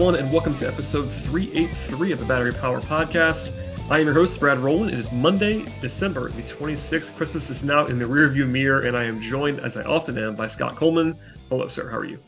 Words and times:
everyone, 0.00 0.18
and 0.18 0.32
welcome 0.32 0.56
to 0.56 0.66
episode 0.66 1.04
383 1.04 2.12
of 2.12 2.18
the 2.18 2.24
Battery 2.24 2.54
Power 2.54 2.80
Podcast. 2.80 3.52
I 3.90 3.98
am 3.98 4.06
your 4.06 4.14
host, 4.14 4.40
Brad 4.40 4.56
Rowland. 4.56 4.92
It 4.92 4.98
is 4.98 5.12
Monday, 5.12 5.66
December 5.82 6.30
the 6.30 6.40
26th. 6.40 7.14
Christmas 7.16 7.50
is 7.50 7.62
now 7.62 7.84
in 7.84 7.98
the 7.98 8.06
rearview 8.06 8.48
mirror, 8.48 8.80
and 8.80 8.96
I 8.96 9.04
am 9.04 9.20
joined, 9.20 9.60
as 9.60 9.76
I 9.76 9.82
often 9.82 10.16
am, 10.16 10.36
by 10.36 10.46
Scott 10.46 10.74
Coleman. 10.74 11.14
Hello, 11.50 11.68
sir. 11.68 11.90
How 11.90 11.98
are 11.98 12.06
you? 12.06 12.18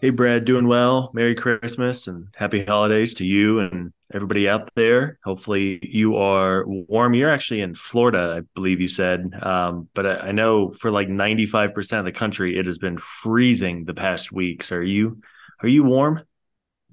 Hey, 0.00 0.10
Brad, 0.10 0.44
doing 0.44 0.68
well. 0.68 1.10
Merry 1.12 1.34
Christmas 1.34 2.06
and 2.06 2.28
happy 2.36 2.64
holidays 2.64 3.14
to 3.14 3.26
you 3.26 3.58
and 3.58 3.92
everybody 4.14 4.48
out 4.48 4.70
there. 4.76 5.18
Hopefully, 5.24 5.80
you 5.82 6.14
are 6.14 6.62
warm. 6.68 7.14
You're 7.14 7.32
actually 7.32 7.62
in 7.62 7.74
Florida, 7.74 8.36
I 8.38 8.46
believe 8.54 8.80
you 8.80 8.86
said. 8.86 9.28
Um, 9.42 9.88
but 9.92 10.06
I, 10.06 10.28
I 10.28 10.30
know 10.30 10.72
for 10.72 10.92
like 10.92 11.08
95% 11.08 11.98
of 11.98 12.04
the 12.04 12.12
country, 12.12 12.56
it 12.56 12.66
has 12.66 12.78
been 12.78 12.98
freezing 12.98 13.86
the 13.86 13.94
past 13.94 14.30
weeks. 14.30 14.70
Are 14.70 14.84
you? 14.84 15.20
Are 15.60 15.68
you 15.68 15.82
warm? 15.82 16.22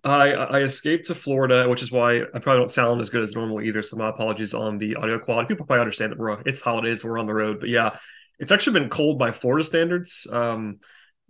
I, 0.06 0.32
I 0.34 0.60
escaped 0.60 1.08
to 1.08 1.16
Florida, 1.16 1.68
which 1.68 1.82
is 1.82 1.92
why 1.92 2.22
I 2.22 2.40
probably 2.40 2.62
don't 2.62 2.70
sound 2.70 3.02
as 3.02 3.10
good 3.10 3.24
as 3.24 3.34
normal 3.34 3.62
either. 3.62 3.82
So 3.82 3.98
my 3.98 4.10
apologies 4.10 4.54
on 4.54 4.78
the 4.78 4.96
audio 4.96 5.18
quality. 5.18 5.48
People 5.48 5.66
probably 5.66 5.82
understand 5.82 6.12
that 6.12 6.20
we're 6.20 6.40
it's 6.42 6.62
holidays, 6.62 7.04
we're 7.04 7.18
on 7.18 7.26
the 7.26 7.34
road, 7.34 7.60
but 7.60 7.70
yeah, 7.70 7.98
it's 8.40 8.52
actually 8.52 8.80
been 8.80 8.90
cold 8.90 9.18
by 9.18 9.32
Florida 9.32 9.64
standards. 9.64 10.28
Um, 10.32 10.80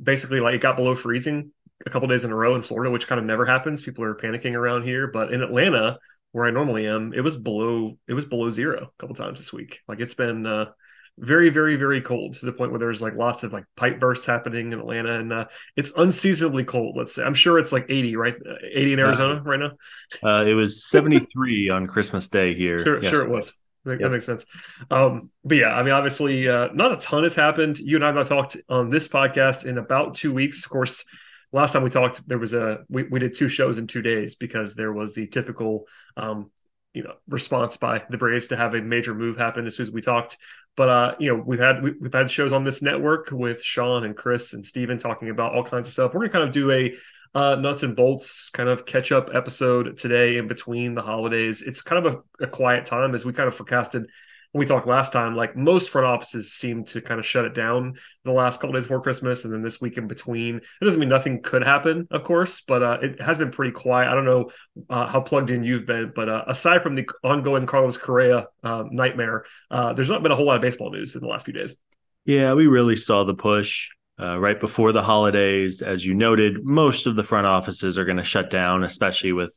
basically, 0.01 0.41
like 0.41 0.55
it 0.55 0.61
got 0.61 0.75
below 0.75 0.93
freezing 0.93 1.51
a 1.85 1.89
couple 1.89 2.07
days 2.09 2.25
in 2.25 2.31
a 2.31 2.35
row 2.35 2.55
in 2.55 2.61
Florida, 2.63 2.91
which 2.91 3.07
kind 3.07 3.19
of 3.19 3.25
never 3.25 3.45
happens. 3.45 3.81
People 3.81 4.03
are 4.03 4.15
panicking 4.15 4.55
around 4.55 4.83
here, 4.83 5.07
but 5.07 5.31
in 5.31 5.41
Atlanta, 5.41 5.97
where 6.33 6.45
I 6.45 6.51
normally 6.51 6.85
am, 6.85 7.13
it 7.13 7.21
was 7.21 7.37
below 7.37 7.97
it 8.09 8.13
was 8.13 8.25
below 8.25 8.49
zero 8.49 8.91
a 8.93 8.99
couple 8.99 9.15
times 9.15 9.39
this 9.39 9.53
week. 9.53 9.79
Like 9.87 10.01
it's 10.01 10.15
been 10.15 10.45
uh, 10.45 10.71
very, 11.17 11.49
very, 11.49 11.77
very 11.77 12.01
cold 12.01 12.33
to 12.35 12.45
the 12.45 12.51
point 12.51 12.71
where 12.71 12.79
there's 12.79 13.01
like 13.01 13.15
lots 13.15 13.43
of 13.43 13.53
like 13.53 13.65
pipe 13.75 13.99
bursts 13.99 14.25
happening 14.25 14.73
in 14.73 14.79
Atlanta, 14.79 15.19
and 15.19 15.31
uh, 15.31 15.45
it's 15.75 15.91
unseasonably 15.95 16.63
cold. 16.63 16.97
Let's 16.97 17.15
say 17.15 17.23
I'm 17.23 17.33
sure 17.33 17.57
it's 17.57 17.71
like 17.71 17.85
80, 17.89 18.15
right? 18.15 18.35
80 18.73 18.93
in 18.93 18.99
Arizona 18.99 19.35
uh, 19.35 19.43
right 19.43 19.59
now. 19.59 19.71
Uh, 20.23 20.43
it 20.45 20.53
was 20.53 20.85
73 20.85 21.69
on 21.71 21.87
Christmas 21.87 22.27
Day 22.27 22.53
here. 22.53 22.79
Sure, 22.79 23.01
sure 23.01 23.23
it 23.23 23.29
was. 23.29 23.53
That 23.85 24.01
yep. 24.01 24.11
makes 24.11 24.25
sense. 24.25 24.45
Um, 24.89 25.29
but 25.43 25.57
yeah, 25.57 25.69
I 25.69 25.83
mean, 25.83 25.93
obviously, 25.93 26.49
uh, 26.49 26.69
not 26.73 26.91
a 26.91 26.97
ton 26.97 27.23
has 27.23 27.35
happened. 27.35 27.77
You 27.77 27.97
and 27.97 28.03
I 28.03 28.07
have 28.07 28.15
not 28.15 28.25
talked 28.25 28.57
on 28.67 28.89
this 28.89 29.07
podcast 29.07 29.65
in 29.65 29.77
about 29.77 30.15
two 30.15 30.33
weeks. 30.33 30.65
Of 30.65 30.71
course, 30.71 31.05
last 31.51 31.73
time 31.73 31.83
we 31.83 31.91
talked, 31.91 32.27
there 32.27 32.39
was 32.39 32.53
a 32.53 32.79
we, 32.89 33.03
we 33.03 33.19
did 33.19 33.35
two 33.35 33.47
shows 33.47 33.77
in 33.77 33.85
two 33.85 34.01
days 34.01 34.35
because 34.35 34.73
there 34.73 34.91
was 34.91 35.13
the 35.13 35.27
typical 35.27 35.85
um, 36.17 36.49
you 36.95 37.03
know 37.03 37.13
response 37.27 37.77
by 37.77 38.03
the 38.09 38.17
Braves 38.17 38.47
to 38.47 38.57
have 38.57 38.73
a 38.73 38.81
major 38.81 39.13
move 39.13 39.37
happen 39.37 39.67
as 39.67 39.75
soon 39.75 39.85
as 39.85 39.91
we 39.91 40.01
talked. 40.01 40.37
But 40.75 40.89
uh, 40.89 41.15
you 41.19 41.31
know 41.31 41.43
we've 41.45 41.59
had 41.59 41.83
we, 41.83 41.93
have 42.03 42.13
had 42.13 42.31
shows 42.31 42.53
on 42.53 42.63
this 42.63 42.81
network 42.81 43.29
with 43.31 43.61
Sean 43.61 44.05
and 44.05 44.15
Chris 44.15 44.53
and 44.53 44.65
Steven 44.65 44.97
talking 44.97 45.29
about 45.29 45.53
all 45.53 45.63
kinds 45.63 45.89
of 45.89 45.93
stuff. 45.93 46.13
We're 46.13 46.21
gonna 46.21 46.31
kind 46.31 46.43
of 46.45 46.53
do 46.53 46.71
a 46.71 46.95
uh, 47.35 47.55
nuts 47.55 47.83
and 47.83 47.95
bolts 47.95 48.49
kind 48.49 48.69
of 48.69 48.85
catch 48.85 49.11
up 49.11 49.29
episode 49.33 49.97
today 49.97 50.37
in 50.37 50.47
between 50.47 50.95
the 50.95 51.01
holidays. 51.01 51.61
It's 51.61 51.81
kind 51.81 52.05
of 52.05 52.15
a, 52.39 52.45
a 52.45 52.47
quiet 52.47 52.85
time 52.85 53.13
as 53.13 53.25
we 53.25 53.33
kind 53.33 53.49
of 53.49 53.55
forecasted 53.55 54.09
we 54.55 54.65
talked 54.65 54.87
last 54.87 55.11
time, 55.11 55.35
like 55.35 55.57
most 55.57 55.89
front 55.89 56.07
offices 56.07 56.53
seem 56.53 56.85
to 56.85 57.01
kind 57.01 57.19
of 57.19 57.25
shut 57.25 57.43
it 57.43 57.53
down 57.53 57.95
the 58.23 58.31
last 58.31 58.61
couple 58.61 58.73
days 58.73 58.85
before 58.85 59.01
Christmas 59.01 59.43
and 59.43 59.53
then 59.53 59.61
this 59.61 59.81
week 59.81 59.97
in 59.97 60.07
between. 60.07 60.55
It 60.55 60.85
doesn't 60.85 60.99
mean 60.99 61.09
nothing 61.09 61.41
could 61.41 61.61
happen, 61.61 62.07
of 62.09 62.23
course, 62.23 62.61
but 62.61 62.81
uh, 62.81 62.97
it 63.01 63.21
has 63.21 63.37
been 63.37 63.51
pretty 63.51 63.73
quiet. 63.73 64.07
I 64.07 64.15
don't 64.15 64.23
know 64.23 64.49
uh, 64.89 65.07
how 65.07 65.19
plugged 65.19 65.49
in 65.49 65.65
you've 65.65 65.85
been, 65.85 66.13
but 66.15 66.29
uh, 66.29 66.45
aside 66.47 66.83
from 66.83 66.95
the 66.95 67.05
ongoing 67.21 67.65
Carlos 67.65 67.97
Correa 67.97 68.47
uh, 68.63 68.85
nightmare, 68.89 69.43
uh, 69.69 69.91
there's 69.91 70.09
not 70.09 70.23
been 70.23 70.31
a 70.31 70.35
whole 70.35 70.45
lot 70.45 70.55
of 70.55 70.61
baseball 70.61 70.89
news 70.89 71.15
in 71.15 71.21
the 71.21 71.27
last 71.27 71.43
few 71.43 71.53
days. 71.53 71.75
Yeah, 72.23 72.53
we 72.53 72.67
really 72.67 72.95
saw 72.95 73.25
the 73.25 73.35
push. 73.35 73.89
Uh, 74.17 74.39
right 74.39 74.61
before 74.61 74.93
the 74.93 75.03
holidays, 75.03 75.81
as 75.81 76.05
you 76.05 76.13
noted, 76.13 76.63
most 76.63 77.05
of 77.05 77.17
the 77.17 77.23
front 77.23 77.45
offices 77.45 77.97
are 77.97 78.05
going 78.05 78.15
to 78.15 78.23
shut 78.23 78.49
down, 78.49 78.85
especially 78.85 79.33
with 79.33 79.53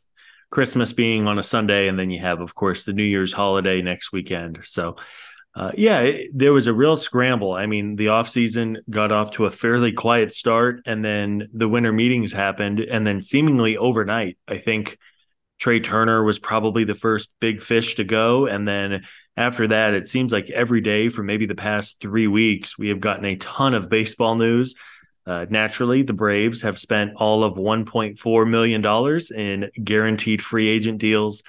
Christmas 0.50 0.92
being 0.92 1.26
on 1.26 1.38
a 1.38 1.42
Sunday, 1.42 1.88
and 1.88 1.98
then 1.98 2.10
you 2.10 2.20
have, 2.20 2.40
of 2.40 2.54
course, 2.54 2.84
the 2.84 2.92
New 2.92 3.04
Year's 3.04 3.32
holiday 3.32 3.82
next 3.82 4.12
weekend. 4.12 4.60
So, 4.64 4.96
uh, 5.54 5.72
yeah, 5.76 6.00
it, 6.00 6.30
there 6.32 6.52
was 6.52 6.66
a 6.66 6.74
real 6.74 6.96
scramble. 6.96 7.52
I 7.52 7.66
mean, 7.66 7.96
the 7.96 8.08
off 8.08 8.28
season 8.28 8.78
got 8.88 9.12
off 9.12 9.32
to 9.32 9.46
a 9.46 9.50
fairly 9.50 9.92
quiet 9.92 10.32
start, 10.32 10.80
and 10.86 11.04
then 11.04 11.48
the 11.52 11.68
winter 11.68 11.92
meetings 11.92 12.32
happened, 12.32 12.80
and 12.80 13.06
then 13.06 13.20
seemingly 13.20 13.76
overnight, 13.76 14.38
I 14.46 14.58
think 14.58 14.98
Trey 15.58 15.80
Turner 15.80 16.22
was 16.22 16.38
probably 16.38 16.84
the 16.84 16.94
first 16.94 17.30
big 17.40 17.60
fish 17.60 17.96
to 17.96 18.04
go, 18.04 18.46
and 18.46 18.66
then 18.66 19.04
after 19.36 19.68
that, 19.68 19.94
it 19.94 20.08
seems 20.08 20.32
like 20.32 20.50
every 20.50 20.80
day 20.80 21.10
for 21.10 21.22
maybe 21.22 21.46
the 21.46 21.54
past 21.54 22.00
three 22.00 22.26
weeks, 22.26 22.76
we 22.76 22.88
have 22.88 23.00
gotten 23.00 23.24
a 23.24 23.36
ton 23.36 23.74
of 23.74 23.88
baseball 23.88 24.34
news. 24.34 24.74
Uh, 25.28 25.44
naturally, 25.50 26.00
the 26.00 26.14
Braves 26.14 26.62
have 26.62 26.78
spent 26.78 27.12
all 27.16 27.44
of 27.44 27.56
$1.4 27.56 28.48
million 28.48 29.20
in 29.36 29.84
guaranteed 29.84 30.40
free 30.40 30.68
agent 30.68 30.98
deals 30.98 31.42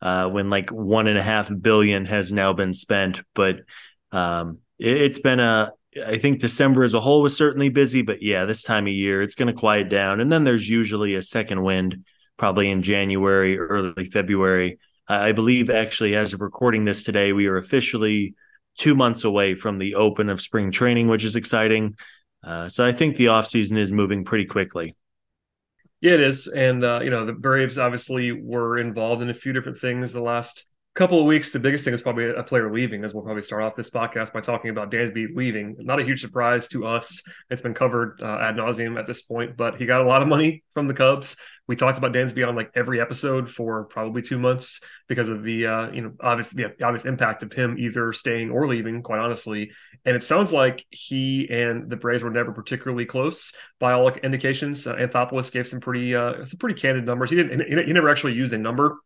uh, 0.00 0.28
when 0.28 0.48
like 0.48 0.70
one 0.70 1.08
and 1.08 1.18
a 1.18 1.22
half 1.24 1.50
billion 1.60 2.04
has 2.04 2.32
now 2.32 2.52
been 2.52 2.72
spent. 2.72 3.22
But 3.34 3.62
um, 4.12 4.60
it, 4.78 5.10
has 5.10 5.18
been 5.18 5.40
a, 5.40 5.72
I 6.06 6.18
think 6.18 6.38
December 6.38 6.84
as 6.84 6.94
a 6.94 7.00
whole 7.00 7.20
was 7.20 7.36
certainly 7.36 7.68
busy, 7.68 8.02
but 8.02 8.22
yeah, 8.22 8.44
this 8.44 8.62
time 8.62 8.86
of 8.86 8.92
year 8.92 9.22
it's 9.22 9.34
going 9.34 9.52
to 9.52 9.60
quiet 9.60 9.88
down. 9.88 10.20
And 10.20 10.30
then 10.30 10.44
there's 10.44 10.68
usually 10.68 11.16
a 11.16 11.22
second 11.22 11.60
wind, 11.64 12.04
probably 12.36 12.70
in 12.70 12.82
January, 12.82 13.58
early 13.58 14.04
February. 14.04 14.78
I 15.08 15.32
believe 15.32 15.68
actually, 15.68 16.14
as 16.14 16.32
of 16.32 16.42
recording 16.42 16.84
this 16.84 17.02
today, 17.02 17.32
we 17.32 17.48
are 17.48 17.56
officially 17.56 18.36
two 18.78 18.94
months 18.94 19.24
away 19.24 19.56
from 19.56 19.78
the 19.78 19.96
open 19.96 20.28
of 20.28 20.40
spring 20.40 20.70
training, 20.70 21.08
which 21.08 21.24
is 21.24 21.34
exciting. 21.34 21.96
Uh, 22.46 22.68
so 22.68 22.86
I 22.86 22.92
think 22.92 23.16
the 23.16 23.26
offseason 23.26 23.76
is 23.76 23.90
moving 23.90 24.24
pretty 24.24 24.46
quickly. 24.46 24.94
Yeah, 26.00 26.12
it 26.12 26.20
is. 26.20 26.46
And, 26.46 26.84
uh, 26.84 27.00
you 27.02 27.10
know, 27.10 27.26
the 27.26 27.32
Braves 27.32 27.76
obviously 27.76 28.30
were 28.30 28.78
involved 28.78 29.22
in 29.22 29.30
a 29.30 29.34
few 29.34 29.52
different 29.52 29.78
things 29.78 30.12
the 30.12 30.20
last 30.20 30.64
couple 30.96 31.20
of 31.20 31.26
weeks. 31.26 31.50
The 31.50 31.60
biggest 31.60 31.84
thing 31.84 31.94
is 31.94 32.00
probably 32.00 32.30
a 32.30 32.42
player 32.42 32.72
leaving, 32.72 33.04
as 33.04 33.12
we'll 33.12 33.22
probably 33.22 33.42
start 33.42 33.62
off 33.62 33.76
this 33.76 33.90
podcast 33.90 34.32
by 34.32 34.40
talking 34.40 34.70
about 34.70 34.90
Dansby 34.90 35.28
leaving. 35.34 35.76
Not 35.78 36.00
a 36.00 36.04
huge 36.04 36.20
surprise 36.20 36.68
to 36.68 36.86
us. 36.86 37.22
It's 37.50 37.62
been 37.62 37.74
covered 37.74 38.20
uh, 38.22 38.38
ad 38.40 38.56
nauseum 38.56 38.98
at 38.98 39.06
this 39.06 39.22
point, 39.22 39.56
but 39.56 39.76
he 39.76 39.86
got 39.86 40.00
a 40.00 40.04
lot 40.04 40.22
of 40.22 40.28
money 40.28 40.64
from 40.74 40.88
the 40.88 40.94
Cubs 40.94 41.36
we 41.68 41.76
talked 41.76 41.98
about 41.98 42.12
Dansby 42.12 42.46
on 42.46 42.54
like 42.54 42.70
every 42.74 43.00
episode 43.00 43.50
for 43.50 43.84
probably 43.84 44.22
two 44.22 44.38
months 44.38 44.80
because 45.08 45.28
of 45.28 45.42
the 45.42 45.66
uh, 45.66 45.90
you 45.90 46.00
know 46.00 46.12
obvious 46.20 46.50
the 46.50 46.72
obvious 46.82 47.04
impact 47.04 47.42
of 47.42 47.52
him 47.52 47.76
either 47.78 48.12
staying 48.12 48.50
or 48.50 48.68
leaving, 48.68 49.02
quite 49.02 49.18
honestly. 49.18 49.70
And 50.04 50.16
it 50.16 50.22
sounds 50.22 50.52
like 50.52 50.84
he 50.90 51.48
and 51.50 51.90
the 51.90 51.96
Braves 51.96 52.22
were 52.22 52.30
never 52.30 52.52
particularly 52.52 53.04
close 53.04 53.52
by 53.80 53.92
all 53.92 54.08
indications. 54.08 54.86
Uh, 54.86 54.94
Anthopoulos 54.94 55.50
gave 55.50 55.66
some 55.66 55.80
pretty 55.80 56.14
uh, 56.14 56.44
some 56.44 56.58
pretty 56.58 56.80
candid 56.80 57.04
numbers. 57.04 57.30
He 57.30 57.36
didn't 57.36 57.60
he, 57.60 57.84
he 57.84 57.92
never 57.92 58.08
actually 58.08 58.34
used 58.34 58.52
a 58.52 58.58
number 58.58 58.98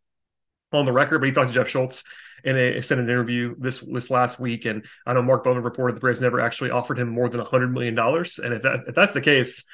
on 0.73 0.85
the 0.85 0.93
record, 0.93 1.21
but 1.21 1.27
he 1.27 1.33
talked 1.33 1.49
to 1.49 1.55
Jeff 1.55 1.69
Schultz 1.69 2.05
in 2.45 2.57
a 2.57 2.61
extended 2.61 3.05
interview 3.05 3.55
this 3.59 3.79
this 3.81 4.11
last 4.11 4.41
week. 4.41 4.65
And 4.65 4.85
I 5.07 5.13
know 5.13 5.23
Mark 5.23 5.45
Bowman 5.45 5.63
reported 5.63 5.97
the 5.97 6.01
Braves 6.01 6.21
never 6.21 6.41
actually 6.41 6.71
offered 6.71 6.99
him 6.99 7.09
more 7.09 7.29
than 7.29 7.41
hundred 7.41 7.73
million 7.73 7.95
dollars. 7.95 8.39
And 8.39 8.55
if 8.55 8.63
that 8.63 8.85
if 8.89 8.95
that's 8.95 9.13
the 9.13 9.21
case, 9.21 9.65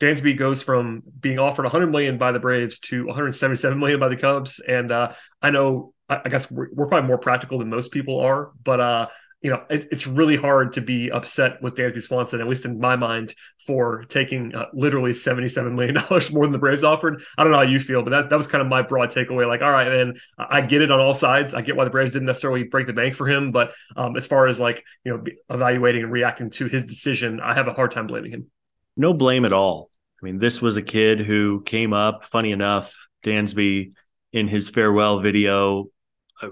Dansby 0.00 0.36
goes 0.36 0.62
from 0.62 1.02
being 1.20 1.38
offered 1.38 1.64
100 1.64 1.86
million 1.86 2.18
by 2.18 2.32
the 2.32 2.40
Braves 2.40 2.80
to 2.80 3.06
177 3.06 3.78
million 3.78 4.00
by 4.00 4.08
the 4.08 4.16
Cubs, 4.16 4.58
and 4.58 4.90
uh, 4.90 5.12
I 5.40 5.50
know 5.50 5.94
I, 6.08 6.28
guess 6.28 6.50
we're, 6.50 6.68
we're, 6.72 6.86
probably 6.86 7.06
more 7.06 7.18
practical 7.18 7.58
than 7.58 7.70
most 7.70 7.92
people 7.92 8.18
are, 8.20 8.50
but 8.62 8.80
uh, 8.80 9.06
you 9.42 9.50
know 9.50 9.64
it, 9.68 9.88
it's 9.90 10.06
really 10.06 10.36
hard 10.36 10.72
to 10.74 10.80
be 10.80 11.10
upset 11.10 11.60
with 11.62 11.74
Dansby 11.74 12.02
Swanson, 12.02 12.40
at 12.40 12.48
least 12.48 12.64
in 12.64 12.78
my 12.78 12.96
mind, 12.96 13.34
for 13.66 14.04
taking 14.04 14.54
uh, 14.54 14.66
literally 14.72 15.12
77 15.14 15.74
million 15.74 15.94
dollars 16.08 16.32
more 16.32 16.44
than 16.44 16.52
the 16.52 16.58
Braves 16.58 16.84
offered. 16.84 17.22
I 17.36 17.42
don't 17.42 17.52
know 17.52 17.58
how 17.58 17.64
you 17.64 17.80
feel, 17.80 18.02
but 18.02 18.10
that 18.10 18.30
that 18.30 18.36
was 18.36 18.46
kind 18.46 18.62
of 18.62 18.68
my 18.68 18.82
broad 18.82 19.10
takeaway. 19.10 19.46
Like, 19.46 19.62
all 19.62 19.70
right, 19.70 19.88
man, 19.88 20.14
I 20.38 20.60
get 20.60 20.82
it 20.82 20.90
on 20.90 21.00
all 21.00 21.14
sides. 21.14 21.54
I 21.54 21.62
get 21.62 21.76
why 21.76 21.84
the 21.84 21.90
Braves 21.90 22.12
didn't 22.12 22.26
necessarily 22.26 22.64
break 22.64 22.86
the 22.86 22.92
bank 22.92 23.14
for 23.14 23.26
him, 23.26 23.52
but 23.52 23.72
um, 23.96 24.16
as 24.16 24.26
far 24.26 24.46
as 24.46 24.60
like 24.60 24.84
you 25.04 25.16
know 25.16 25.24
evaluating 25.50 26.04
and 26.04 26.12
reacting 26.12 26.50
to 26.50 26.66
his 26.66 26.84
decision, 26.84 27.40
I 27.40 27.54
have 27.54 27.68
a 27.68 27.72
hard 27.72 27.90
time 27.90 28.06
blaming 28.06 28.32
him. 28.32 28.50
No 28.96 29.14
blame 29.14 29.44
at 29.44 29.52
all 29.52 29.90
I 30.22 30.24
mean, 30.24 30.38
this 30.38 30.62
was 30.62 30.76
a 30.76 30.82
kid 30.82 31.20
who 31.20 31.62
came 31.62 31.92
up, 31.92 32.24
funny 32.24 32.52
enough, 32.52 32.94
Dansby 33.24 33.92
in 34.32 34.48
his 34.48 34.68
farewell 34.68 35.18
video 35.18 35.88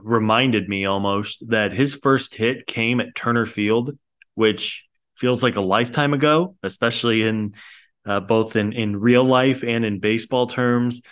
reminded 0.02 0.68
me 0.68 0.84
almost 0.84 1.48
that 1.50 1.72
his 1.72 1.94
first 1.94 2.34
hit 2.34 2.66
came 2.66 3.00
at 3.00 3.14
Turner 3.14 3.46
Field, 3.46 3.98
which 4.34 4.86
feels 5.16 5.42
like 5.42 5.56
a 5.56 5.60
lifetime 5.60 6.14
ago, 6.14 6.56
especially 6.62 7.22
in 7.22 7.54
uh, 8.06 8.20
both 8.20 8.56
in 8.56 8.72
in 8.72 8.96
real 8.96 9.24
life 9.24 9.62
and 9.62 9.84
in 9.84 10.00
baseball 10.00 10.46
terms. 10.46 11.02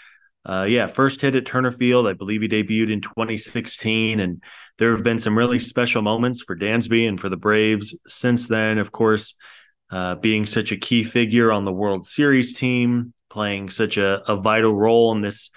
Uh, 0.44 0.66
yeah, 0.68 0.86
first 0.86 1.20
hit 1.20 1.36
at 1.36 1.44
Turner 1.44 1.72
Field. 1.72 2.06
I 2.06 2.14
believe 2.14 2.40
he 2.40 2.48
debuted 2.48 2.90
in 2.90 3.02
2016, 3.02 4.20
and 4.20 4.42
there 4.78 4.92
have 4.92 5.04
been 5.04 5.20
some 5.20 5.36
really 5.36 5.58
special 5.58 6.00
moments 6.00 6.42
for 6.42 6.56
Dansby 6.56 7.06
and 7.06 7.20
for 7.20 7.28
the 7.28 7.36
Braves 7.36 7.96
since 8.06 8.46
then. 8.46 8.78
Of 8.78 8.90
course, 8.90 9.34
uh, 9.90 10.14
being 10.14 10.46
such 10.46 10.72
a 10.72 10.76
key 10.76 11.04
figure 11.04 11.52
on 11.52 11.64
the 11.64 11.72
World 11.72 12.06
Series 12.06 12.54
team, 12.54 13.12
playing 13.28 13.70
such 13.70 13.98
a, 13.98 14.22
a 14.30 14.36
vital 14.36 14.74
role 14.74 15.12
in 15.12 15.20
this 15.20 15.50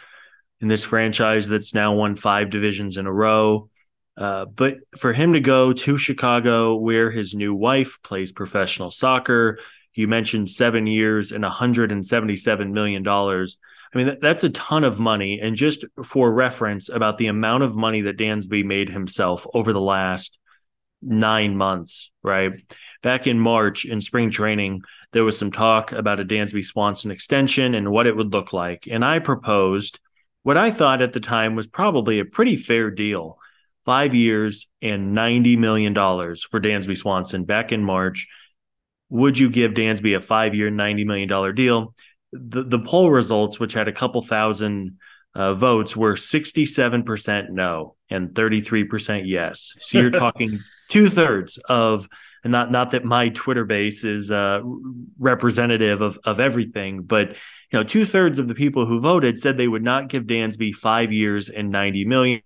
in 0.62 0.68
this 0.68 0.84
franchise 0.84 1.48
that's 1.48 1.74
now 1.74 1.94
won 1.94 2.16
five 2.16 2.50
divisions 2.50 2.98
in 2.98 3.08
a 3.08 3.12
row. 3.12 3.70
Uh, 4.16 4.46
but 4.46 4.78
for 4.98 5.14
him 5.14 5.34
to 5.34 5.40
go 5.40 5.74
to 5.74 5.98
Chicago, 5.98 6.76
where 6.76 7.10
his 7.10 7.34
new 7.34 7.54
wife 7.54 8.00
plays 8.04 8.32
professional 8.32 8.92
soccer, 8.92 9.60
you 9.94 10.08
mentioned 10.08 10.50
seven 10.50 10.88
years 10.88 11.32
and 11.32 11.44
177 11.44 12.74
million 12.74 13.04
dollars. 13.04 13.58
I 13.94 13.98
mean, 13.98 14.18
that's 14.22 14.44
a 14.44 14.50
ton 14.50 14.84
of 14.86 15.00
money. 15.00 15.40
And 15.42 15.56
just 15.56 15.84
for 16.06 16.32
reference, 16.32 16.88
about 16.88 17.18
the 17.18 17.28
amount 17.28 17.64
of 17.64 17.76
money 17.76 18.02
that 18.02 18.18
Dansby 18.18 18.64
made 18.64 18.90
himself 18.90 19.46
over 19.54 19.74
the 19.74 19.82
last 19.82 20.38
nine 21.02 21.58
months, 21.58 22.12
right? 22.24 22.54
Back 23.04 23.28
in 23.28 23.40
March 23.40 23.86
in 23.86 24.00
spring 24.00 24.30
training, 24.30 24.84
there 25.12 25.26
was 25.26 25.38
some 25.38 25.52
talk 25.52 25.92
about 25.92 26.22
a 26.22 26.26
Dansby 26.26 26.64
Swanson 26.64 27.12
extension 27.12 27.74
and 27.74 27.92
what 27.92 28.08
it 28.08 28.16
would 28.16 28.32
look 28.32 28.54
like. 28.54 28.88
And 28.90 29.04
I 29.04 29.20
proposed 29.20 30.00
what 30.44 30.58
I 30.58 30.72
thought 30.72 31.02
at 31.02 31.14
the 31.14 31.20
time 31.20 31.56
was 31.56 31.68
probably 31.68 32.20
a 32.20 32.26
pretty 32.26 32.56
fair 32.56 32.90
deal 32.90 33.38
five 33.86 34.14
years 34.14 34.68
and 34.82 35.16
$90 35.16 35.58
million 35.58 35.94
for 35.94 36.60
Dansby 36.60 36.98
Swanson 36.98 37.46
back 37.46 37.72
in 37.72 37.84
March. 37.84 38.28
Would 39.10 39.38
you 39.38 39.50
give 39.50 39.74
Dansby 39.74 40.16
a 40.16 40.22
five 40.22 40.56
year, 40.56 40.70
$90 40.70 41.06
million 41.06 41.56
deal? 41.56 41.94
The, 42.32 42.64
the 42.64 42.80
poll 42.80 43.12
results, 43.12 43.60
which 43.60 43.74
had 43.74 43.88
a 43.88 43.94
couple 43.94 44.22
thousand 44.22 44.98
uh, 45.36 45.54
votes, 45.54 45.96
were 45.96 46.14
67% 46.14 47.50
no 47.50 47.96
and 48.10 48.30
33% 48.30 49.24
yes. 49.26 49.76
So 49.80 50.00
you're 50.00 50.12
talking 50.12 50.60
two 50.90 51.10
thirds 51.10 51.58
of 51.70 52.08
and 52.44 52.52
not 52.52 52.72
not 52.72 52.92
that 52.92 53.06
my 53.06 53.30
Twitter 53.30 53.66
base 53.66 54.04
is 54.04 54.32
uh, 54.32 54.62
representative 55.20 56.02
of 56.02 56.18
of 56.24 56.40
everything, 56.40 57.04
but 57.04 57.36
you 57.72 57.80
know, 57.80 57.84
two 57.84 58.06
thirds 58.06 58.38
of 58.38 58.48
the 58.50 58.56
people 58.56 58.86
who 58.86 59.00
voted 59.00 59.40
said 59.40 59.58
they 59.58 59.68
would 59.68 59.84
not 59.84 60.10
give 60.10 60.24
Dansby 60.24 60.74
five 60.74 61.12
years 61.12 61.50
and 61.50 61.72
ninety 61.72 62.04
million. 62.04 62.42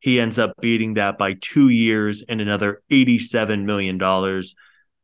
He 0.00 0.20
ends 0.20 0.38
up 0.38 0.54
beating 0.60 0.94
that 0.94 1.18
by 1.18 1.34
two 1.40 1.68
years 1.68 2.22
and 2.28 2.40
another 2.40 2.82
eighty-seven 2.90 3.64
million 3.64 3.96
dollars. 3.96 4.54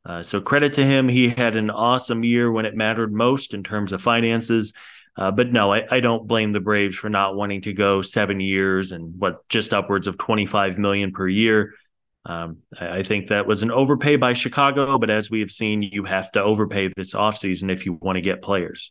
Uh, 0.04 0.22
so 0.22 0.40
credit 0.40 0.74
to 0.74 0.84
him. 0.84 1.08
He 1.08 1.28
had 1.28 1.54
an 1.54 1.70
awesome 1.70 2.24
year 2.24 2.50
when 2.50 2.66
it 2.66 2.74
mattered 2.74 3.12
most 3.12 3.54
in 3.54 3.62
terms 3.62 3.92
of 3.92 4.02
finances. 4.02 4.72
Uh, 5.16 5.30
but 5.30 5.52
no, 5.52 5.72
I, 5.72 5.84
I, 5.90 6.00
don't 6.00 6.26
blame 6.26 6.52
the 6.52 6.60
Braves 6.60 6.96
for 6.96 7.10
not 7.10 7.36
wanting 7.36 7.60
to 7.62 7.74
go 7.74 8.00
seven 8.00 8.40
years 8.40 8.92
and 8.92 9.14
what 9.18 9.46
just 9.50 9.74
upwards 9.74 10.06
of 10.06 10.16
25 10.16 10.78
million 10.78 11.12
per 11.12 11.28
year. 11.28 11.74
Um, 12.24 12.58
I 12.80 13.02
think 13.02 13.28
that 13.28 13.46
was 13.46 13.62
an 13.62 13.70
overpay 13.70 14.16
by 14.16 14.32
Chicago, 14.32 14.98
but 14.98 15.10
as 15.10 15.30
we 15.30 15.40
have 15.40 15.50
seen, 15.50 15.82
you 15.82 16.04
have 16.04 16.32
to 16.32 16.42
overpay 16.42 16.92
this 16.96 17.12
offseason 17.12 17.70
if 17.70 17.84
you 17.84 17.92
want 17.92 18.16
to 18.16 18.22
get 18.22 18.40
players. 18.40 18.90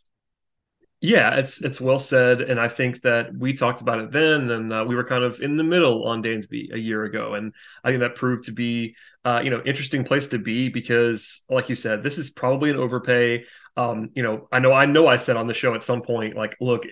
Yeah, 1.04 1.34
it's 1.36 1.60
it's 1.60 1.80
well 1.80 1.98
said, 1.98 2.40
and 2.42 2.60
I 2.60 2.68
think 2.68 3.00
that 3.02 3.34
we 3.36 3.54
talked 3.54 3.80
about 3.80 3.98
it 3.98 4.12
then, 4.12 4.50
and 4.52 4.72
uh, 4.72 4.84
we 4.86 4.94
were 4.94 5.02
kind 5.02 5.24
of 5.24 5.40
in 5.40 5.56
the 5.56 5.64
middle 5.64 6.04
on 6.06 6.22
Dansby 6.22 6.72
a 6.72 6.78
year 6.78 7.02
ago, 7.02 7.34
and 7.34 7.52
I 7.82 7.88
think 7.90 8.00
that 8.00 8.14
proved 8.14 8.44
to 8.44 8.52
be, 8.52 8.94
uh, 9.24 9.40
you 9.42 9.50
know, 9.50 9.60
interesting 9.66 10.04
place 10.04 10.28
to 10.28 10.38
be 10.38 10.68
because, 10.68 11.40
like 11.50 11.68
you 11.68 11.74
said, 11.74 12.04
this 12.04 12.18
is 12.18 12.30
probably 12.30 12.70
an 12.70 12.76
overpay. 12.76 13.44
Um, 13.76 14.10
you 14.14 14.22
know, 14.22 14.46
I 14.52 14.60
know, 14.60 14.72
I 14.72 14.86
know, 14.86 15.08
I 15.08 15.16
said 15.16 15.36
on 15.36 15.48
the 15.48 15.54
show 15.54 15.74
at 15.74 15.82
some 15.82 16.02
point, 16.02 16.36
like, 16.36 16.56
look, 16.60 16.84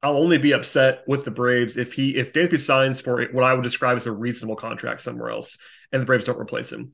I'll 0.00 0.16
only 0.16 0.38
be 0.38 0.52
upset 0.52 1.02
with 1.08 1.24
the 1.24 1.32
Braves 1.32 1.76
if 1.76 1.92
he 1.92 2.14
if 2.16 2.32
Dansby 2.32 2.60
signs 2.60 3.00
for 3.00 3.26
what 3.32 3.42
I 3.42 3.52
would 3.52 3.64
describe 3.64 3.96
as 3.96 4.06
a 4.06 4.12
reasonable 4.12 4.56
contract 4.56 5.00
somewhere 5.00 5.30
else 5.30 5.58
and 5.90 6.00
the 6.02 6.06
Braves 6.06 6.26
don't 6.26 6.38
replace 6.38 6.70
him. 6.70 6.92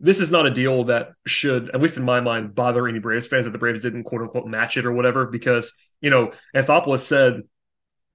This 0.00 0.20
is 0.20 0.30
not 0.30 0.46
a 0.46 0.50
deal 0.50 0.84
that 0.84 1.12
should, 1.26 1.70
at 1.74 1.80
least 1.80 1.96
in 1.96 2.04
my 2.04 2.20
mind, 2.20 2.54
bother 2.54 2.86
any 2.88 2.98
Braves 2.98 3.26
fans 3.26 3.44
that 3.44 3.52
the 3.52 3.58
Braves 3.58 3.80
didn't 3.80 4.04
quote 4.04 4.22
unquote 4.22 4.46
match 4.46 4.76
it 4.76 4.86
or 4.86 4.92
whatever, 4.92 5.26
because, 5.26 5.72
you 6.00 6.10
know, 6.10 6.32
Anthopoulos 6.54 7.00
said 7.00 7.42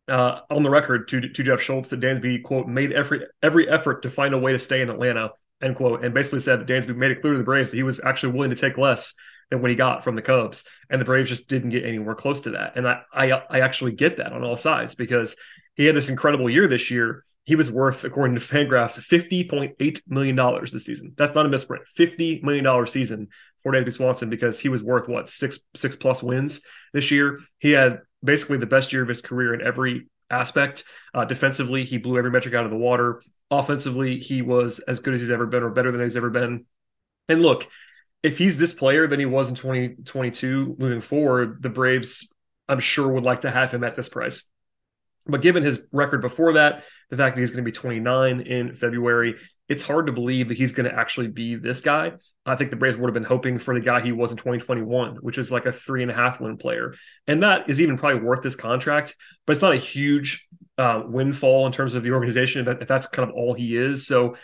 uh, 0.08 0.42
on 0.50 0.64
the 0.64 0.70
record 0.70 1.08
to, 1.08 1.30
to 1.30 1.44
Jeff 1.44 1.62
Schultz 1.62 1.90
that 1.90 2.00
Dansby, 2.00 2.44
quote, 2.44 2.68
made 2.68 2.92
every 2.92 3.26
every 3.42 3.70
effort 3.70 4.04
to 4.04 4.10
find 4.10 4.34
a 4.34 4.40
way 4.40 4.52
to 4.52 4.60
stay 4.60 4.82
in 4.82 4.90
Atlanta, 4.90 5.32
end 5.62 5.78
quote, 5.78 6.04
and 6.04 6.14
basically 6.14 6.40
said 6.40 6.60
that 6.60 6.68
Dansby 6.68 6.96
made 6.96 7.12
it 7.12 7.22
clear 7.22 7.34
to 7.34 7.40
the 7.40 7.46
Braves 7.46 7.72
that 7.72 7.78
he 7.78 7.84
was 7.84 8.02
actually 8.04 8.34
willing 8.34 8.50
to 8.50 8.56
take 8.56 8.78
less 8.78 9.14
than 9.50 9.62
what 9.62 9.72
he 9.72 9.76
got 9.76 10.04
from 10.04 10.16
the 10.16 10.22
Cubs, 10.22 10.66
and 10.90 11.00
the 11.00 11.06
Braves 11.06 11.30
just 11.30 11.48
didn't 11.48 11.72
get 11.72 11.86
anywhere 11.86 12.14
close 12.16 12.42
to 12.42 12.52
that. 12.52 12.74
And 12.76 12.88
I 12.88 13.02
I, 13.14 13.32
I 13.50 13.60
actually 13.62 13.94
get 13.94 14.18
that 14.18 14.34
on 14.34 14.44
all 14.44 14.58
sides 14.58 14.96
because 14.96 15.36
he 15.76 15.86
had 15.86 15.96
this 15.96 16.10
incredible 16.10 16.50
year 16.50 16.68
this 16.68 16.92
year, 16.92 17.24
he 17.46 17.56
was 17.56 17.72
worth, 17.72 18.04
according 18.04 18.36
to 18.36 18.42
Fangraphs, 18.42 19.00
$50.8 19.00 20.02
million 20.08 20.36
this 20.72 20.86
season. 20.86 21.14
That's 21.18 21.34
not 21.34 21.46
a 21.46 21.50
misprint. 21.50 21.84
$50 21.98 22.44
million 22.44 22.88
season 22.88 23.28
for 23.64 23.72
Dansby 23.72 23.94
Swanson 23.94 24.30
because 24.30 24.60
he 24.60 24.70
was 24.70 24.84
worth 24.84 25.08
what 25.08 25.30
six 25.30 25.60
six 25.76 25.96
plus 25.96 26.24
wins 26.24 26.62
this 26.94 27.12
year. 27.12 27.40
He 27.60 27.72
had 27.72 28.02
basically 28.24 28.58
the 28.58 28.66
best 28.66 28.94
year 28.94 29.02
of 29.02 29.08
his 29.08 29.22
career 29.22 29.54
in 29.54 29.66
every 29.66 30.08
aspect. 30.30 30.84
Uh, 31.14 31.26
defensively, 31.26 31.84
he 31.84 31.98
blew 31.98 32.18
every 32.18 32.32
metric 32.32 32.54
out 32.54 32.66
of 32.66 32.72
the 32.72 32.78
water. 32.78 33.22
Offensively, 33.52 34.20
he 34.20 34.42
was 34.42 34.80
as 34.80 35.00
good 35.00 35.14
as 35.14 35.22
he's 35.22 35.30
ever 35.30 35.46
been 35.46 35.64
or 35.64 35.70
better 35.70 35.92
than 35.92 36.02
he's 36.02 36.18
ever 36.18 36.30
been. 36.30 36.66
And 37.28 37.42
look, 37.42 37.68
if 38.22 38.38
he's 38.38 38.58
this 38.58 38.74
player 38.74 39.08
than 39.08 39.20
he 39.20 39.26
was 39.26 39.50
in 39.50 39.56
2022 39.56 40.76
moving 40.78 41.02
forward, 41.02 41.64
the 41.64 41.70
Braves, 41.70 42.28
I'm 42.68 42.80
sure, 42.80 43.08
would 43.08 43.24
like 43.24 43.42
to 43.42 43.52
have 43.52 43.72
him 43.72 43.84
at 43.84 43.96
this 43.96 44.10
price. 44.10 44.44
But 45.30 45.42
given 45.42 45.64
his 45.64 45.82
record 45.92 46.22
before 46.22 46.54
that, 46.54 46.84
the 47.10 47.18
fact 47.18 47.36
that 47.36 47.42
he's 47.42 47.52
going 47.52 47.64
to 47.64 47.72
be 47.72 47.72
29 47.72 48.42
in 48.42 48.76
February, 48.76 49.36
it's 49.68 49.84
hard 49.84 50.08
to 50.08 50.14
believe 50.14 50.50
that 50.50 50.58
he's 50.58 50.72
going 50.72 50.90
to 50.90 50.96
actually 50.96 51.28
be 51.28 51.56
this 51.56 51.82
guy. 51.82 52.14
I 52.46 52.56
think 52.56 52.72
the 52.72 52.76
Braves 52.76 52.98
would 52.98 53.08
have 53.08 53.14
been 53.14 53.24
hoping 53.24 53.60
for 53.60 53.74
the 53.74 53.80
guy 53.80 54.02
he 54.02 54.12
was 54.12 54.32
in 54.32 54.38
2021, 54.38 55.18
which 55.18 55.38
is 55.38 55.52
like 55.52 55.66
a 55.66 55.72
three 55.72 56.02
and 56.02 56.12
a 56.12 56.16
half 56.16 56.40
win 56.40 56.58
player. 56.58 56.96
And 57.28 57.44
that 57.44 57.70
is 57.70 57.80
even 57.80 57.98
probably 57.98 58.22
worth 58.22 58.42
this 58.42 58.56
contract, 58.56 59.16
but 59.46 59.54
it's 59.54 59.62
not 59.62 59.74
a 59.74 59.78
huge 59.78 60.48
uh, 60.78 61.04
windfall 61.06 61.68
in 61.68 61.72
terms 61.72 61.94
of 61.94 62.04
the 62.04 62.12
organization 62.12 62.68
if 62.68 62.88
that's 62.88 63.06
kind 63.08 63.30
of 63.30 63.36
all 63.36 63.54
he 63.54 63.78
is. 63.78 64.08
So 64.08 64.36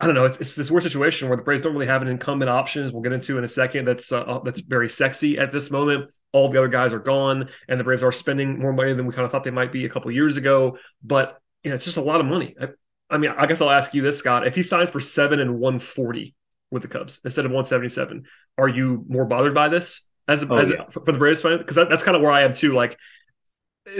I 0.00 0.06
don't 0.06 0.16
know. 0.16 0.24
It's, 0.24 0.40
it's 0.40 0.54
this 0.54 0.70
weird 0.70 0.82
situation 0.82 1.28
where 1.28 1.36
the 1.36 1.44
Braves 1.44 1.62
don't 1.62 1.72
really 1.72 1.86
have 1.86 2.02
an 2.02 2.08
incumbent 2.08 2.50
options. 2.50 2.92
We'll 2.92 3.02
get 3.02 3.12
into 3.12 3.38
in 3.38 3.44
a 3.44 3.48
second. 3.48 3.86
That's 3.86 4.10
uh, 4.10 4.40
that's 4.44 4.60
very 4.60 4.88
sexy 4.88 5.38
at 5.38 5.52
this 5.52 5.70
moment 5.70 6.10
all 6.34 6.48
the 6.48 6.58
other 6.58 6.68
guys 6.68 6.92
are 6.92 6.98
gone, 6.98 7.48
and 7.68 7.80
the 7.80 7.84
Braves 7.84 8.02
are 8.02 8.12
spending 8.12 8.58
more 8.58 8.72
money 8.72 8.92
than 8.92 9.06
we 9.06 9.14
kind 9.14 9.24
of 9.24 9.30
thought 9.30 9.44
they 9.44 9.50
might 9.50 9.72
be 9.72 9.86
a 9.86 9.88
couple 9.88 10.10
years 10.10 10.36
ago. 10.36 10.76
But 11.02 11.40
you 11.62 11.70
know, 11.70 11.76
it's 11.76 11.84
just 11.84 11.96
a 11.96 12.02
lot 12.02 12.20
of 12.20 12.26
money. 12.26 12.54
I, 12.60 12.68
I 13.08 13.18
mean, 13.18 13.30
I 13.30 13.46
guess 13.46 13.60
I'll 13.60 13.70
ask 13.70 13.94
you 13.94 14.02
this, 14.02 14.18
Scott: 14.18 14.46
If 14.46 14.54
he 14.54 14.62
signs 14.62 14.90
for 14.90 15.00
seven 15.00 15.40
and 15.40 15.58
one 15.58 15.78
forty 15.78 16.34
with 16.70 16.82
the 16.82 16.88
Cubs 16.88 17.20
instead 17.24 17.46
of 17.46 17.52
one 17.52 17.64
seventy 17.64 17.88
seven, 17.88 18.24
are 18.58 18.68
you 18.68 19.04
more 19.08 19.24
bothered 19.24 19.54
by 19.54 19.68
this 19.68 20.02
as, 20.26 20.42
a, 20.42 20.48
oh, 20.52 20.56
as 20.56 20.70
yeah. 20.70 20.84
a, 20.88 20.90
for 20.90 21.00
the 21.00 21.12
Braves 21.12 21.40
fan? 21.40 21.58
Because 21.58 21.76
that, 21.76 21.88
that's 21.88 22.02
kind 22.02 22.16
of 22.16 22.22
where 22.22 22.32
I 22.32 22.42
am 22.42 22.52
too. 22.52 22.74
Like 22.74 22.98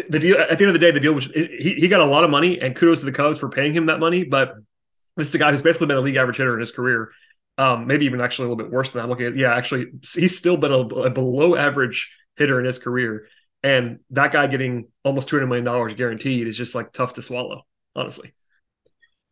the 0.08 0.18
deal 0.18 0.36
at 0.36 0.58
the 0.58 0.64
end 0.64 0.74
of 0.74 0.80
the 0.80 0.84
day, 0.84 0.90
the 0.90 1.00
deal 1.00 1.12
was 1.12 1.26
he, 1.26 1.76
he 1.78 1.88
got 1.88 2.00
a 2.00 2.06
lot 2.06 2.24
of 2.24 2.30
money, 2.30 2.60
and 2.60 2.74
kudos 2.74 3.00
to 3.00 3.06
the 3.06 3.12
Cubs 3.12 3.38
for 3.38 3.48
paying 3.48 3.72
him 3.72 3.86
that 3.86 4.00
money. 4.00 4.24
But 4.24 4.54
this 5.16 5.28
is 5.28 5.34
a 5.36 5.38
guy 5.38 5.52
who's 5.52 5.62
basically 5.62 5.86
been 5.86 5.98
a 5.98 6.00
league 6.00 6.16
average 6.16 6.38
hitter 6.38 6.54
in 6.54 6.60
his 6.60 6.72
career. 6.72 7.12
Um, 7.56 7.86
maybe 7.86 8.06
even 8.06 8.20
actually 8.20 8.46
a 8.46 8.48
little 8.48 8.64
bit 8.64 8.72
worse 8.72 8.90
than 8.90 8.98
that. 8.98 9.04
I'm 9.04 9.10
looking 9.10 9.26
at, 9.26 9.36
yeah, 9.36 9.54
actually, 9.54 9.86
he's 10.12 10.36
still 10.36 10.56
been 10.56 10.72
a, 10.72 10.78
a 10.78 11.10
below 11.10 11.54
average 11.54 12.12
hitter 12.36 12.58
in 12.58 12.66
his 12.66 12.78
career. 12.78 13.26
And 13.62 14.00
that 14.10 14.32
guy 14.32 14.46
getting 14.46 14.88
almost 15.04 15.28
$200 15.28 15.48
million 15.48 15.96
guaranteed 15.96 16.46
is 16.46 16.56
just 16.56 16.74
like 16.74 16.92
tough 16.92 17.14
to 17.14 17.22
swallow, 17.22 17.62
honestly. 17.96 18.34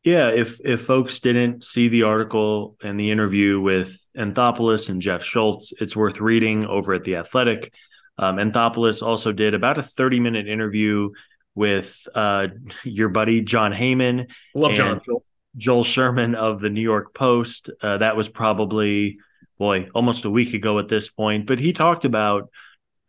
Yeah, 0.05 0.31
if 0.31 0.59
if 0.65 0.83
folks 0.83 1.21
didn't 1.21 1.63
see 1.63 1.87
the 1.87 2.03
article 2.03 2.77
and 2.83 2.99
the 2.99 3.13
interview 3.13 3.61
with 3.61 3.97
Anthopoulos 4.17 4.89
and 4.89 5.01
Jeff 5.01 5.23
Schultz, 5.23 5.73
it's 5.81 5.95
worth 5.95 6.19
reading 6.19 6.67
over 6.67 6.93
at 6.93 7.05
the 7.05 7.17
Athletic. 7.17 7.73
Um, 8.19 8.37
Anthopoulos 8.37 9.01
also 9.07 9.31
did 9.31 9.55
about 9.55 9.79
a 9.79 9.83
thirty 9.83 10.19
minute 10.19 10.49
interview 10.49 11.11
with 11.55 12.09
uh, 12.17 12.49
your 12.83 13.11
buddy 13.11 13.43
Jon 13.43 13.73
Heyman. 13.73 14.29
Love 14.57 14.73
John. 14.73 15.01
Joel, 15.07 15.25
Joel 15.57 15.85
Sherman 15.85 16.35
of 16.35 16.61
the 16.61 16.71
New 16.71 16.81
York 16.81 17.15
Post. 17.15 17.71
Uh, 17.81 17.99
that 17.99 18.17
was 18.17 18.29
probably 18.29 19.19
boy 19.57 19.89
almost 19.95 20.25
a 20.25 20.31
week 20.31 20.55
ago 20.55 20.81
at 20.81 20.89
this 20.89 21.11
point, 21.11 21.47
but 21.47 21.61
he 21.61 21.73
talked 21.73 22.05
about 22.05 22.51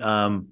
um, 0.04 0.50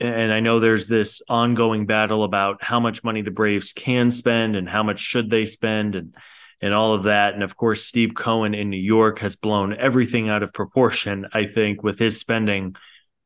and 0.00 0.32
I 0.32 0.40
know 0.40 0.58
there's 0.58 0.88
this 0.88 1.22
ongoing 1.28 1.86
battle 1.86 2.24
about 2.24 2.62
how 2.62 2.80
much 2.80 3.04
money 3.04 3.22
the 3.22 3.30
Braves 3.30 3.72
can 3.72 4.10
spend 4.10 4.56
and 4.56 4.68
how 4.68 4.82
much 4.82 4.98
should 4.98 5.30
they 5.30 5.46
spend 5.46 5.94
and 5.94 6.14
and 6.60 6.72
all 6.72 6.94
of 6.94 7.04
that. 7.04 7.34
And 7.34 7.42
of 7.42 7.56
course, 7.56 7.84
Steve 7.84 8.14
Cohen 8.14 8.54
in 8.54 8.70
New 8.70 8.76
York 8.76 9.18
has 9.18 9.36
blown 9.36 9.74
everything 9.74 10.28
out 10.28 10.44
of 10.44 10.52
proportion, 10.52 11.26
I 11.32 11.46
think, 11.46 11.82
with 11.82 11.98
his 11.98 12.20
spending. 12.20 12.76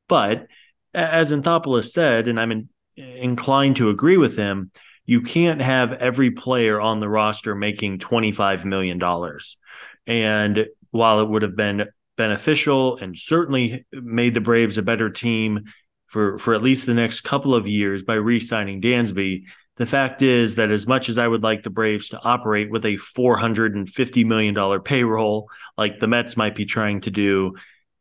But 0.09 0.47
as 0.95 1.33
Anthopoulos 1.33 1.91
said, 1.91 2.29
and 2.29 2.41
I'm 2.41 2.51
in, 2.51 2.69
inclined 2.97 3.77
to 3.77 3.91
agree 3.91 4.17
with 4.17 4.37
him, 4.37 4.71
you 5.05 5.21
can't 5.21 5.61
have 5.61 5.93
every 5.93 6.31
player 6.31 6.81
on 6.81 7.01
the 7.01 7.09
roster 7.09 7.55
making 7.55 7.99
$25 7.99 8.65
million. 8.65 9.01
And 10.07 10.67
while 10.91 11.21
it 11.21 11.29
would 11.29 11.43
have 11.43 11.57
been 11.57 11.89
beneficial 12.17 12.97
and 12.99 13.17
certainly 13.17 13.87
made 13.93 14.35
the 14.35 14.41
Braves 14.41 14.79
a 14.79 14.83
better 14.83 15.11
team 15.11 15.65
for, 16.07 16.39
for 16.39 16.55
at 16.55 16.63
least 16.63 16.87
the 16.87 16.95
next 16.95 17.23
couple 17.23 17.55
of 17.55 17.67
years 17.67 18.03
by 18.03 18.15
re 18.15 18.41
signing 18.41 18.81
Dansby, 18.81 19.45
the 19.77 19.87
fact 19.87 20.23
is 20.23 20.55
that 20.55 20.71
as 20.71 20.87
much 20.87 21.09
as 21.09 21.19
I 21.19 21.29
would 21.29 21.43
like 21.43 21.63
the 21.63 21.71
Braves 21.71 22.09
to 22.11 22.23
operate 22.23 22.71
with 22.71 22.85
a 22.85 22.97
$450 22.97 24.25
million 24.25 24.81
payroll, 24.83 25.51
like 25.77 26.01
the 26.01 26.07
Mets 26.07 26.37
might 26.37 26.55
be 26.55 26.65
trying 26.65 27.03
to 27.03 27.11
do, 27.11 27.57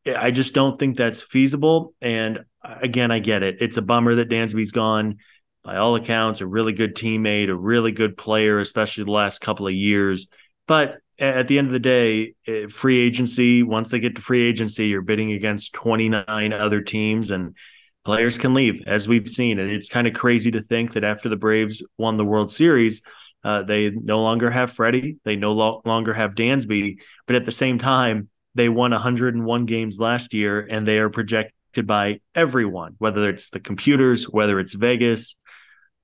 I 0.08 0.32
just 0.32 0.54
don't 0.54 0.80
think 0.80 0.98
that's 0.98 1.22
feasible. 1.22 1.94
And 2.00 2.46
again, 2.64 3.12
I 3.12 3.20
get 3.20 3.44
it. 3.44 3.58
It's 3.60 3.78
a 3.78 3.82
bummer 3.82 4.16
that 4.16 4.30
Dansby's 4.30 4.72
gone. 4.72 5.18
By 5.64 5.78
all 5.78 5.96
accounts, 5.96 6.42
a 6.42 6.48
really 6.48 6.74
good 6.74 6.96
teammate, 6.96 7.50
a 7.50 7.56
really 7.56 7.92
good 7.92 8.18
player, 8.18 8.60
especially 8.60 9.04
the 9.04 9.12
last 9.12 9.42
couple 9.42 9.66
of 9.68 9.74
years. 9.74 10.28
But 10.68 11.00
at 11.18 11.48
the 11.48 11.58
end 11.58 11.68
of 11.68 11.74
the 11.74 11.80
day, 11.80 12.34
eh, 12.48 12.68
free 12.68 13.00
agency, 13.06 13.64
once 13.64 13.92
they 13.92 14.00
get 14.00 14.16
to 14.16 14.22
free 14.22 14.48
agency, 14.48 14.88
you're 14.88 15.02
bidding 15.02 15.32
against 15.32 15.74
29 15.74 16.54
other 16.54 16.82
teams 16.82 17.32
and 17.32 17.56
players 18.04 18.38
can 18.38 18.54
leave, 18.54 18.82
as 18.86 19.08
we've 19.08 19.28
seen. 19.28 19.60
And 19.60 19.72
it's 19.72 19.90
kind 19.90 20.08
of 20.08 20.14
crazy 20.14 20.52
to 20.52 20.62
think 20.62 20.94
that 20.94 21.04
after 21.04 21.28
the 21.28 21.36
Braves 21.36 21.84
won 21.98 22.18
the 22.18 22.26
World 22.26 22.52
Series, 22.54 23.02
uh, 23.44 23.64
they 23.64 23.92
no 23.92 24.22
longer 24.22 24.50
have 24.50 24.72
Freddie, 24.72 25.18
they 25.24 25.36
no 25.36 25.54
lo- 25.54 25.82
longer 25.86 26.14
have 26.14 26.36
Dansby, 26.36 26.98
but 27.28 27.36
at 27.36 27.46
the 27.46 27.52
same 27.52 27.78
time, 27.78 28.30
they 28.56 28.70
won 28.70 28.92
101 28.92 29.66
games 29.66 30.00
last 30.00 30.34
year, 30.34 30.66
and 30.68 30.88
they 30.88 30.98
are 30.98 31.10
projected 31.10 31.86
by 31.86 32.22
everyone, 32.34 32.96
whether 32.98 33.30
it's 33.30 33.50
the 33.50 33.60
computers, 33.60 34.24
whether 34.24 34.60
it's 34.60 34.74
Vegas, 34.74 35.38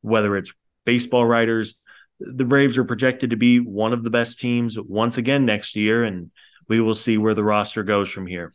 whether 0.02 0.36
it's 0.36 0.54
baseball 0.86 1.26
writers. 1.26 1.76
The 2.34 2.46
Braves 2.46 2.78
are 2.78 2.84
projected 2.84 3.32
to 3.32 3.36
be 3.36 3.60
one 3.60 3.94
of 3.94 4.04
the 4.04 4.10
best 4.10 4.40
teams 4.40 4.80
once 4.80 5.18
again 5.18 5.46
next 5.46 5.76
year, 5.76 6.04
and 6.04 6.32
we 6.68 6.80
will 6.80 6.94
see 6.94 7.18
where 7.18 7.34
the 7.34 7.44
roster 7.44 7.84
goes 7.84 8.10
from 8.10 8.28
here. 8.28 8.54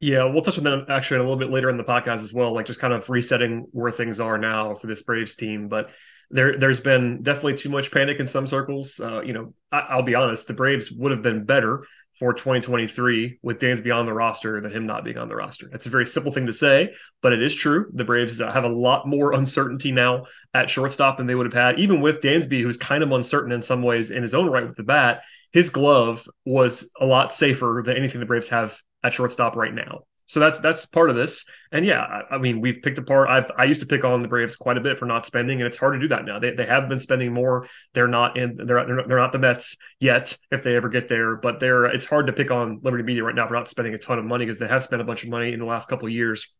Yeah, 0.00 0.24
we'll 0.24 0.42
touch 0.42 0.58
on 0.58 0.64
that 0.64 0.86
actually 0.88 1.18
a 1.18 1.22
little 1.22 1.36
bit 1.36 1.50
later 1.50 1.68
in 1.70 1.76
the 1.76 1.84
podcast 1.84 2.22
as 2.22 2.32
well, 2.32 2.54
like 2.54 2.66
just 2.66 2.80
kind 2.80 2.92
of 2.92 3.08
resetting 3.10 3.66
where 3.72 3.90
things 3.90 4.20
are 4.20 4.38
now 4.38 4.74
for 4.74 4.86
this 4.86 5.02
Braves 5.02 5.34
team. 5.34 5.68
But 5.68 5.90
there, 6.30 6.58
there's 6.58 6.80
been 6.80 7.22
definitely 7.22 7.54
too 7.54 7.68
much 7.68 7.90
panic 7.90 8.20
in 8.20 8.26
some 8.26 8.46
circles. 8.46 9.00
Uh, 9.00 9.22
you 9.22 9.32
know, 9.32 9.54
I, 9.72 9.96
will 9.96 10.04
be 10.04 10.14
honest, 10.14 10.46
the 10.46 10.54
Braves 10.54 10.90
would 10.92 11.10
have 11.10 11.22
been 11.22 11.44
better 11.44 11.84
for 12.18 12.32
2023 12.32 13.38
with 13.42 13.60
Dansby 13.60 13.94
on 13.94 14.06
the 14.06 14.12
roster 14.12 14.60
than 14.60 14.72
him 14.72 14.86
not 14.86 15.04
being 15.04 15.18
on 15.18 15.28
the 15.28 15.36
roster. 15.36 15.68
That's 15.70 15.86
a 15.86 15.90
very 15.90 16.04
simple 16.04 16.32
thing 16.32 16.46
to 16.46 16.52
say, 16.52 16.92
but 17.22 17.32
it 17.32 17.42
is 17.42 17.54
true. 17.54 17.90
The 17.94 18.04
Braves 18.04 18.40
uh, 18.40 18.50
have 18.50 18.64
a 18.64 18.68
lot 18.68 19.06
more 19.06 19.32
uncertainty 19.32 19.92
now 19.92 20.26
at 20.52 20.68
shortstop 20.68 21.18
than 21.18 21.26
they 21.26 21.36
would 21.36 21.46
have 21.46 21.52
had, 21.52 21.78
even 21.78 22.00
with 22.00 22.20
Dansby, 22.20 22.62
who's 22.62 22.76
kind 22.76 23.04
of 23.04 23.12
uncertain 23.12 23.52
in 23.52 23.62
some 23.62 23.82
ways 23.82 24.10
in 24.10 24.22
his 24.22 24.34
own 24.34 24.48
right 24.48 24.66
with 24.66 24.76
the 24.76 24.82
bat. 24.82 25.22
His 25.52 25.70
glove 25.70 26.28
was 26.44 26.90
a 27.00 27.06
lot 27.06 27.32
safer 27.32 27.82
than 27.84 27.96
anything 27.96 28.20
the 28.20 28.26
Braves 28.26 28.48
have 28.48 28.76
at 29.04 29.14
shortstop 29.14 29.54
right 29.54 29.72
now. 29.72 30.02
So 30.28 30.40
that's 30.40 30.60
that's 30.60 30.84
part 30.84 31.08
of 31.08 31.16
this. 31.16 31.46
And 31.72 31.86
yeah, 31.86 32.02
I, 32.02 32.34
I, 32.34 32.38
mean, 32.38 32.60
we've 32.60 32.82
picked 32.82 32.98
apart. 32.98 33.30
I've 33.30 33.50
I 33.56 33.64
used 33.64 33.80
to 33.80 33.86
pick 33.86 34.04
on 34.04 34.20
the 34.20 34.28
Braves 34.28 34.56
quite 34.56 34.76
a 34.76 34.80
bit 34.80 34.98
for 34.98 35.06
not 35.06 35.24
spending, 35.24 35.60
and 35.60 35.66
it's 35.66 35.78
hard 35.78 35.94
to 35.94 36.00
do 36.00 36.08
that 36.08 36.26
now. 36.26 36.38
They, 36.38 36.52
they 36.52 36.66
have 36.66 36.86
been 36.86 37.00
spending 37.00 37.32
more. 37.32 37.66
They're 37.94 38.08
not 38.08 38.36
in. 38.36 38.54
They're 38.56 38.86
they're 38.86 39.18
not 39.18 39.32
the 39.32 39.38
Mets 39.38 39.76
yet, 40.00 40.36
if 40.50 40.62
they 40.62 40.76
ever 40.76 40.90
get 40.90 41.08
there. 41.08 41.36
But 41.36 41.60
they're. 41.60 41.86
It's 41.86 42.04
hard 42.04 42.26
to 42.26 42.34
pick 42.34 42.50
on 42.50 42.80
Liberty 42.82 43.04
Media 43.04 43.24
right 43.24 43.34
now 43.34 43.48
for 43.48 43.54
not 43.54 43.68
spending 43.68 43.94
a 43.94 43.98
ton 43.98 44.18
of 44.18 44.26
money 44.26 44.44
because 44.44 44.60
they 44.60 44.68
have 44.68 44.82
spent 44.82 45.00
a 45.00 45.04
bunch 45.04 45.24
of 45.24 45.30
money 45.30 45.52
in 45.54 45.60
the 45.60 45.66
last 45.66 45.88
couple 45.88 46.06
of 46.06 46.12
years. 46.12 46.52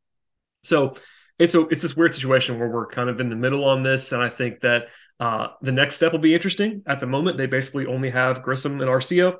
So 0.65 0.95
it's 1.39 1.55
a 1.55 1.69
it's 1.69 1.83
this 1.83 1.95
weird 1.95 2.15
situation 2.15 2.59
where 2.59 2.71
we're 2.71 2.87
kind 2.87 3.11
of 3.11 3.21
in 3.21 3.29
the 3.29 3.37
middle 3.37 3.67
on 3.67 3.83
this, 3.83 4.13
and 4.13 4.23
I 4.23 4.31
think 4.31 4.61
that 4.61 4.87
uh, 5.21 5.49
the 5.61 5.73
next 5.73 5.97
step 5.97 6.13
will 6.13 6.21
be 6.21 6.35
interesting. 6.35 6.83
At 6.87 7.01
the 7.01 7.07
moment, 7.07 7.37
they 7.37 7.47
basically 7.47 7.85
only 7.85 8.09
have 8.11 8.43
Grissom 8.43 8.81
and 8.81 8.89
Arcia 8.89 9.37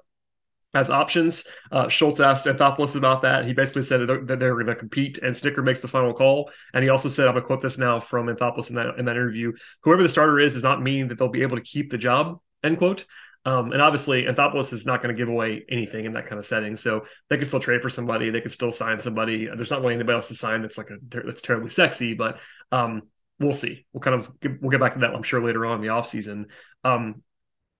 as 0.75 0.91
options. 0.91 1.45
Uh, 1.73 1.89
Schultz 1.89 2.21
asked 2.21 2.47
Anthopoulos 2.47 2.97
about 2.97 3.23
that. 3.23 3.47
He 3.47 3.53
basically 3.53 3.83
said 3.83 4.01
that 4.01 4.27
they're 4.27 4.55
going 4.55 4.67
to 4.67 4.75
compete, 4.75 5.19
and 5.19 5.35
Snitker 5.35 5.65
makes 5.65 5.81
the 5.81 5.89
final 5.89 6.13
call. 6.13 6.51
And 6.75 6.85
he 6.85 6.91
also 6.91 7.09
said, 7.09 7.27
I'm 7.27 7.35
going 7.35 7.43
to 7.43 7.47
quote 7.47 7.63
this 7.63 7.79
now 7.79 8.01
from 8.01 8.27
Anthopoulos 8.27 8.69
in 8.69 8.77
that 8.77 8.99
in 8.99 9.07
that 9.07 9.17
interview: 9.17 9.53
"Whoever 9.83 10.03
the 10.03 10.09
starter 10.09 10.39
is 10.39 10.55
does 10.55 10.63
not 10.63 10.83
mean 10.83 11.09
that 11.09 11.19
they'll 11.19 11.29
be 11.29 11.43
able 11.43 11.57
to 11.57 11.63
keep 11.63 11.91
the 11.91 11.99
job." 11.99 12.41
End 12.63 12.79
quote. 12.79 13.07
Um, 13.45 13.73
and 13.73 13.81
obviously, 13.81 14.25
Anthopoulos 14.25 14.73
is 14.73 14.85
not 14.85 15.03
going 15.03 15.15
to 15.15 15.19
give 15.19 15.29
away 15.29 15.65
anything 15.71 16.05
in 16.05 16.13
that 16.15 16.27
kind 16.27 16.39
of 16.39 16.45
setting. 16.45 16.77
So 16.77 17.07
they 17.31 17.39
can 17.39 17.47
still 17.47 17.61
trade 17.61 17.81
for 17.81 17.89
somebody. 17.89 18.31
They 18.31 18.41
can 18.41 18.51
still 18.51 18.73
sign 18.73 18.99
somebody. 18.99 19.47
There's 19.47 19.71
not 19.71 19.81
really 19.81 19.95
anybody 19.95 20.17
else 20.17 20.29
to 20.29 20.35
sign 20.35 20.61
that's 20.61 20.77
like 20.77 20.91
a 20.91 20.99
that's 21.25 21.41
terribly 21.41 21.71
sexy, 21.71 22.15
but 22.15 22.41
um, 22.73 23.03
we'll 23.39 23.53
see. 23.53 23.87
We'll 23.93 24.03
kind 24.03 24.17
of 24.17 24.31
we'll 24.61 24.71
get 24.71 24.81
back 24.81 24.95
to 24.95 25.01
that. 25.01 25.15
I'm 25.15 25.23
sure 25.23 25.43
later 25.43 25.65
on 25.65 25.77
in 25.77 25.83
the 25.83 25.89
offseason. 25.95 26.47
Um, 26.85 27.23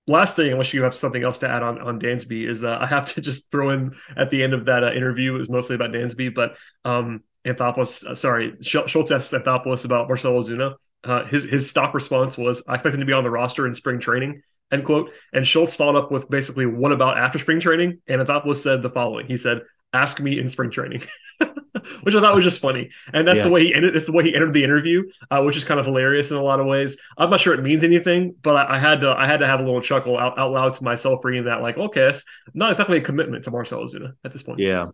last 0.09 0.35
thing, 0.35 0.51
unless 0.51 0.73
you 0.73 0.83
have 0.83 0.95
something 0.95 1.23
else 1.23 1.37
to 1.39 1.49
add 1.49 1.63
on 1.63 1.79
on 1.79 1.99
Dansby, 1.99 2.49
is 2.49 2.61
that 2.61 2.81
I 2.81 2.85
have 2.85 3.13
to 3.13 3.21
just 3.29 3.49
throw 3.51 3.69
in 3.69 3.95
at 4.17 4.29
the 4.29 4.43
end 4.43 4.53
of 4.53 4.65
that 4.65 4.83
uh, 4.83 4.91
interview. 4.91 5.35
It 5.35 5.39
was 5.39 5.49
mostly 5.49 5.75
about 5.75 5.91
Dansby, 5.91 6.33
but 6.33 6.55
um, 6.83 7.23
Anthopoulos, 7.45 8.03
uh, 8.05 8.15
sorry, 8.15 8.55
Schultz 8.61 9.11
asked 9.11 9.31
Anthopoulos 9.31 9.85
about 9.85 10.07
Marcell 10.07 10.33
Ozuna. 10.33 10.75
Uh, 11.03 11.25
his 11.25 11.43
his 11.43 11.69
stock 11.69 11.93
response 11.93 12.37
was, 12.37 12.63
"I 12.67 12.73
expect 12.73 12.93
him 12.93 12.99
to 12.99 13.05
be 13.05 13.13
on 13.13 13.23
the 13.23 13.29
roster 13.29 13.65
in 13.65 13.73
spring 13.73 13.99
training." 13.99 14.41
End 14.71 14.85
quote. 14.85 15.11
And 15.33 15.47
Schultz 15.47 15.75
followed 15.75 15.97
up 15.97 16.11
with 16.11 16.29
basically, 16.29 16.65
"What 16.65 16.91
about 16.91 17.17
after 17.17 17.39
spring 17.39 17.59
training?" 17.59 18.01
And 18.07 18.21
Anthopoulos 18.21 18.57
said 18.57 18.81
the 18.81 18.89
following. 18.89 19.27
He 19.27 19.37
said, 19.37 19.61
"Ask 19.93 20.19
me 20.19 20.39
in 20.39 20.49
spring 20.49 20.71
training." 20.71 21.03
which 22.01 22.15
I 22.15 22.21
thought 22.21 22.35
was 22.35 22.43
just 22.43 22.61
funny. 22.61 22.89
And 23.13 23.27
that's 23.27 23.37
yeah. 23.37 23.43
the 23.43 23.49
way 23.49 23.63
he 23.63 23.73
ended. 23.73 23.95
It's 23.95 24.05
the 24.05 24.11
way 24.11 24.23
he 24.23 24.35
entered 24.35 24.53
the 24.53 24.63
interview, 24.63 25.03
uh, 25.31 25.41
which 25.41 25.57
is 25.57 25.63
kind 25.63 25.79
of 25.79 25.85
hilarious 25.85 26.31
in 26.31 26.37
a 26.37 26.43
lot 26.43 26.59
of 26.59 26.65
ways. 26.65 26.97
I'm 27.17 27.29
not 27.29 27.41
sure 27.41 27.53
it 27.53 27.63
means 27.63 27.83
anything, 27.83 28.35
but 28.41 28.55
I, 28.55 28.75
I 28.75 28.79
had 28.79 29.01
to. 29.01 29.11
I 29.11 29.25
had 29.25 29.37
to 29.37 29.47
have 29.47 29.59
a 29.59 29.63
little 29.63 29.81
chuckle 29.81 30.17
out, 30.17 30.37
out 30.37 30.51
loud 30.51 30.73
to 30.75 30.83
myself, 30.83 31.23
reading 31.23 31.45
that. 31.45 31.61
Like, 31.61 31.77
okay, 31.77 32.09
it's 32.09 32.23
not 32.53 32.71
exactly 32.71 32.97
a 32.97 33.01
commitment 33.01 33.43
to 33.45 33.51
Marcell 33.51 33.83
Ozuna 33.83 34.13
at 34.23 34.31
this 34.31 34.43
point. 34.43 34.59
Yeah. 34.59 34.85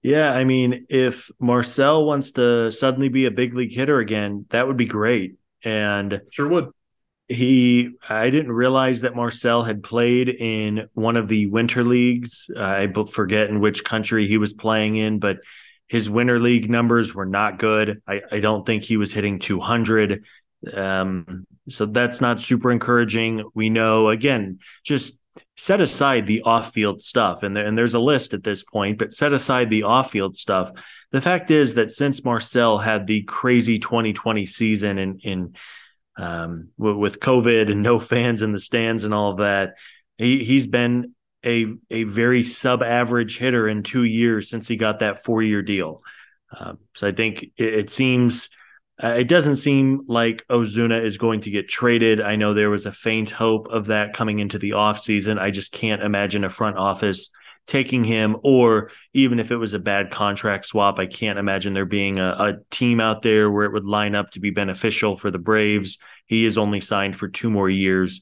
Yeah, 0.00 0.32
I 0.32 0.44
mean, 0.44 0.86
if 0.88 1.28
Marcell 1.40 2.06
wants 2.06 2.30
to 2.32 2.70
suddenly 2.70 3.08
be 3.08 3.24
a 3.24 3.32
big 3.32 3.54
league 3.54 3.74
hitter 3.74 3.98
again, 3.98 4.46
that 4.50 4.68
would 4.68 4.76
be 4.76 4.86
great. 4.86 5.38
And 5.64 6.20
sure 6.30 6.46
would 6.46 6.70
he 7.28 7.90
i 8.08 8.30
didn't 8.30 8.52
realize 8.52 9.02
that 9.02 9.14
marcell 9.14 9.62
had 9.62 9.82
played 9.82 10.30
in 10.30 10.88
one 10.94 11.16
of 11.16 11.28
the 11.28 11.46
winter 11.46 11.84
leagues 11.84 12.50
i 12.56 12.90
forget 13.10 13.50
in 13.50 13.60
which 13.60 13.84
country 13.84 14.26
he 14.26 14.38
was 14.38 14.54
playing 14.54 14.96
in 14.96 15.18
but 15.18 15.36
his 15.88 16.08
winter 16.08 16.38
league 16.38 16.70
numbers 16.70 17.14
were 17.14 17.26
not 17.26 17.58
good. 17.58 18.02
I, 18.06 18.20
I 18.30 18.40
don't 18.40 18.64
think 18.64 18.84
he 18.84 18.96
was 18.96 19.12
hitting 19.12 19.38
200 19.38 20.24
um, 20.74 21.46
so 21.68 21.86
that's 21.86 22.20
not 22.20 22.40
super 22.40 22.70
encouraging. 22.70 23.48
We 23.54 23.70
know 23.70 24.08
again 24.08 24.58
just 24.84 25.18
set 25.56 25.80
aside 25.80 26.26
the 26.26 26.42
off-field 26.42 27.00
stuff 27.00 27.44
and, 27.44 27.56
there, 27.56 27.64
and 27.64 27.78
there's 27.78 27.94
a 27.94 28.00
list 28.00 28.34
at 28.34 28.42
this 28.42 28.64
point 28.64 28.98
but 28.98 29.14
set 29.14 29.32
aside 29.32 29.70
the 29.70 29.84
off-field 29.84 30.36
stuff. 30.36 30.70
The 31.12 31.20
fact 31.20 31.50
is 31.50 31.74
that 31.74 31.90
since 31.90 32.24
Marcell 32.24 32.78
had 32.78 33.06
the 33.06 33.22
crazy 33.22 33.78
2020 33.78 34.46
season 34.46 34.98
in 34.98 35.18
in 35.20 35.54
um, 36.18 36.70
with 36.76 37.20
COVID 37.20 37.70
and 37.70 37.82
no 37.82 38.00
fans 38.00 38.42
in 38.42 38.52
the 38.52 38.58
stands 38.58 39.04
and 39.04 39.14
all 39.14 39.30
of 39.30 39.38
that, 39.38 39.74
he 40.16 40.44
he's 40.44 40.66
been 40.66 41.14
a 41.48 41.66
a 41.90 42.04
very 42.04 42.44
sub 42.44 42.82
average 42.82 43.38
hitter 43.38 43.66
in 43.68 43.82
two 43.82 44.04
years 44.04 44.50
since 44.50 44.68
he 44.68 44.76
got 44.76 44.98
that 45.00 45.24
four 45.24 45.42
year 45.42 45.62
deal. 45.62 46.02
Um, 46.56 46.78
so 46.94 47.08
I 47.08 47.12
think 47.12 47.44
it, 47.56 47.74
it 47.74 47.90
seems 47.90 48.50
uh, 49.02 49.14
it 49.16 49.28
doesn't 49.28 49.56
seem 49.56 50.04
like 50.08 50.44
Ozuna 50.48 51.02
is 51.02 51.18
going 51.18 51.40
to 51.42 51.50
get 51.50 51.68
traded. 51.68 52.20
I 52.20 52.36
know 52.36 52.52
there 52.52 52.70
was 52.70 52.86
a 52.86 52.92
faint 52.92 53.30
hope 53.30 53.68
of 53.68 53.86
that 53.86 54.12
coming 54.12 54.40
into 54.40 54.58
the 54.58 54.70
offseason. 54.70 55.38
I 55.38 55.50
just 55.50 55.72
can't 55.72 56.02
imagine 56.02 56.44
a 56.44 56.50
front 56.50 56.76
office 56.76 57.30
taking 57.66 58.02
him, 58.02 58.36
or 58.42 58.90
even 59.12 59.38
if 59.38 59.50
it 59.50 59.56
was 59.56 59.74
a 59.74 59.78
bad 59.78 60.10
contract 60.10 60.64
swap, 60.66 60.98
I 60.98 61.06
can't 61.06 61.38
imagine 61.38 61.74
there 61.74 61.84
being 61.84 62.18
a, 62.18 62.30
a 62.30 62.54
team 62.70 62.98
out 62.98 63.22
there 63.22 63.50
where 63.50 63.66
it 63.66 63.72
would 63.72 63.84
line 63.84 64.14
up 64.14 64.30
to 64.32 64.40
be 64.40 64.50
beneficial 64.50 65.16
for 65.16 65.30
the 65.30 65.38
Braves. 65.38 65.98
He 66.26 66.46
is 66.46 66.58
only 66.58 66.80
signed 66.80 67.16
for 67.16 67.28
two 67.28 67.50
more 67.50 67.68
years. 67.68 68.20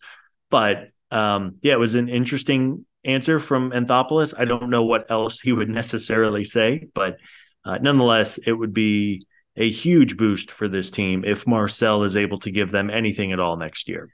But 0.50 0.88
um, 1.10 1.56
yeah, 1.62 1.74
it 1.74 1.78
was 1.78 1.94
an 1.94 2.08
interesting 2.08 2.85
answer 3.06 3.40
from 3.40 3.70
Anthopoulos. 3.70 4.34
I 4.38 4.44
don't 4.44 4.70
know 4.70 4.82
what 4.82 5.10
else 5.10 5.40
he 5.40 5.52
would 5.52 5.68
necessarily 5.68 6.44
say, 6.44 6.88
but 6.94 7.18
uh, 7.64 7.78
nonetheless, 7.78 8.38
it 8.38 8.52
would 8.52 8.74
be 8.74 9.26
a 9.56 9.70
huge 9.70 10.16
boost 10.16 10.50
for 10.50 10.68
this 10.68 10.90
team 10.90 11.24
if 11.24 11.46
Marcell 11.46 12.04
is 12.04 12.16
able 12.16 12.38
to 12.40 12.50
give 12.50 12.70
them 12.70 12.90
anything 12.90 13.32
at 13.32 13.40
all 13.40 13.56
next 13.56 13.88
year. 13.88 14.10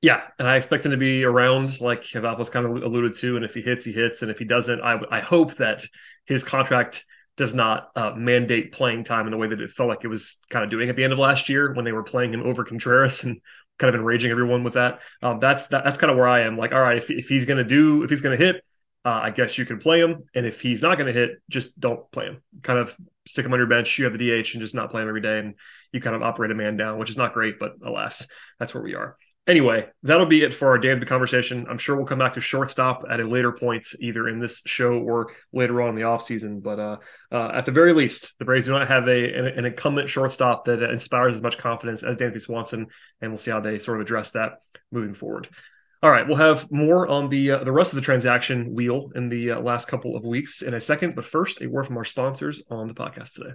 Yeah, 0.00 0.22
and 0.38 0.48
I 0.48 0.56
expect 0.56 0.84
him 0.84 0.90
to 0.90 0.96
be 0.96 1.24
around, 1.24 1.80
like 1.80 2.04
was 2.14 2.50
kind 2.50 2.66
of 2.66 2.82
alluded 2.82 3.14
to. 3.16 3.36
And 3.36 3.44
if 3.44 3.54
he 3.54 3.62
hits, 3.62 3.84
he 3.84 3.92
hits, 3.92 4.22
and 4.22 4.30
if 4.30 4.38
he 4.38 4.44
doesn't, 4.44 4.80
I, 4.80 5.00
I 5.10 5.20
hope 5.20 5.54
that 5.56 5.84
his 6.26 6.42
contract 6.42 7.04
does 7.36 7.54
not 7.54 7.90
uh, 7.96 8.12
mandate 8.16 8.72
playing 8.72 9.04
time 9.04 9.26
in 9.26 9.30
the 9.30 9.36
way 9.36 9.46
that 9.46 9.60
it 9.60 9.70
felt 9.70 9.88
like 9.88 10.04
it 10.04 10.08
was 10.08 10.38
kind 10.50 10.64
of 10.64 10.70
doing 10.70 10.88
at 10.88 10.96
the 10.96 11.04
end 11.04 11.12
of 11.12 11.18
last 11.18 11.48
year 11.48 11.72
when 11.72 11.84
they 11.84 11.92
were 11.92 12.02
playing 12.02 12.32
him 12.32 12.42
over 12.42 12.64
Contreras 12.64 13.24
and 13.24 13.40
kind 13.78 13.94
of 13.94 14.00
enraging 14.00 14.30
everyone 14.30 14.64
with 14.64 14.74
that. 14.74 15.00
Um, 15.22 15.40
that's 15.40 15.68
that, 15.68 15.84
that's 15.84 15.98
kind 15.98 16.10
of 16.10 16.16
where 16.16 16.28
I 16.28 16.40
am. 16.40 16.56
Like, 16.56 16.72
all 16.72 16.80
right, 16.80 16.98
if, 16.98 17.10
if 17.10 17.28
he's 17.28 17.44
going 17.44 17.58
to 17.58 17.64
do, 17.64 18.02
if 18.04 18.10
he's 18.10 18.20
going 18.20 18.38
to 18.38 18.44
hit, 18.44 18.64
uh, 19.04 19.20
I 19.22 19.30
guess 19.30 19.58
you 19.58 19.66
can 19.66 19.78
play 19.78 20.00
him. 20.00 20.24
And 20.34 20.46
if 20.46 20.60
he's 20.60 20.82
not 20.82 20.96
going 20.96 21.12
to 21.12 21.18
hit, 21.18 21.42
just 21.50 21.78
don't 21.78 22.10
play 22.12 22.26
him. 22.26 22.42
Kind 22.62 22.78
of 22.78 22.96
stick 23.26 23.44
him 23.44 23.52
on 23.52 23.58
your 23.58 23.66
bench. 23.66 23.98
You 23.98 24.04
have 24.04 24.16
the 24.16 24.42
DH 24.42 24.54
and 24.54 24.60
just 24.60 24.74
not 24.74 24.90
play 24.90 25.02
him 25.02 25.08
every 25.08 25.20
day. 25.20 25.40
And 25.40 25.54
you 25.92 26.00
kind 26.00 26.14
of 26.14 26.22
operate 26.22 26.50
a 26.50 26.54
man 26.54 26.76
down, 26.76 26.98
which 26.98 27.10
is 27.10 27.16
not 27.16 27.34
great, 27.34 27.58
but 27.58 27.74
alas, 27.84 28.26
that's 28.58 28.74
where 28.74 28.82
we 28.82 28.94
are. 28.94 29.16
Anyway, 29.48 29.88
that'll 30.04 30.26
be 30.26 30.44
it 30.44 30.54
for 30.54 30.68
our 30.68 30.78
Dansby 30.78 31.06
conversation. 31.08 31.66
I'm 31.68 31.78
sure 31.78 31.96
we'll 31.96 32.06
come 32.06 32.20
back 32.20 32.34
to 32.34 32.40
shortstop 32.40 33.02
at 33.10 33.18
a 33.18 33.26
later 33.26 33.50
point, 33.50 33.88
either 33.98 34.28
in 34.28 34.38
this 34.38 34.62
show 34.66 34.92
or 34.92 35.32
later 35.52 35.82
on 35.82 35.90
in 35.90 35.94
the 35.96 36.02
offseason. 36.02 36.62
But 36.62 36.78
uh, 36.78 36.96
uh, 37.32 37.50
at 37.52 37.66
the 37.66 37.72
very 37.72 37.92
least, 37.92 38.34
the 38.38 38.44
Braves 38.44 38.66
do 38.66 38.70
not 38.70 38.86
have 38.86 39.08
a 39.08 39.34
an, 39.34 39.46
an, 39.46 39.64
incumbent 39.64 40.08
shortstop 40.08 40.66
that 40.66 40.80
inspires 40.84 41.34
as 41.34 41.42
much 41.42 41.58
confidence 41.58 42.04
as 42.04 42.16
Dansby 42.16 42.40
Swanson, 42.40 42.86
and 43.20 43.32
we'll 43.32 43.38
see 43.38 43.50
how 43.50 43.58
they 43.58 43.80
sort 43.80 43.96
of 43.96 44.02
address 44.02 44.30
that 44.30 44.60
moving 44.92 45.14
forward. 45.14 45.48
All 46.04 46.10
right, 46.10 46.26
we'll 46.26 46.36
have 46.36 46.70
more 46.70 47.08
on 47.08 47.28
the 47.28 47.50
uh, 47.50 47.64
the 47.64 47.72
rest 47.72 47.92
of 47.92 47.96
the 47.96 48.02
transaction 48.02 48.74
wheel 48.74 49.10
in 49.16 49.28
the 49.28 49.52
uh, 49.52 49.60
last 49.60 49.88
couple 49.88 50.14
of 50.14 50.24
weeks 50.24 50.62
in 50.62 50.72
a 50.72 50.80
second. 50.80 51.16
But 51.16 51.24
first, 51.24 51.60
a 51.62 51.66
word 51.66 51.86
from 51.86 51.96
our 51.96 52.04
sponsors 52.04 52.62
on 52.70 52.86
the 52.86 52.94
podcast 52.94 53.34
today. 53.34 53.54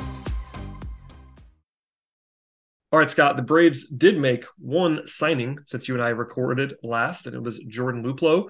All 2.91 2.99
right, 2.99 3.09
Scott, 3.09 3.37
the 3.37 3.41
Braves 3.41 3.85
did 3.85 4.17
make 4.17 4.43
one 4.57 5.07
signing 5.07 5.59
since 5.65 5.87
you 5.87 5.93
and 5.93 6.03
I 6.03 6.09
recorded 6.09 6.73
last, 6.83 7.25
and 7.25 7.33
it 7.33 7.41
was 7.41 7.59
Jordan 7.59 8.03
Luplow. 8.03 8.49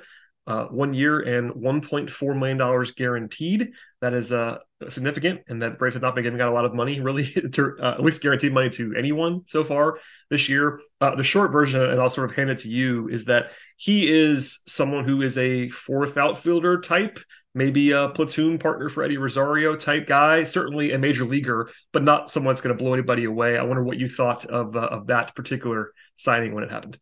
Uh, 0.51 0.65
one 0.65 0.93
year 0.93 1.21
and 1.21 1.53
$1.4 1.53 2.37
million 2.37 2.85
guaranteed. 2.97 3.71
That 4.01 4.13
is 4.13 4.33
uh, 4.33 4.57
significant, 4.89 5.43
and 5.47 5.61
that 5.61 5.79
Braves 5.79 5.93
have 5.93 6.01
not 6.01 6.13
been 6.13 6.25
giving 6.25 6.41
out 6.41 6.49
a 6.49 6.53
lot 6.53 6.65
of 6.65 6.73
money, 6.73 6.99
really, 7.07 7.31
to 7.53 7.77
uh, 7.81 7.91
at 7.91 8.03
least 8.03 8.21
guaranteed 8.21 8.51
money 8.51 8.69
to 8.71 8.93
anyone 8.97 9.43
so 9.45 9.63
far 9.63 9.99
this 10.29 10.49
year. 10.49 10.81
Uh, 10.99 11.15
the 11.15 11.23
short 11.23 11.53
version, 11.53 11.81
and 11.81 12.01
I'll 12.01 12.09
sort 12.09 12.29
of 12.29 12.35
hand 12.35 12.49
it 12.49 12.57
to 12.59 12.69
you, 12.69 13.07
is 13.07 13.25
that 13.25 13.51
he 13.77 14.11
is 14.11 14.59
someone 14.67 15.05
who 15.05 15.21
is 15.21 15.37
a 15.37 15.69
fourth 15.69 16.17
outfielder 16.17 16.81
type 16.81 17.19
maybe 17.53 17.91
a 17.91 18.07
platoon 18.07 18.57
partner 18.57 18.87
for 18.87 19.03
Eddie 19.03 19.17
Rosario 19.17 19.75
type 19.75 20.07
guy, 20.07 20.45
certainly 20.45 20.93
a 20.93 20.97
major 20.97 21.25
leaguer, 21.25 21.69
but 21.91 22.01
not 22.01 22.31
someone 22.31 22.53
that's 22.53 22.61
going 22.61 22.75
to 22.75 22.81
blow 22.81 22.93
anybody 22.93 23.25
away. 23.25 23.57
I 23.57 23.63
wonder 23.63 23.83
what 23.83 23.97
you 23.97 24.07
thought 24.07 24.45
of 24.45 24.75
uh, 24.75 24.79
of 24.79 25.07
that 25.07 25.35
particular 25.35 25.91
signing 26.15 26.53
when 26.53 26.63
it 26.63 26.71
happened. 26.71 26.97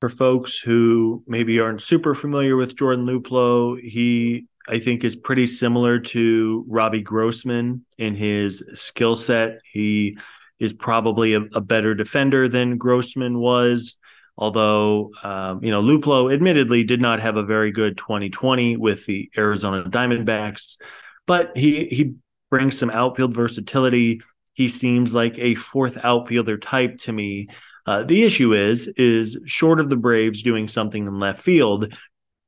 For 0.00 0.08
folks 0.08 0.58
who 0.58 1.24
maybe 1.26 1.58
aren't 1.58 1.82
super 1.82 2.14
familiar 2.14 2.56
with 2.56 2.76
Jordan 2.76 3.04
Luplow, 3.04 3.80
he 3.80 4.46
I 4.68 4.78
think 4.78 5.02
is 5.02 5.16
pretty 5.16 5.46
similar 5.46 5.98
to 5.98 6.64
Robbie 6.68 7.00
Grossman 7.00 7.84
in 7.96 8.14
his 8.14 8.62
skill 8.74 9.16
set. 9.16 9.60
He 9.72 10.18
is 10.60 10.72
probably 10.72 11.34
a, 11.34 11.40
a 11.54 11.60
better 11.60 11.94
defender 11.94 12.48
than 12.48 12.78
Grossman 12.78 13.38
was 13.38 13.98
although 14.38 15.10
um, 15.22 15.62
you 15.62 15.70
know 15.70 15.82
Luplow 15.82 16.32
admittedly 16.32 16.84
did 16.84 17.00
not 17.00 17.20
have 17.20 17.36
a 17.36 17.42
very 17.42 17.72
good 17.72 17.98
2020 17.98 18.76
with 18.76 19.04
the 19.04 19.28
Arizona 19.36 19.84
Diamondbacks, 19.84 20.78
but 21.26 21.54
he 21.56 21.86
he 21.86 22.14
brings 22.48 22.78
some 22.78 22.90
outfield 22.90 23.34
versatility. 23.34 24.22
He 24.54 24.68
seems 24.68 25.14
like 25.14 25.38
a 25.38 25.56
fourth 25.56 25.98
outfielder 26.02 26.56
type 26.56 26.98
to 26.98 27.12
me. 27.12 27.48
Uh, 27.88 28.02
the 28.02 28.22
issue 28.22 28.52
is 28.52 28.86
is 28.98 29.40
short 29.46 29.80
of 29.80 29.88
the 29.88 29.96
Braves 29.96 30.42
doing 30.42 30.68
something 30.68 31.06
in 31.06 31.18
left 31.18 31.40
field, 31.40 31.90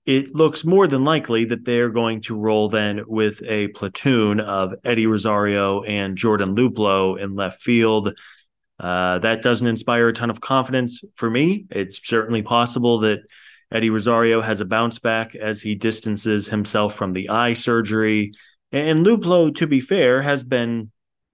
it 0.04 0.34
looks 0.34 0.66
more 0.66 0.86
than 0.86 1.02
likely 1.02 1.46
that 1.46 1.64
they're 1.64 1.88
going 1.88 2.20
to 2.20 2.36
roll 2.36 2.68
then 2.68 3.00
with 3.06 3.42
a 3.46 3.68
platoon 3.68 4.38
of 4.38 4.74
Eddie 4.84 5.06
Rosario 5.06 5.82
and 5.84 6.18
Jordan 6.18 6.54
Luplow 6.54 7.18
in 7.18 7.36
left 7.36 7.62
field. 7.62 8.12
Uh, 8.78 9.18
that 9.20 9.40
doesn't 9.40 9.66
inspire 9.66 10.08
a 10.08 10.12
ton 10.12 10.28
of 10.28 10.42
confidence 10.42 11.02
for 11.14 11.30
me. 11.30 11.64
It's 11.70 12.06
certainly 12.06 12.42
possible 12.42 12.98
that 12.98 13.20
Eddie 13.72 13.88
Rosario 13.88 14.42
has 14.42 14.60
a 14.60 14.66
bounce 14.66 14.98
back 14.98 15.34
as 15.34 15.62
he 15.62 15.74
distances 15.74 16.48
himself 16.48 16.94
from 16.94 17.14
the 17.14 17.30
eye 17.30 17.54
surgery. 17.54 18.34
And 18.72 19.06
Luplow, 19.06 19.54
to 19.54 19.66
be 19.66 19.80
fair, 19.80 20.20
has 20.20 20.44
been 20.44 20.90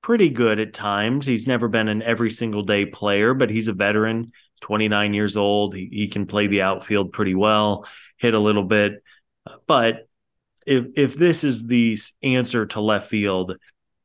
pretty 0.06 0.28
good 0.28 0.60
at 0.60 0.72
times. 0.72 1.26
He's 1.26 1.48
never 1.48 1.66
been 1.66 1.88
an 1.88 2.00
every 2.00 2.30
single 2.30 2.62
day 2.62 2.86
player, 2.86 3.34
but 3.34 3.50
he's 3.50 3.66
a 3.66 3.72
veteran, 3.72 4.30
29 4.60 5.14
years 5.14 5.36
old. 5.36 5.74
He, 5.74 5.88
he 5.90 6.06
can 6.06 6.26
play 6.26 6.46
the 6.46 6.62
outfield 6.62 7.12
pretty 7.12 7.34
well, 7.34 7.88
hit 8.16 8.32
a 8.32 8.38
little 8.38 8.62
bit. 8.62 9.02
But 9.66 10.06
if 10.64 10.86
if 10.94 11.16
this 11.16 11.42
is 11.42 11.66
the 11.66 11.98
answer 12.22 12.66
to 12.66 12.80
left 12.80 13.08
field, 13.08 13.56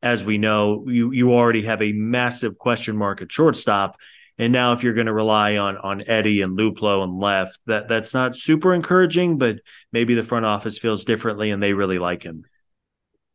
as 0.01 0.23
we 0.23 0.39
know, 0.39 0.85
you 0.87 1.11
you 1.11 1.33
already 1.33 1.65
have 1.65 1.83
a 1.83 1.91
massive 1.91 2.57
question 2.57 2.97
mark 2.97 3.21
at 3.21 3.31
shortstop. 3.31 3.95
And 4.39 4.51
now 4.51 4.73
if 4.73 4.81
you're 4.81 4.95
going 4.95 5.05
to 5.05 5.13
rely 5.13 5.57
on 5.57 5.77
on 5.77 6.03
Eddie 6.07 6.41
and 6.41 6.57
Luplow 6.57 7.03
and 7.03 7.19
left, 7.19 7.59
that 7.67 7.87
that's 7.87 8.15
not 8.15 8.35
super 8.35 8.73
encouraging, 8.73 9.37
but 9.37 9.59
maybe 9.91 10.15
the 10.15 10.23
front 10.23 10.47
office 10.47 10.79
feels 10.79 11.05
differently 11.05 11.51
and 11.51 11.61
they 11.61 11.73
really 11.73 11.99
like 11.99 12.23
him. 12.23 12.43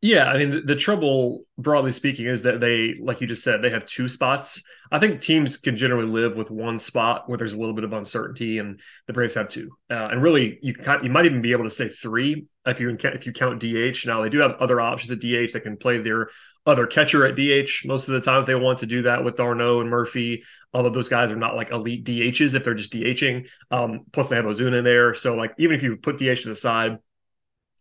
Yeah, 0.03 0.27
I 0.27 0.37
mean 0.37 0.51
the, 0.51 0.61
the, 0.61 0.77
trouble, 0.77 1.43
broadly 1.57 1.91
speaking, 1.91 2.27
is 2.27 2.43
that 2.43 2.61
they, 2.61 2.95
like 3.01 3.23
you 3.23 3.27
just 3.27 3.43
said, 3.43 3.63
they 3.63 3.71
have 3.71 3.87
two 3.87 4.09
spots. 4.09 4.63
I 4.93 4.99
think 4.99 5.21
teams 5.21 5.57
can 5.57 5.75
generally 5.75 6.07
live 6.07 6.37
with 6.37 6.51
one 6.51 6.79
spot 6.79 7.29
where 7.29 7.39
there's 7.39 7.55
a 7.55 7.59
little 7.59 7.75
bit 7.75 7.83
of 7.83 7.95
uncertainty, 7.95 8.59
and 8.59 8.79
the 9.07 9.15
Braves 9.15 9.35
have 9.35 9.49
two. 9.49 9.71
Uh, 9.91 10.09
and 10.13 10.23
really, 10.23 10.59
you 10.63 10.75
can 10.75 11.03
you 11.03 11.11
might 11.11 11.25
even 11.25 11.41
be 11.41 11.53
able 11.53 11.65
to 11.65 11.71
say 11.71 11.89
three 11.89 12.47
if 12.67 12.79
you 12.79 12.97
if 13.01 13.27
you 13.27 13.33
count 13.33 13.59
DH. 13.59 14.07
Now 14.07 14.23
they 14.23 14.29
do 14.29 14.39
have 14.41 14.53
other 14.61 14.81
options 14.81 15.11
at 15.13 15.21
DH 15.21 15.53
that 15.55 15.63
can 15.63 15.79
play 15.79 15.99
their 15.99 16.29
other 16.67 16.87
catcher 16.87 17.25
at 17.25 17.35
DH 17.35 17.87
most 17.87 18.09
of 18.09 18.15
the 18.15 18.21
time 18.21 18.41
if 18.41 18.47
they 18.47 18.55
want 18.55 18.81
to 18.81 18.87
do 18.87 19.03
that 19.03 19.25
with 19.25 19.37
d'Arnaud 19.37 19.81
and 19.81 19.89
Murphy. 19.89 20.45
Although 20.75 20.91
those 20.91 21.09
guys 21.09 21.31
are 21.31 21.37
not 21.37 21.57
like 21.57 21.71
elite 21.71 22.05
DHs 22.05 22.55
if 22.55 22.65
they're 22.65 22.75
just 22.75 22.93
DHing. 22.93 23.49
Um, 23.71 24.01
plus 24.13 24.29
they 24.29 24.37
have 24.37 24.45
Ozuna 24.45 24.79
in 24.79 24.85
there, 24.85 25.15
so 25.15 25.35
like 25.35 25.55
even 25.59 25.75
if 25.75 25.83
you 25.83 25.97
put 25.97 26.19
DH 26.19 26.43
to 26.43 26.49
the 26.51 26.55
side, 26.55 26.99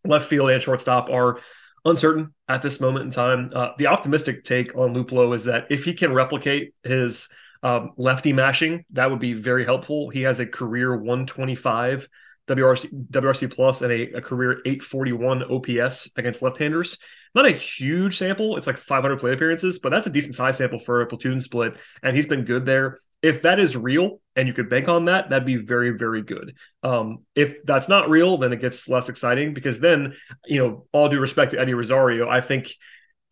left 0.06 0.28
field 0.30 0.50
and 0.50 0.64
shortstop 0.64 1.10
are 1.10 1.42
uncertain 1.86 2.34
at 2.50 2.62
this 2.62 2.80
moment 2.80 3.06
in 3.06 3.12
time. 3.12 3.52
Uh, 3.54 3.70
the 3.78 3.88
optimistic 3.88 4.44
take 4.44 4.76
on 4.76 4.94
Luplow 4.94 5.36
is 5.36 5.46
that 5.46 5.68
if 5.70 5.86
he 5.86 5.94
can 5.94 6.14
replicate 6.14 6.74
his 6.84 7.30
um, 7.64 7.92
lefty 7.98 8.34
mashing, 8.34 8.86
that 8.92 9.10
would 9.10 9.20
be 9.20 9.34
very 9.34 9.64
helpful. 9.64 10.10
He 10.10 10.24
has 10.24 10.40
a 10.40 10.46
career 10.46 10.96
125 10.96 12.08
WRC 12.48 13.10
WRC 13.10 13.52
plus 13.52 13.82
and 13.82 13.92
a, 13.92 14.12
a 14.12 14.22
career 14.22 14.62
841 14.66 15.44
OPS 15.44 16.12
against 16.16 16.42
left-handers 16.42 16.98
not 17.36 17.46
a 17.46 17.52
huge 17.52 18.18
sample. 18.18 18.56
It's 18.56 18.66
like 18.66 18.78
500 18.78 19.20
plate 19.20 19.34
appearances, 19.34 19.78
but 19.78 19.90
that's 19.90 20.08
a 20.08 20.10
decent 20.10 20.36
size 20.36 20.58
sample 20.58 20.80
for 20.80 21.02
a 21.02 21.06
platoon 21.06 21.42
split. 21.42 21.76
And 22.02 22.16
he's 22.16 22.26
been 22.26 22.46
good 22.46 22.66
there. 22.66 23.02
If 23.22 23.42
that 23.42 23.60
is 23.60 23.76
real 23.76 24.20
and 24.36 24.48
you 24.48 24.54
could 24.54 24.70
bank 24.70 24.88
on 24.88 25.06
that, 25.06 25.30
that'd 25.30 25.46
be 25.46 25.56
very, 25.56 25.92
very 25.92 26.22
good. 26.22 26.56
Um, 26.84 27.20
if 27.36 27.64
that's 27.64 27.88
not 27.88 28.10
real, 28.10 28.38
then 28.38 28.54
it 28.54 28.62
gets 28.62 28.88
less 28.88 29.10
exciting 29.10 29.54
because 29.54 29.80
then, 29.80 30.14
you 30.46 30.60
know, 30.60 30.86
all 30.92 31.10
due 31.10 31.20
respect 31.20 31.52
to 31.52 31.60
Eddie 31.60 31.74
Rosario, 31.74 32.30
I 32.30 32.42
think 32.42 32.72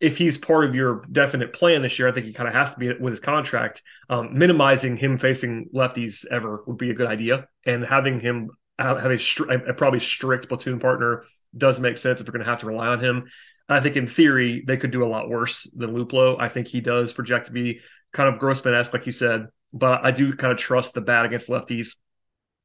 if 0.00 0.18
he's 0.18 0.36
part 0.36 0.64
of 0.64 0.74
your 0.74 1.04
definite 1.10 1.52
plan 1.52 1.82
this 1.82 1.98
year, 1.98 2.08
I 2.08 2.12
think 2.12 2.26
he 2.26 2.32
kind 2.32 2.48
of 2.48 2.54
has 2.54 2.70
to 2.74 2.76
be 2.78 2.92
with 2.92 3.12
his 3.12 3.20
contract. 3.20 3.82
Um, 4.10 4.36
minimizing 4.36 4.96
him 4.96 5.18
facing 5.18 5.70
lefties 5.74 6.26
ever 6.30 6.62
would 6.66 6.78
be 6.78 6.90
a 6.90 6.94
good 6.94 7.06
idea, 7.06 7.46
and 7.64 7.84
having 7.84 8.20
him 8.20 8.50
have, 8.78 9.04
a, 9.06 9.70
a, 9.70 9.74
probably 9.74 10.00
strict 10.00 10.48
platoon 10.48 10.80
partner 10.80 11.24
does 11.56 11.78
make 11.78 11.96
sense 11.96 12.20
if 12.20 12.26
you're 12.26 12.32
going 12.32 12.44
to 12.44 12.50
have 12.50 12.60
to 12.60 12.66
rely 12.66 12.88
on 12.88 13.00
him. 13.00 13.24
I 13.68 13.80
think 13.80 13.96
in 13.96 14.06
theory 14.06 14.62
they 14.66 14.76
could 14.76 14.90
do 14.90 15.04
a 15.04 15.08
lot 15.08 15.28
worse 15.28 15.70
than 15.74 15.94
Luplow. 15.94 16.36
I 16.38 16.48
think 16.48 16.68
he 16.68 16.80
does 16.80 17.12
project 17.12 17.46
to 17.46 17.52
be 17.52 17.80
kind 18.12 18.32
of 18.32 18.40
Grossman 18.40 18.74
esque, 18.74 18.92
like 18.92 19.06
you 19.06 19.12
said, 19.12 19.46
but 19.74 20.04
I 20.04 20.12
do 20.12 20.32
kind 20.34 20.52
of 20.52 20.58
trust 20.58 20.94
the 20.94 21.02
bat 21.02 21.26
against 21.26 21.48
lefties. 21.48 21.96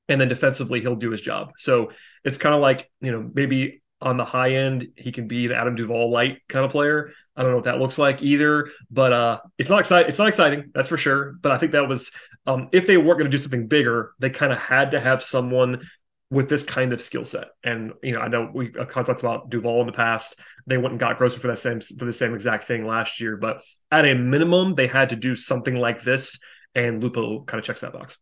And 0.07 0.21
then 0.21 0.27
defensively, 0.27 0.79
he'll 0.81 0.95
do 0.95 1.11
his 1.11 1.21
job. 1.21 1.51
So 1.57 1.91
it's 2.23 2.37
kind 2.37 2.55
of 2.55 2.61
like, 2.61 2.89
you 3.01 3.11
know, 3.11 3.29
maybe 3.33 3.81
on 4.01 4.17
the 4.17 4.25
high 4.25 4.51
end, 4.51 4.87
he 4.95 5.11
can 5.11 5.27
be 5.27 5.47
the 5.47 5.57
Adam 5.57 5.75
Duvall 5.75 6.09
light 6.09 6.39
kind 6.47 6.65
of 6.65 6.71
player. 6.71 7.11
I 7.35 7.41
don't 7.41 7.51
know 7.51 7.57
what 7.57 7.65
that 7.65 7.79
looks 7.79 7.97
like 7.97 8.21
either, 8.23 8.69
but 8.89 9.13
uh, 9.13 9.39
it's 9.57 9.69
not 9.69 9.79
exciting. 9.79 10.09
It's 10.09 10.19
not 10.19 10.29
exciting, 10.29 10.71
that's 10.73 10.89
for 10.89 10.97
sure. 10.97 11.33
But 11.41 11.51
I 11.51 11.57
think 11.57 11.73
that 11.73 11.87
was 11.87 12.11
um, 12.47 12.69
if 12.71 12.87
they 12.87 12.97
weren't 12.97 13.19
going 13.19 13.29
to 13.29 13.35
do 13.35 13.37
something 13.37 13.67
bigger, 13.67 14.13
they 14.19 14.29
kind 14.29 14.51
of 14.51 14.57
had 14.57 14.91
to 14.91 14.99
have 14.99 15.21
someone 15.21 15.87
with 16.31 16.47
this 16.47 16.63
kind 16.63 16.93
of 16.93 17.01
skill 17.01 17.25
set. 17.25 17.47
And 17.63 17.93
you 18.03 18.13
know, 18.13 18.19
I 18.19 18.27
know 18.27 18.51
we 18.53 18.71
uh, 18.79 18.85
talked 18.85 19.09
about 19.09 19.49
Duvall 19.49 19.81
in 19.81 19.87
the 19.87 19.93
past. 19.93 20.35
They 20.67 20.77
went 20.77 20.91
and 20.91 20.99
got 20.99 21.17
Grossman 21.17 21.41
for 21.41 21.47
that 21.47 21.59
same 21.59 21.81
for 21.81 22.05
the 22.05 22.13
same 22.13 22.33
exact 22.33 22.65
thing 22.65 22.85
last 22.85 23.19
year. 23.19 23.35
But 23.35 23.61
at 23.91 24.05
a 24.05 24.15
minimum, 24.15 24.75
they 24.75 24.87
had 24.87 25.09
to 25.09 25.15
do 25.15 25.35
something 25.35 25.75
like 25.75 26.03
this, 26.03 26.39
and 26.75 27.01
Luplow 27.01 27.45
kind 27.45 27.59
of 27.59 27.65
checks 27.65 27.81
that 27.81 27.93
box. 27.93 28.17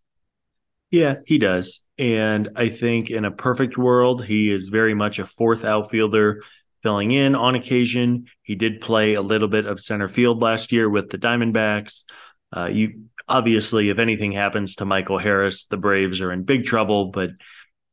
Yeah, 0.90 1.18
he 1.26 1.38
does. 1.38 1.82
And 1.98 2.50
I 2.56 2.70
think 2.70 3.10
in 3.10 3.26
a 3.26 3.32
perfect 3.32 3.78
world, 3.78 4.24
he 4.24 4.50
is 4.50 4.70
very 4.70 4.94
much 4.94 5.20
a 5.20 5.26
fourth 5.26 5.66
outfielder 5.66 6.44
filling 6.84 7.12
in 7.12 7.36
on 7.36 7.56
occasion. 7.56 8.26
He 8.42 8.56
did 8.56 8.80
play 8.80 9.16
a 9.16 9.22
little 9.22 9.48
bit 9.48 9.66
of 9.66 9.82
center 9.82 10.08
field 10.08 10.42
last 10.42 10.72
year 10.72 10.90
with 10.90 11.10
the 11.10 11.18
Diamondbacks. 11.18 12.04
Uh, 12.56 12.70
you 12.72 13.06
obviously, 13.28 13.90
if 13.90 14.00
anything 14.00 14.32
happens 14.32 14.76
to 14.76 14.86
Michael 14.86 15.18
Harris, 15.18 15.66
the 15.66 15.78
Braves 15.78 16.22
are 16.22 16.32
in 16.32 16.44
big 16.44 16.64
trouble. 16.64 17.08
But 17.08 17.32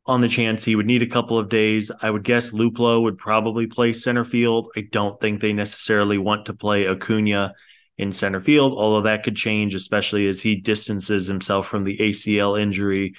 on 0.07 0.21
the 0.21 0.29
chance 0.29 0.65
he 0.65 0.77
would 0.77 0.87
need 0.87 1.03
a 1.03 1.09
couple 1.09 1.39
of 1.39 1.49
days, 1.49 1.91
I 2.03 2.11
would 2.11 2.23
guess 2.23 2.51
Luplow 2.51 3.03
would 3.03 3.19
probably 3.19 3.67
play 3.67 3.93
center 3.93 4.25
field. 4.25 4.71
I 4.77 4.83
don't 4.83 5.21
think 5.21 5.41
they 5.41 5.53
necessarily 5.53 6.19
want 6.19 6.47
to 6.47 6.55
play 6.55 6.87
Acuna 6.87 7.55
in 7.97 8.13
center 8.13 8.41
field, 8.41 8.75
although 8.77 9.03
that 9.03 9.23
could 9.23 9.37
change, 9.37 9.75
especially 9.75 10.29
as 10.29 10.41
he 10.41 10.57
distances 10.57 11.27
himself 11.27 11.67
from 11.67 11.85
the 11.85 11.97
ACL 11.99 12.59
injury. 12.61 13.15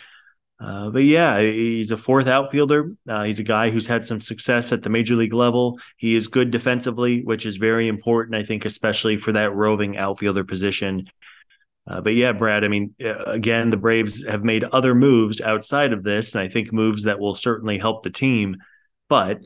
Uh, 0.60 0.90
but 0.90 1.04
yeah, 1.04 1.42
he's 1.42 1.92
a 1.92 1.98
fourth 1.98 2.28
outfielder. 2.28 2.92
Uh, 3.08 3.24
he's 3.24 3.40
a 3.40 3.44
guy 3.44 3.70
who's 3.70 3.88
had 3.88 4.06
some 4.06 4.22
success 4.22 4.72
at 4.72 4.84
the 4.84 4.90
major 4.90 5.16
league 5.16 5.34
level. 5.34 5.80
He 5.98 6.16
is 6.16 6.28
good 6.28 6.52
defensively, 6.52 7.24
which 7.24 7.46
is 7.46 7.58
very 7.58 7.88
important, 7.88 8.36
I 8.36 8.44
think, 8.44 8.64
especially 8.64 9.18
for 9.18 9.34
that 9.34 9.54
roving 9.54 9.98
outfielder 9.98 10.46
position. 10.46 11.08
Uh, 11.88 12.02
but 12.02 12.16
yeah, 12.16 12.32
Brad, 12.32 12.64
I 12.64 12.68
mean, 12.68 12.96
uh, 13.04 13.26
again, 13.26 13.70
the 13.70 13.78
Braves 13.78 14.26
have 14.26 14.44
made 14.44 14.64
other 14.64 14.96
moves 14.96 15.42
outside 15.42 15.94
of 15.94 16.04
this, 16.04 16.34
and 16.34 16.42
I 16.42 16.48
think 16.48 16.74
moves 16.74 17.04
that 17.04 17.20
will 17.20 17.36
certainly 17.36 17.78
help 17.78 18.04
the 18.04 18.10
team. 18.10 18.58
But 19.08 19.42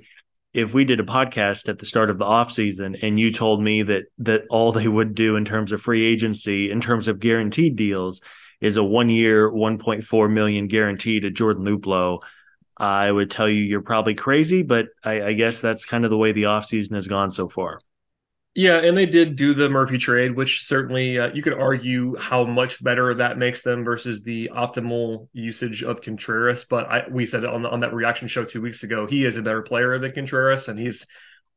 if 0.54 0.74
we 0.74 0.84
did 0.84 1.00
a 1.00 1.04
podcast 1.04 1.70
at 1.70 1.80
the 1.80 1.86
start 1.86 2.10
of 2.10 2.18
the 2.18 2.26
offseason 2.26 2.98
and 3.02 3.20
you 3.20 3.32
told 3.32 3.62
me 3.62 3.84
that 3.84 4.06
that 4.18 4.44
all 4.50 4.72
they 4.72 4.88
would 4.88 5.16
do 5.16 5.36
in 5.36 5.46
terms 5.46 5.72
of 5.72 5.82
free 5.82 6.06
agency, 6.06 6.72
in 6.72 6.82
terms 6.82 7.08
of 7.08 7.20
guaranteed 7.20 7.76
deals, 7.76 8.22
is 8.62 8.78
a 8.78 8.84
one 8.84 9.10
year, 9.10 9.50
1.4 9.50 10.32
million 10.32 10.68
guarantee 10.68 11.20
to 11.20 11.30
Jordan 11.30 11.66
Luplow, 11.66 12.20
I 12.78 13.12
would 13.12 13.30
tell 13.30 13.50
you 13.50 13.62
you're 13.62 13.82
probably 13.82 14.16
crazy, 14.16 14.64
but 14.64 14.88
I, 15.04 15.22
I 15.22 15.34
guess 15.34 15.62
that's 15.62 15.86
kind 15.86 16.06
of 16.06 16.12
the 16.12 16.18
way 16.18 16.32
the 16.32 16.44
offseason 16.44 16.96
has 16.96 17.08
gone 17.08 17.30
so 17.30 17.50
far. 17.50 17.82
Yeah, 18.60 18.82
and 18.82 18.98
they 18.98 19.06
did 19.06 19.38
do 19.38 19.54
the 19.54 19.69
Murphy 19.69 19.98
trade, 19.98 20.36
which 20.36 20.65
certainly 20.65 21.17
uh, 21.17 21.32
you 21.34 21.41
could 21.41 21.54
argue 21.54 22.17
how 22.17 22.43
much 22.43 22.84
better 22.84 23.13
that 23.13 23.38
makes 23.38 23.62
them 23.62 23.86
versus 23.86 24.22
the 24.22 24.52
optimal 24.54 25.30
usage 25.32 25.82
of 25.82 26.02
Contreras. 26.02 26.65
But 26.65 26.88
I, 26.88 27.04
we 27.10 27.26
said 27.26 27.45
on 27.45 27.62
the, 27.62 27.69
on 27.69 27.80
that 27.80 27.93
reaction 27.93 28.28
show 28.28 28.43
two 28.43 28.62
weeks 28.62 28.84
ago, 28.84 29.08
he 29.08 29.24
is 29.24 29.38
a 29.38 29.41
better 29.41 29.62
player 29.62 29.98
than 29.98 30.12
Contreras, 30.12 30.67
and 30.67 30.78
he's 30.78 31.08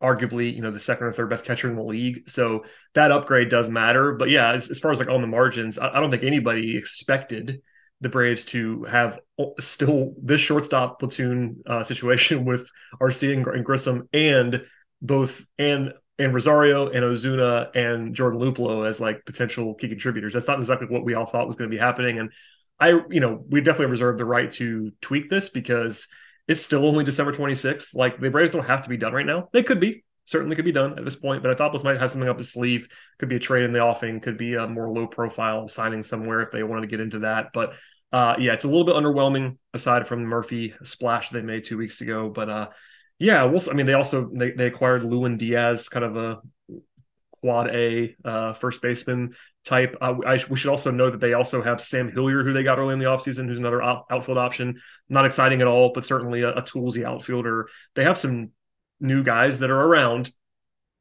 arguably 0.00 0.54
you 0.54 0.62
know 0.62 0.70
the 0.70 0.78
second 0.78 1.08
or 1.08 1.12
third 1.12 1.28
best 1.28 1.44
catcher 1.44 1.68
in 1.68 1.74
the 1.74 1.82
league. 1.82 2.30
So 2.30 2.66
that 2.94 3.10
upgrade 3.10 3.48
does 3.48 3.68
matter. 3.68 4.12
But 4.12 4.30
yeah, 4.30 4.52
as, 4.52 4.70
as 4.70 4.78
far 4.78 4.92
as 4.92 5.00
like 5.00 5.08
on 5.08 5.22
the 5.22 5.26
margins, 5.26 5.78
I, 5.78 5.96
I 5.96 5.98
don't 5.98 6.12
think 6.12 6.22
anybody 6.22 6.76
expected 6.76 7.62
the 8.00 8.10
Braves 8.10 8.44
to 8.44 8.84
have 8.84 9.18
still 9.58 10.14
this 10.22 10.40
shortstop 10.40 11.00
platoon 11.00 11.64
uh, 11.66 11.82
situation 11.82 12.44
with 12.44 12.70
Arcia 13.00 13.32
and 13.32 13.64
Grissom 13.64 14.08
and 14.12 14.62
both 15.00 15.44
and 15.58 15.94
and 16.18 16.35
Rosario 16.35 16.88
and 16.88 17.05
Ozuna 17.05 17.75
and 17.75 18.14
Jordan 18.14 18.40
Luplow 18.40 18.87
as 18.87 19.01
like 19.01 19.25
potential 19.25 19.75
key 19.75 19.88
contributors. 19.88 20.33
That's 20.33 20.46
not 20.46 20.59
exactly 20.59 20.88
what 20.88 21.05
we 21.05 21.14
all 21.14 21.27
thought 21.27 21.46
was 21.46 21.57
going 21.57 21.70
to 21.70 21.75
be 21.75 21.81
happening. 21.81 22.18
And 22.18 22.31
I, 22.79 23.01
you 23.11 23.20
know, 23.20 23.44
we 23.48 23.61
definitely 23.61 23.90
reserve 23.90 24.18
the 24.18 24.25
right 24.25 24.51
to 24.53 24.92
tweak 25.01 25.31
this 25.31 25.48
because 25.48 26.07
it's 26.48 26.62
still 26.62 26.87
only 26.87 27.05
December 27.05 27.33
26th. 27.33 27.94
Like 27.94 28.20
the 28.20 28.31
Braves 28.31 28.53
don't 28.53 28.66
have 28.66 28.83
to 28.83 28.88
be 28.88 28.96
done 28.96 29.12
right 29.12 29.27
now. 29.27 29.48
They 29.53 29.62
could 29.62 29.81
be, 29.81 30.05
certainly 30.27 30.57
could 30.57 30.64
be 30.64 30.72
done 30.72 30.98
at 30.98 31.05
this 31.05 31.16
point. 31.16 31.42
But 31.42 31.51
I 31.51 31.55
thought 31.55 31.72
this 31.72 31.85
might 31.85 31.98
have 31.98 32.11
something 32.11 32.29
up 32.29 32.38
his 32.38 32.53
sleeve. 32.53 32.88
Could 33.18 33.29
be 33.29 33.37
a 33.37 33.40
trade 33.40 33.64
in 33.64 33.72
the 33.72 33.81
offing, 33.81 34.20
could 34.20 34.37
be 34.37 34.55
a 34.55 34.68
more 34.68 34.92
low 34.92 35.07
profile 35.07 35.66
signing 35.68 36.03
somewhere 36.03 36.40
if 36.40 36.51
they 36.51 36.62
wanted 36.62 36.83
to 36.83 36.87
get 36.88 37.01
into 37.01 37.20
that. 37.20 37.53
But 37.55 37.75
uh, 38.12 38.35
yeah, 38.38 38.53
it's 38.53 38.64
a 38.64 38.68
little 38.68 38.85
bit 38.85 38.94
underwhelming 38.94 39.57
aside 39.72 40.07
from 40.07 40.20
the 40.20 40.29
Murphy 40.29 40.75
splash 40.85 41.31
they 41.31 41.40
made 41.40 41.64
two 41.64 41.79
weeks 41.79 42.01
ago. 42.03 42.29
But 42.29 42.51
uh, 42.51 42.68
yeah, 43.22 43.44
we'll. 43.44 43.62
I 43.70 43.74
mean, 43.74 43.87
they 43.87 43.94
also 43.94 44.28
they, 44.32 44.50
they 44.50 44.66
acquired 44.66 45.04
Lewin 45.04 45.37
Diaz, 45.37 45.88
kind 45.88 46.04
of 46.04 46.16
a 46.16 46.42
quad 47.30 47.68
A 47.72 48.16
uh, 48.24 48.52
first 48.54 48.82
baseman 48.82 49.37
type. 49.64 49.96
Uh, 50.00 50.16
I, 50.26 50.40
we 50.50 50.56
should 50.56 50.70
also 50.70 50.90
know 50.90 51.08
that 51.08 51.20
they 51.20 51.32
also 51.32 51.62
have 51.62 51.80
Sam 51.80 52.11
Hilliard, 52.11 52.46
who 52.46 52.52
they 52.52 52.64
got 52.64 52.78
early 52.78 52.92
in 52.92 52.98
the 52.98 53.04
offseason, 53.04 53.46
who's 53.46 53.61
another 53.61 53.80
out, 53.80 54.06
outfield 54.11 54.38
option. 54.38 54.80
Not 55.08 55.24
exciting 55.24 55.61
at 55.61 55.68
all, 55.68 55.92
but 55.94 56.04
certainly 56.04 56.42
a, 56.42 56.50
a 56.50 56.62
toolsy 56.62 57.04
outfielder. 57.04 57.68
They 57.94 58.02
have 58.02 58.18
some 58.18 58.50
new 58.98 59.22
guys 59.22 59.61
that 59.61 59.70
are 59.70 59.80
around, 59.80 60.32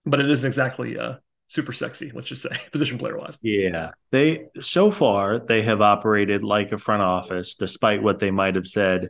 but 0.05 0.19
it 0.19 0.29
isn't 0.29 0.45
exactly 0.45 0.99
uh, 0.99 1.15
super 1.47 1.73
sexy. 1.73 2.11
Let's 2.13 2.27
just 2.27 2.43
say 2.43 2.55
position 2.71 2.99
player 2.99 3.17
wise. 3.17 3.39
Yeah, 3.41 3.91
they 4.11 4.45
so 4.59 4.91
far 4.91 5.39
they 5.39 5.63
have 5.63 5.81
operated 5.81 6.43
like 6.43 6.71
a 6.71 6.77
front 6.77 7.01
office, 7.01 7.55
despite 7.55 8.03
what 8.03 8.19
they 8.19 8.29
might 8.29 8.53
have 8.53 8.67
said 8.67 9.09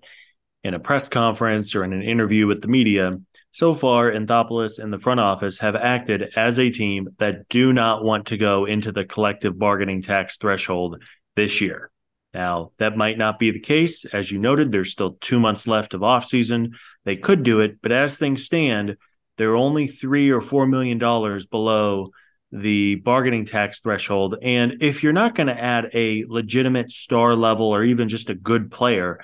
in 0.64 0.74
a 0.74 0.80
press 0.80 1.10
conference 1.10 1.76
or 1.76 1.84
in 1.84 1.94
an 1.94 2.04
interview 2.04 2.48
with 2.48 2.62
the 2.62 2.68
media, 2.68 3.18
so 3.52 3.74
far 3.74 4.12
Anthopoulos 4.12 4.80
and 4.80 4.94
the 4.94 5.00
front 5.00 5.20
office 5.20 5.60
have 5.60 5.76
acted 5.76 6.32
as 6.36 6.58
a 6.58 6.70
team 6.70 7.10
that 7.18 7.50
do 7.50 7.74
not 7.74 8.04
want 8.04 8.28
to 8.28 8.38
go 8.38 8.66
into 8.66 8.92
the 8.92 9.04
collective 9.04 9.58
bargaining 9.58 10.02
tax 10.02 10.38
threshold 10.38 11.02
this 11.36 11.60
year. 11.62 11.92
Now, 12.34 12.72
that 12.78 12.96
might 12.96 13.18
not 13.18 13.40
be 13.40 13.52
the 13.52 13.60
case. 13.60 14.06
As 14.06 14.32
you 14.32 14.40
noted, 14.40 14.72
there's 14.72 14.92
still 14.92 15.18
two 15.20 15.40
months 15.40 15.68
left 15.68 15.94
of 15.94 16.02
offseason. 16.02 16.72
They 17.04 17.18
could 17.18 17.44
do 17.44 17.60
it, 17.60 17.82
but 17.82 17.92
as 17.92 18.18
things 18.18 18.46
stand, 18.46 18.96
they're 19.38 19.56
only 19.56 19.88
three 19.88 20.30
or 20.30 20.40
four 20.40 20.66
million 20.66 20.98
dollars 20.98 21.46
below 21.46 22.12
the 22.52 22.96
bargaining 22.96 23.46
tax 23.46 23.80
threshold. 23.80 24.38
And 24.42 24.82
if 24.82 25.04
you're 25.04 25.14
not 25.14 25.36
going 25.36 25.48
to 25.48 25.62
add 25.62 25.90
a 25.94 26.26
legitimate 26.28 26.92
star 26.92 27.36
level 27.36 27.68
or 27.68 27.84
even 27.84 28.08
just 28.08 28.30
a 28.30 28.36
good 28.36 28.72
player, 28.72 29.22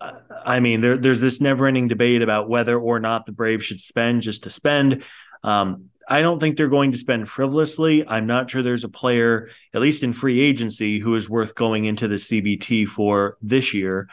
I 0.00 0.60
mean, 0.60 0.80
there, 0.80 0.96
there's 0.96 1.20
this 1.20 1.40
never-ending 1.40 1.88
debate 1.88 2.22
about 2.22 2.48
whether 2.48 2.78
or 2.78 3.00
not 3.00 3.26
the 3.26 3.32
Braves 3.32 3.64
should 3.64 3.80
spend 3.80 4.22
just 4.22 4.44
to 4.44 4.50
spend. 4.50 5.02
Um, 5.42 5.90
I 6.08 6.22
don't 6.22 6.40
think 6.40 6.56
they're 6.56 6.68
going 6.68 6.92
to 6.92 6.98
spend 6.98 7.28
frivolously. 7.28 8.06
I'm 8.06 8.26
not 8.26 8.48
sure 8.48 8.62
there's 8.62 8.84
a 8.84 8.88
player, 8.88 9.50
at 9.74 9.82
least 9.82 10.02
in 10.02 10.12
free 10.12 10.40
agency, 10.40 10.98
who 10.98 11.14
is 11.16 11.28
worth 11.28 11.54
going 11.54 11.84
into 11.84 12.08
the 12.08 12.16
CBT 12.16 12.86
for 12.86 13.36
this 13.42 13.74
year. 13.74 14.08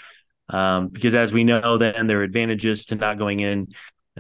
Um, 0.50 0.90
because 0.90 1.16
as 1.16 1.32
we 1.32 1.44
know, 1.44 1.78
then 1.78 2.08
there 2.08 2.20
are 2.20 2.24
advantages 2.24 2.86
to 2.88 2.96
not 2.96 3.18
going 3.18 3.40
in. 3.40 3.68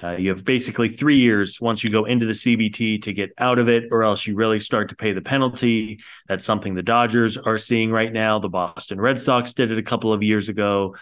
Uh, 0.01 0.11
you 0.11 0.29
have 0.29 0.43
basically 0.43 0.89
three 0.89 1.17
years 1.17 1.61
once 1.61 1.83
you 1.83 1.89
go 1.89 2.05
into 2.05 2.25
the 2.25 2.33
CBT 2.33 3.01
to 3.03 3.13
get 3.13 3.31
out 3.37 3.59
of 3.59 3.69
it, 3.69 3.85
or 3.91 4.03
else 4.03 4.25
you 4.25 4.35
really 4.35 4.59
start 4.59 4.89
to 4.89 4.95
pay 4.95 5.13
the 5.13 5.21
penalty. 5.21 5.99
That's 6.27 6.43
something 6.43 6.75
the 6.75 6.83
Dodgers 6.83 7.37
are 7.37 7.57
seeing 7.57 7.91
right 7.91 8.11
now. 8.11 8.39
The 8.39 8.49
Boston 8.49 8.99
Red 8.99 9.21
Sox 9.21 9.53
did 9.53 9.71
it 9.71 9.77
a 9.77 9.83
couple 9.83 10.11
of 10.11 10.23
years 10.23 10.49
ago. 10.49 10.95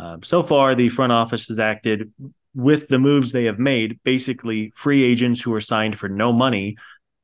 Um, 0.00 0.22
so 0.22 0.42
far, 0.42 0.74
the 0.74 0.88
front 0.88 1.12
office 1.12 1.48
has 1.48 1.58
acted 1.58 2.10
with 2.54 2.88
the 2.88 2.98
moves 2.98 3.32
they 3.32 3.44
have 3.44 3.58
made, 3.58 4.00
basically 4.02 4.72
free 4.74 5.02
agents 5.02 5.42
who 5.42 5.52
are 5.52 5.60
signed 5.60 5.98
for 5.98 6.08
no 6.08 6.32
money. 6.32 6.76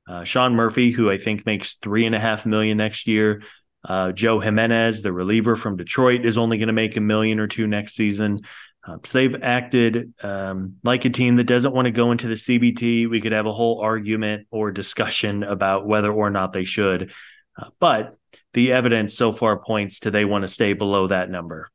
Uh, 0.06 0.24
Sean 0.24 0.54
Murphy, 0.54 0.90
who 0.90 1.10
I 1.10 1.16
think 1.16 1.46
makes 1.46 1.76
three 1.76 2.04
and 2.04 2.14
a 2.14 2.20
half 2.20 2.44
million 2.44 2.76
next 2.76 3.06
year. 3.06 3.42
Uh, 3.82 4.12
Joe 4.12 4.40
Jimenez, 4.40 5.00
the 5.00 5.12
reliever 5.12 5.56
from 5.56 5.78
Detroit, 5.78 6.26
is 6.26 6.36
only 6.36 6.58
going 6.58 6.66
to 6.66 6.74
make 6.74 6.96
a 6.96 7.00
million 7.00 7.40
or 7.40 7.46
two 7.46 7.66
next 7.66 7.94
season. 7.94 8.40
Um, 8.86 9.00
so 9.04 9.18
they've 9.18 9.42
acted 9.42 10.12
um, 10.22 10.76
like 10.84 11.04
a 11.06 11.10
team 11.10 11.36
that 11.36 11.44
doesn't 11.44 11.74
want 11.74 11.86
to 11.86 11.92
go 11.92 12.12
into 12.12 12.28
the 12.28 12.34
CBT. 12.34 13.08
We 13.08 13.22
could 13.22 13.32
have 13.32 13.46
a 13.46 13.52
whole 13.52 13.80
argument 13.80 14.48
or 14.50 14.70
discussion 14.70 15.42
about 15.44 15.86
whether 15.86 16.12
or 16.12 16.30
not 16.30 16.52
they 16.52 16.64
should. 16.64 17.10
Uh, 17.58 17.70
but 17.80 18.16
the 18.52 18.72
evidence 18.72 19.14
so 19.14 19.32
far 19.32 19.58
points 19.58 20.00
to 20.00 20.10
they 20.10 20.26
want 20.26 20.42
to 20.42 20.48
stay 20.48 20.74
below 20.74 21.06
that 21.06 21.30
number. 21.30 21.70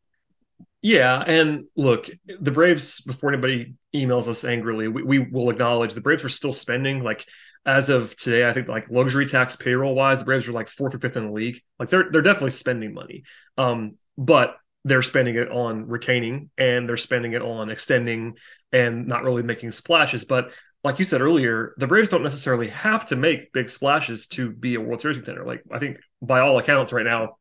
Yeah, 0.82 1.22
and 1.26 1.66
look, 1.76 2.10
the 2.40 2.52
Braves. 2.52 3.02
Before 3.02 3.32
anybody 3.32 3.76
emails 3.96 4.28
us 4.28 4.44
angrily, 4.44 4.88
we, 4.88 5.04
we 5.04 5.20
will 5.20 5.50
acknowledge 5.50 5.94
the 5.94 6.02
Braves 6.02 6.24
are 6.24 6.30
still 6.30 6.54
spending. 6.54 7.04
Like 7.04 7.26
as 7.66 7.90
of 7.90 8.16
today, 8.16 8.50
I 8.50 8.54
think 8.54 8.68
like 8.68 8.90
luxury 8.90 9.28
tax 9.28 9.56
payroll 9.56 9.94
wise, 9.94 10.20
the 10.20 10.26
Braves 10.26 10.48
are 10.48 10.54
like 10.54 10.70
fourth 10.70 10.96
or 10.96 11.00
fifth 11.00 11.18
in 11.18 11.28
the 11.28 11.32
league. 11.32 11.62
Like 11.80 11.90
they're 11.90 12.10
they're 12.12 12.24
definitely 12.24 12.52
spending 12.52 12.94
money. 12.94 13.24
Um, 13.58 13.96
but 14.18 14.56
they're 14.84 15.04
spending 15.04 15.36
it 15.36 15.52
on 15.52 15.88
retaining 15.88 16.50
and 16.58 16.90
they're 16.90 16.98
spending 16.98 17.34
it 17.34 17.44
on 17.44 17.70
extending 17.70 18.38
and 18.72 19.08
not 19.08 19.24
really 19.24 19.44
making 19.44 19.72
splashes. 19.72 20.24
But 20.24 20.52
like 20.84 20.98
you 20.98 21.06
said 21.06 21.22
earlier, 21.22 21.76
the 21.78 21.86
Braves 21.86 22.10
don't 22.10 22.24
necessarily 22.24 22.70
have 22.70 23.06
to 23.08 23.16
make 23.16 23.54
big 23.54 23.70
splashes 23.70 24.26
to 24.28 24.50
be 24.50 24.74
a 24.74 24.82
World 24.82 25.02
Series 25.02 25.18
contender. 25.18 25.46
Like 25.46 25.62
I 25.72 25.78
think 25.78 25.98
by 26.24 26.40
all 26.40 26.58
accounts 26.58 26.92
right 26.92 27.06
now, 27.06 27.38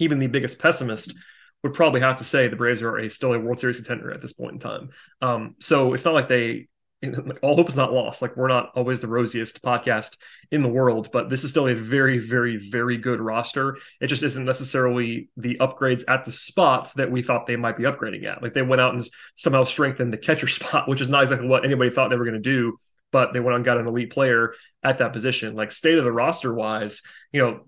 even 0.00 0.18
the 0.18 0.26
biggest 0.26 0.58
pessimist 0.58 1.14
would 1.62 1.74
probably 1.74 2.00
have 2.00 2.18
to 2.18 2.24
say 2.24 2.48
the 2.48 2.56
Braves 2.56 2.82
are 2.82 2.96
a 2.96 3.10
still 3.10 3.34
a 3.34 3.38
World 3.38 3.58
Series 3.58 3.76
contender 3.76 4.12
at 4.12 4.20
this 4.20 4.32
point 4.32 4.54
in 4.54 4.58
time. 4.58 4.90
Um, 5.20 5.56
so 5.60 5.94
it's 5.94 6.04
not 6.04 6.14
like 6.14 6.28
they 6.28 6.68
all 7.42 7.54
hope 7.54 7.68
is 7.68 7.76
not 7.76 7.92
lost. 7.92 8.22
Like 8.22 8.36
we're 8.36 8.48
not 8.48 8.72
always 8.74 9.00
the 9.00 9.08
rosiest 9.08 9.62
podcast 9.62 10.16
in 10.50 10.62
the 10.62 10.68
world, 10.68 11.10
but 11.12 11.28
this 11.28 11.44
is 11.44 11.50
still 11.50 11.68
a 11.68 11.74
very, 11.74 12.18
very, 12.18 12.56
very 12.56 12.96
good 12.96 13.20
roster. 13.20 13.76
It 14.00 14.06
just 14.06 14.22
isn't 14.22 14.44
necessarily 14.44 15.28
the 15.36 15.56
upgrades 15.60 16.04
at 16.08 16.24
the 16.24 16.32
spots 16.32 16.94
that 16.94 17.10
we 17.10 17.22
thought 17.22 17.46
they 17.46 17.56
might 17.56 17.76
be 17.76 17.84
upgrading 17.84 18.24
at. 18.24 18.42
Like 18.42 18.54
they 18.54 18.62
went 18.62 18.80
out 18.80 18.94
and 18.94 19.08
somehow 19.34 19.64
strengthened 19.64 20.12
the 20.12 20.18
catcher 20.18 20.48
spot, 20.48 20.88
which 20.88 21.00
is 21.00 21.08
not 21.08 21.24
exactly 21.24 21.48
what 21.48 21.64
anybody 21.64 21.90
thought 21.90 22.08
they 22.08 22.16
were 22.16 22.24
going 22.24 22.34
to 22.34 22.40
do. 22.40 22.78
But 23.12 23.32
they 23.32 23.40
went 23.40 23.56
and 23.56 23.64
got 23.64 23.78
an 23.78 23.86
elite 23.86 24.10
player 24.10 24.54
at 24.82 24.98
that 24.98 25.12
position. 25.12 25.54
Like 25.54 25.72
state 25.72 25.96
of 25.96 26.04
the 26.04 26.12
roster 26.12 26.52
wise, 26.52 27.02
you 27.32 27.42
know, 27.42 27.60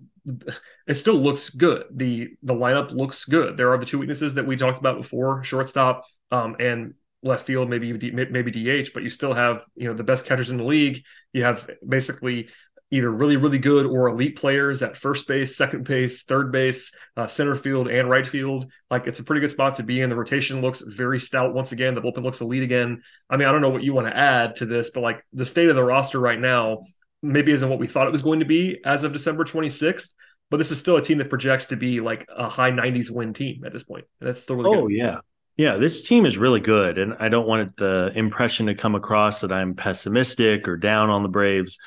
it 0.87 0.95
still 0.95 1.17
looks 1.17 1.51
good. 1.51 1.85
The 1.91 2.31
the 2.43 2.55
lineup 2.55 2.91
looks 2.93 3.25
good. 3.25 3.57
There 3.57 3.73
are 3.73 3.79
the 3.79 3.87
two 3.87 3.99
weaknesses 3.99 4.35
that 4.35 4.47
we 4.47 4.57
talked 4.57 4.79
about 4.79 4.97
before, 4.97 5.43
shortstop 5.45 6.05
um, 6.31 6.57
and 6.61 6.95
left 7.23 7.47
field, 7.47 7.69
maybe 7.69 7.93
maybe 8.13 8.51
DH, 8.51 8.91
but 8.95 9.03
you 9.03 9.11
still 9.11 9.35
have 9.35 9.63
you 9.75 9.89
know 9.89 9.95
the 9.95 10.05
best 10.05 10.25
catchers 10.25 10.51
in 10.51 10.57
the 10.57 10.65
league. 10.65 11.03
You 11.33 11.45
have 11.45 11.69
basically 11.87 12.49
either 12.91 13.11
really 13.11 13.37
really 13.37 13.59
good 13.59 13.85
or 13.85 14.09
elite 14.09 14.37
players 14.37 14.83
at 14.83 14.97
first 14.97 15.27
base, 15.29 15.57
second 15.57 15.85
base, 15.85 16.23
third 16.23 16.53
base, 16.53 16.93
uh, 17.17 17.27
center 17.27 17.55
field, 17.55 17.89
and 17.89 18.09
right 18.09 18.27
field. 18.27 18.71
Like 18.91 19.07
it's 19.07 19.21
a 19.21 19.25
pretty 19.25 19.41
good 19.41 19.51
spot 19.51 19.77
to 19.77 19.83
be 19.83 20.01
in. 20.01 20.11
The 20.11 20.17
rotation 20.17 20.61
looks 20.61 20.81
very 20.81 21.21
stout 21.21 21.55
once 21.55 21.73
again. 21.73 21.95
The 21.95 22.01
bullpen 22.01 22.23
looks 22.23 22.41
elite 22.41 22.63
again. 22.63 23.03
I 23.29 23.37
mean, 23.37 23.49
I 23.49 23.53
don't 23.53 23.61
know 23.61 23.71
what 23.71 23.83
you 23.83 23.95
want 23.95 24.07
to 24.07 24.17
add 24.17 24.57
to 24.57 24.67
this, 24.67 24.91
but 24.91 25.03
like 25.03 25.25
the 25.33 25.47
state 25.47 25.69
of 25.69 25.77
the 25.77 25.85
roster 25.85 26.21
right 26.21 26.41
now 26.41 26.85
maybe 27.23 27.53
isn't 27.53 27.69
what 27.69 27.79
we 27.79 27.87
thought 27.87 28.07
it 28.07 28.13
was 28.13 28.23
going 28.23 28.41
to 28.41 28.47
be 28.47 28.81
as 28.85 29.05
of 29.05 29.13
December 29.13 29.45
26th. 29.45 30.09
But 30.51 30.57
this 30.57 30.71
is 30.71 30.79
still 30.79 30.97
a 30.97 31.03
team 31.03 31.19
that 31.19 31.29
projects 31.29 31.67
to 31.67 31.77
be 31.77 32.01
like 32.01 32.27
a 32.35 32.49
high 32.49 32.71
90s 32.71 33.11
win 33.11 33.35
team 33.35 33.65
at 33.65 33.73
this 33.73 33.85
point. 33.85 34.07
And 34.21 34.29
that's 34.29 34.41
still 34.41 34.57
really 34.57 34.77
oh, 34.77 34.89
good. 34.89 34.95
yeah. 34.95 35.19
Yeah, 35.59 35.77
this 35.77 36.03
team 36.03 36.25
is 36.25 36.39
really 36.39 36.61
good. 36.61 36.99
And 36.99 37.17
I 37.19 37.29
don't 37.29 37.47
want 37.47 37.77
the 37.77 38.13
impression 38.15 38.67
to 38.67 38.75
come 38.75 38.95
across 38.95 39.41
that 39.41 39.53
I'm 39.53 39.75
pessimistic 39.75 40.69
or 40.69 40.77
down 40.77 41.11
on 41.11 41.25
the 41.25 41.29
Braves. 41.29 41.79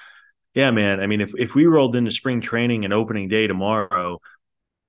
Yeah, 0.53 0.71
man. 0.71 0.99
I 0.99 1.07
mean, 1.07 1.21
if, 1.21 1.33
if 1.37 1.55
we 1.55 1.65
rolled 1.65 1.95
into 1.95 2.11
spring 2.11 2.41
training 2.41 2.83
and 2.83 2.93
opening 2.93 3.29
day 3.29 3.47
tomorrow, 3.47 4.19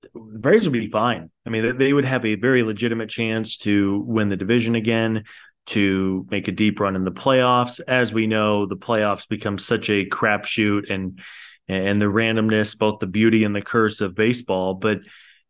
the 0.02 0.38
Braves 0.38 0.68
would 0.68 0.72
be 0.72 0.90
fine. 0.90 1.30
I 1.46 1.50
mean, 1.50 1.78
they 1.78 1.92
would 1.92 2.04
have 2.04 2.26
a 2.26 2.34
very 2.34 2.64
legitimate 2.64 3.08
chance 3.08 3.56
to 3.58 4.00
win 4.00 4.28
the 4.28 4.36
division 4.36 4.74
again, 4.74 5.24
to 5.66 6.26
make 6.30 6.48
a 6.48 6.52
deep 6.52 6.80
run 6.80 6.96
in 6.96 7.04
the 7.04 7.12
playoffs. 7.12 7.80
As 7.86 8.12
we 8.12 8.26
know, 8.26 8.66
the 8.66 8.76
playoffs 8.76 9.28
become 9.28 9.58
such 9.58 9.88
a 9.90 10.06
crapshoot 10.06 10.90
and 10.90 11.20
and 11.68 12.02
the 12.02 12.06
randomness, 12.06 12.76
both 12.76 12.98
the 12.98 13.06
beauty 13.06 13.44
and 13.44 13.54
the 13.54 13.62
curse 13.62 14.00
of 14.00 14.14
baseball. 14.14 14.74
But 14.74 15.00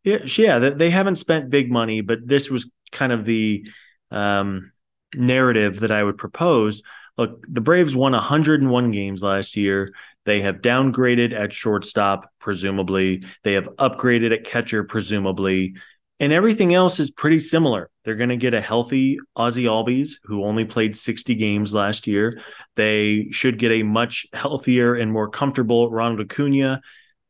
yeah, 0.03 0.59
they 0.59 0.89
haven't 0.89 1.15
spent 1.15 1.49
big 1.49 1.71
money, 1.71 2.01
but 2.01 2.19
this 2.25 2.49
was 2.49 2.69
kind 2.91 3.11
of 3.11 3.25
the 3.25 3.67
um, 4.11 4.71
narrative 5.15 5.79
that 5.81 5.91
I 5.91 6.03
would 6.03 6.17
propose. 6.17 6.83
Look, 7.17 7.45
the 7.47 7.61
Braves 7.61 7.95
won 7.95 8.11
101 8.11 8.91
games 8.91 9.23
last 9.23 9.55
year. 9.55 9.93
They 10.25 10.41
have 10.41 10.61
downgraded 10.61 11.33
at 11.33 11.53
shortstop, 11.53 12.29
presumably. 12.39 13.23
They 13.43 13.53
have 13.53 13.65
upgraded 13.77 14.33
at 14.33 14.45
catcher, 14.45 14.83
presumably. 14.83 15.75
And 16.23 16.31
everything 16.31 16.73
else 16.73 17.01
is 17.01 17.11
pretty 17.11 17.39
similar. 17.39 17.89
They're 18.05 18.15
going 18.15 18.29
to 18.29 18.37
get 18.37 18.53
a 18.53 18.61
healthy 18.61 19.19
Ozzie 19.35 19.65
Albies, 19.65 20.11
who 20.23 20.45
only 20.45 20.63
played 20.63 20.95
60 20.95 21.35
games 21.35 21.73
last 21.73 22.07
year. 22.07 22.39
They 22.77 23.27
should 23.31 23.59
get 23.59 23.73
a 23.73 23.83
much 23.83 24.25
healthier 24.31 24.95
and 24.95 25.11
more 25.11 25.27
comfortable 25.27 25.91
Ronald 25.91 26.21
Acuna 26.21 26.79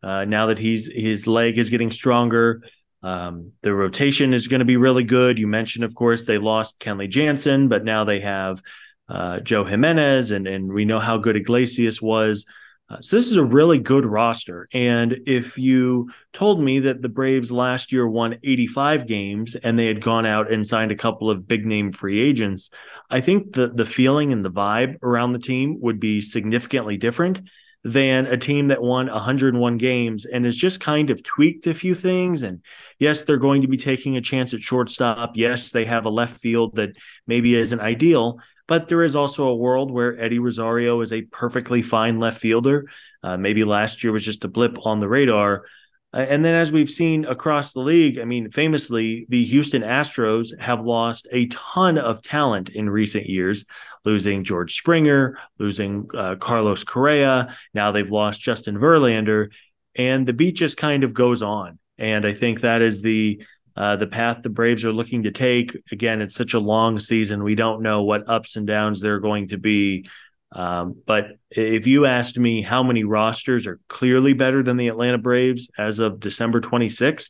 uh, 0.03 0.25
now 0.25 0.45
that 0.45 0.59
he's 0.59 0.91
his 0.93 1.25
leg 1.25 1.57
is 1.57 1.71
getting 1.71 1.89
stronger. 1.89 2.61
Um, 3.01 3.53
the 3.63 3.73
rotation 3.73 4.31
is 4.31 4.47
going 4.47 4.59
to 4.59 4.65
be 4.65 4.77
really 4.77 5.03
good. 5.03 5.39
You 5.39 5.47
mentioned, 5.47 5.85
of 5.85 5.95
course, 5.95 6.27
they 6.27 6.37
lost 6.37 6.79
Kenley 6.79 7.09
Jansen, 7.09 7.69
but 7.69 7.83
now 7.83 8.03
they 8.03 8.19
have 8.19 8.61
uh, 9.09 9.39
Joe 9.39 9.63
Jimenez, 9.63 10.29
and 10.29 10.45
and 10.45 10.71
we 10.71 10.85
know 10.85 10.99
how 10.99 11.17
good 11.17 11.35
Iglesias 11.35 11.99
was. 11.99 12.45
Uh, 12.93 13.01
so 13.01 13.15
this 13.15 13.31
is 13.31 13.37
a 13.37 13.43
really 13.43 13.79
good 13.79 14.05
roster. 14.05 14.67
And 14.71 15.19
if 15.25 15.57
you 15.57 16.11
told 16.31 16.61
me 16.61 16.79
that 16.81 17.01
the 17.01 17.09
Braves 17.09 17.51
last 17.51 17.91
year 17.91 18.07
won 18.07 18.37
85 18.43 19.07
games 19.07 19.55
and 19.55 19.77
they 19.79 19.87
had 19.87 20.01
gone 20.01 20.25
out 20.25 20.51
and 20.51 20.67
signed 20.67 20.91
a 20.91 20.95
couple 20.95 21.29
of 21.29 21.47
big 21.47 21.65
name 21.65 21.91
free 21.91 22.21
agents, 22.21 22.69
I 23.09 23.21
think 23.21 23.53
the 23.53 23.69
the 23.69 23.85
feeling 23.85 24.31
and 24.31 24.45
the 24.45 24.51
vibe 24.51 25.01
around 25.01 25.33
the 25.33 25.39
team 25.39 25.79
would 25.81 25.99
be 25.99 26.21
significantly 26.21 26.97
different 26.97 27.41
than 27.83 28.27
a 28.27 28.37
team 28.37 28.69
that 28.69 28.81
won 28.81 29.07
101 29.07 29.77
games 29.77 30.25
and 30.25 30.45
has 30.45 30.55
just 30.55 30.79
kind 30.79 31.09
of 31.09 31.21
tweaked 31.23 31.67
a 31.67 31.73
few 31.73 31.95
things. 31.95 32.43
And 32.43 32.61
yes, 32.97 33.23
they're 33.23 33.37
going 33.37 33.63
to 33.63 33.67
be 33.67 33.75
taking 33.77 34.15
a 34.15 34.21
chance 34.21 34.53
at 34.53 34.61
shortstop. 34.61 35.31
Yes, 35.35 35.71
they 35.71 35.85
have 35.85 36.05
a 36.05 36.09
left 36.09 36.39
field 36.39 36.75
that 36.75 36.95
maybe 37.27 37.55
isn't 37.55 37.81
ideal, 37.81 38.39
but 38.73 38.87
there 38.87 39.03
is 39.03 39.15
also 39.15 39.49
a 39.49 39.55
world 39.55 39.91
where 39.91 40.19
Eddie 40.19 40.39
Rosario 40.39 40.99
is 41.01 41.13
a 41.13 41.21
perfectly 41.21 41.83
fine 41.83 42.19
left 42.19 42.39
fielder. 42.39 42.89
Uh, 43.21 43.37
maybe 43.37 43.63
last 43.63 44.03
year 44.03 44.11
was 44.11 44.25
just 44.25 44.45
a 44.45 44.47
blip 44.47 44.83
on 44.87 44.99
the 44.99 45.07
radar. 45.07 45.65
Uh, 46.11 46.25
and 46.27 46.43
then, 46.43 46.55
as 46.55 46.71
we've 46.71 46.89
seen 46.89 47.23
across 47.25 47.71
the 47.71 47.81
league, 47.81 48.17
I 48.17 48.25
mean, 48.25 48.49
famously, 48.49 49.27
the 49.29 49.43
Houston 49.43 49.83
Astros 49.83 50.59
have 50.59 50.83
lost 50.83 51.27
a 51.31 51.45
ton 51.49 51.99
of 51.99 52.23
talent 52.23 52.69
in 52.69 52.89
recent 52.89 53.27
years, 53.27 53.63
losing 54.05 54.43
George 54.43 54.75
Springer, 54.75 55.37
losing 55.59 56.07
uh, 56.17 56.37
Carlos 56.37 56.83
Correa. 56.83 57.55
Now 57.75 57.91
they've 57.91 58.09
lost 58.09 58.41
Justin 58.41 58.79
Verlander, 58.79 59.49
and 59.95 60.27
the 60.27 60.33
beat 60.33 60.55
just 60.55 60.77
kind 60.77 61.03
of 61.03 61.13
goes 61.13 61.43
on. 61.43 61.77
And 61.99 62.25
I 62.25 62.33
think 62.33 62.61
that 62.61 62.81
is 62.81 63.03
the 63.03 63.45
uh, 63.75 63.95
the 63.95 64.07
path 64.07 64.43
the 64.43 64.49
Braves 64.49 64.85
are 64.85 64.93
looking 64.93 65.23
to 65.23 65.31
take. 65.31 65.75
Again, 65.91 66.21
it's 66.21 66.35
such 66.35 66.53
a 66.53 66.59
long 66.59 66.99
season; 66.99 67.43
we 67.43 67.55
don't 67.55 67.81
know 67.81 68.03
what 68.03 68.29
ups 68.29 68.55
and 68.55 68.67
downs 68.67 69.01
there 69.01 69.15
are 69.15 69.19
going 69.19 69.49
to 69.49 69.57
be. 69.57 70.07
Um, 70.51 71.01
but 71.07 71.37
if 71.49 71.87
you 71.87 72.05
asked 72.05 72.37
me 72.37 72.61
how 72.61 72.83
many 72.83 73.03
rosters 73.03 73.65
are 73.65 73.79
clearly 73.87 74.33
better 74.33 74.61
than 74.61 74.77
the 74.77 74.87
Atlanta 74.87 75.17
Braves 75.17 75.69
as 75.77 75.97
of 75.97 76.19
December 76.19 76.61
26th, 76.61 77.29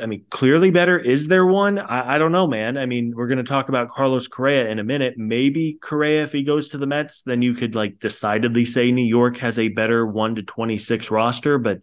I 0.00 0.06
mean, 0.06 0.24
clearly 0.30 0.70
better. 0.70 0.98
Is 0.98 1.28
there 1.28 1.44
one? 1.44 1.78
I, 1.78 2.14
I 2.14 2.18
don't 2.18 2.32
know, 2.32 2.46
man. 2.46 2.78
I 2.78 2.86
mean, 2.86 3.12
we're 3.14 3.26
going 3.26 3.38
to 3.38 3.44
talk 3.44 3.68
about 3.68 3.90
Carlos 3.90 4.28
Correa 4.28 4.68
in 4.68 4.78
a 4.78 4.84
minute. 4.84 5.14
Maybe 5.16 5.78
Correa, 5.82 6.22
if 6.22 6.32
he 6.32 6.42
goes 6.42 6.68
to 6.68 6.78
the 6.78 6.86
Mets, 6.86 7.22
then 7.22 7.42
you 7.42 7.54
could 7.54 7.74
like 7.74 7.98
decidedly 7.98 8.64
say 8.64 8.92
New 8.92 9.04
York 9.04 9.38
has 9.38 9.58
a 9.58 9.68
better 9.68 10.06
1 10.06 10.36
to 10.36 10.42
26 10.42 11.10
roster. 11.10 11.58
But 11.58 11.80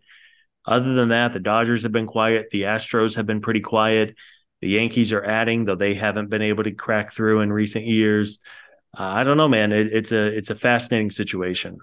other 0.68 0.94
than 0.94 1.10
that, 1.10 1.34
the 1.34 1.40
Dodgers 1.40 1.84
have 1.84 1.92
been 1.92 2.08
quiet. 2.08 2.50
The 2.52 2.64
Astros 2.64 3.16
have 3.16 3.26
been 3.26 3.42
pretty 3.42 3.62
quiet. 3.62 4.16
The 4.62 4.70
Yankees 4.70 5.14
are 5.14 5.24
adding, 5.24 5.66
though 5.66 5.76
they 5.76 5.94
haven't 5.96 6.30
been 6.30 6.42
able 6.42 6.64
to 6.64 6.72
crack 6.72 7.14
through 7.14 7.42
in 7.42 7.54
recent 7.54 7.86
years 7.86 8.40
uh, 8.98 9.04
I 9.04 9.24
don't 9.24 9.38
know, 9.38 9.48
man. 9.48 9.72
It, 9.72 9.88
it's 9.94 10.12
a 10.12 10.26
it's 10.26 10.50
a 10.50 10.56
fascinating 10.56 11.12
situation. 11.12 11.78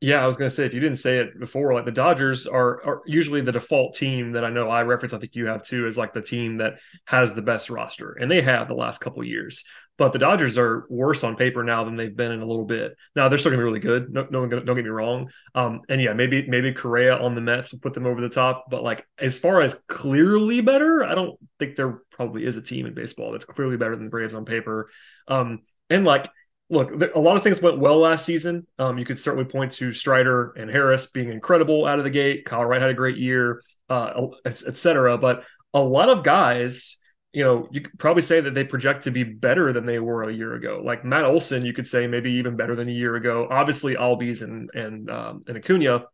Yeah, 0.00 0.22
I 0.22 0.26
was 0.26 0.36
going 0.36 0.48
to 0.48 0.54
say 0.54 0.66
if 0.66 0.74
you 0.74 0.80
didn't 0.80 0.98
say 0.98 1.18
it 1.18 1.38
before, 1.38 1.72
like 1.74 1.84
the 1.84 1.92
Dodgers 1.92 2.48
are, 2.48 2.84
are 2.84 3.02
usually 3.06 3.40
the 3.40 3.52
default 3.52 3.94
team 3.94 4.32
that 4.32 4.44
I 4.44 4.50
know 4.50 4.68
I 4.68 4.82
reference. 4.82 5.14
I 5.14 5.18
think 5.18 5.36
you 5.36 5.46
have 5.46 5.62
too, 5.62 5.86
is 5.86 5.96
like 5.96 6.12
the 6.12 6.20
team 6.20 6.58
that 6.58 6.74
has 7.06 7.32
the 7.32 7.42
best 7.42 7.70
roster, 7.70 8.12
and 8.20 8.30
they 8.30 8.42
have 8.42 8.66
the 8.66 8.74
last 8.74 9.00
couple 9.00 9.22
years. 9.22 9.64
But 9.98 10.12
the 10.12 10.18
Dodgers 10.18 10.56
are 10.56 10.86
worse 10.88 11.22
on 11.22 11.36
paper 11.36 11.62
now 11.62 11.84
than 11.84 11.96
they've 11.96 12.16
been 12.16 12.32
in 12.32 12.40
a 12.40 12.46
little 12.46 12.64
bit. 12.64 12.96
Now 13.14 13.28
they're 13.28 13.38
still 13.38 13.50
going 13.50 13.58
to 13.58 13.62
be 13.62 13.68
really 13.68 13.80
good. 13.80 14.12
No, 14.12 14.26
no, 14.30 14.46
don't 14.46 14.74
get 14.74 14.84
me 14.84 14.90
wrong. 14.90 15.30
Um, 15.54 15.80
and 15.88 16.00
yeah, 16.00 16.14
maybe 16.14 16.46
maybe 16.48 16.72
Correa 16.72 17.16
on 17.16 17.34
the 17.34 17.40
Mets 17.40 17.72
will 17.72 17.80
put 17.80 17.94
them 17.94 18.06
over 18.06 18.20
the 18.20 18.28
top. 18.28 18.66
But 18.70 18.82
like 18.82 19.06
as 19.18 19.36
far 19.36 19.60
as 19.60 19.78
clearly 19.88 20.60
better, 20.60 21.04
I 21.04 21.14
don't 21.14 21.38
think 21.58 21.76
there 21.76 22.02
probably 22.10 22.44
is 22.44 22.56
a 22.56 22.62
team 22.62 22.86
in 22.86 22.94
baseball 22.94 23.32
that's 23.32 23.44
clearly 23.44 23.76
better 23.76 23.94
than 23.94 24.06
the 24.06 24.10
Braves 24.10 24.34
on 24.34 24.44
paper. 24.44 24.90
Um, 25.28 25.60
and 25.90 26.04
like 26.04 26.28
look, 26.72 26.90
a 27.14 27.20
lot 27.20 27.36
of 27.36 27.42
things 27.42 27.60
went 27.60 27.78
well 27.78 27.98
last 27.98 28.24
season. 28.24 28.66
Um, 28.78 28.98
you 28.98 29.04
could 29.04 29.18
certainly 29.18 29.44
point 29.44 29.72
to 29.72 29.92
Strider 29.92 30.52
and 30.52 30.70
Harris 30.70 31.06
being 31.06 31.30
incredible 31.30 31.84
out 31.84 31.98
of 31.98 32.04
the 32.04 32.10
gate. 32.10 32.46
Kyle 32.46 32.64
Wright 32.64 32.80
had 32.80 32.90
a 32.90 32.94
great 32.94 33.18
year, 33.18 33.62
uh, 33.90 34.28
etc. 34.46 35.18
But 35.18 35.44
a 35.74 35.80
lot 35.80 36.08
of 36.08 36.24
guys, 36.24 36.96
you 37.32 37.42
know, 37.42 37.66
you 37.70 37.80
could 37.80 37.98
probably 37.98 38.22
say 38.22 38.40
that 38.40 38.54
they 38.54 38.64
project 38.64 39.04
to 39.04 39.10
be 39.10 39.24
better 39.24 39.72
than 39.72 39.86
they 39.86 39.98
were 39.98 40.24
a 40.24 40.32
year 40.32 40.54
ago. 40.54 40.82
Like 40.84 41.04
Matt 41.04 41.24
Olson, 41.24 41.64
you 41.64 41.72
could 41.72 41.86
say 41.86 42.06
maybe 42.06 42.32
even 42.32 42.56
better 42.56 42.76
than 42.76 42.88
a 42.88 42.92
year 42.92 43.16
ago. 43.16 43.48
Obviously, 43.50 43.94
Albies 43.94 44.42
and 44.42 44.70
and 44.74 45.10
um, 45.10 45.44
and 45.46 45.56
Acuna 45.56 46.04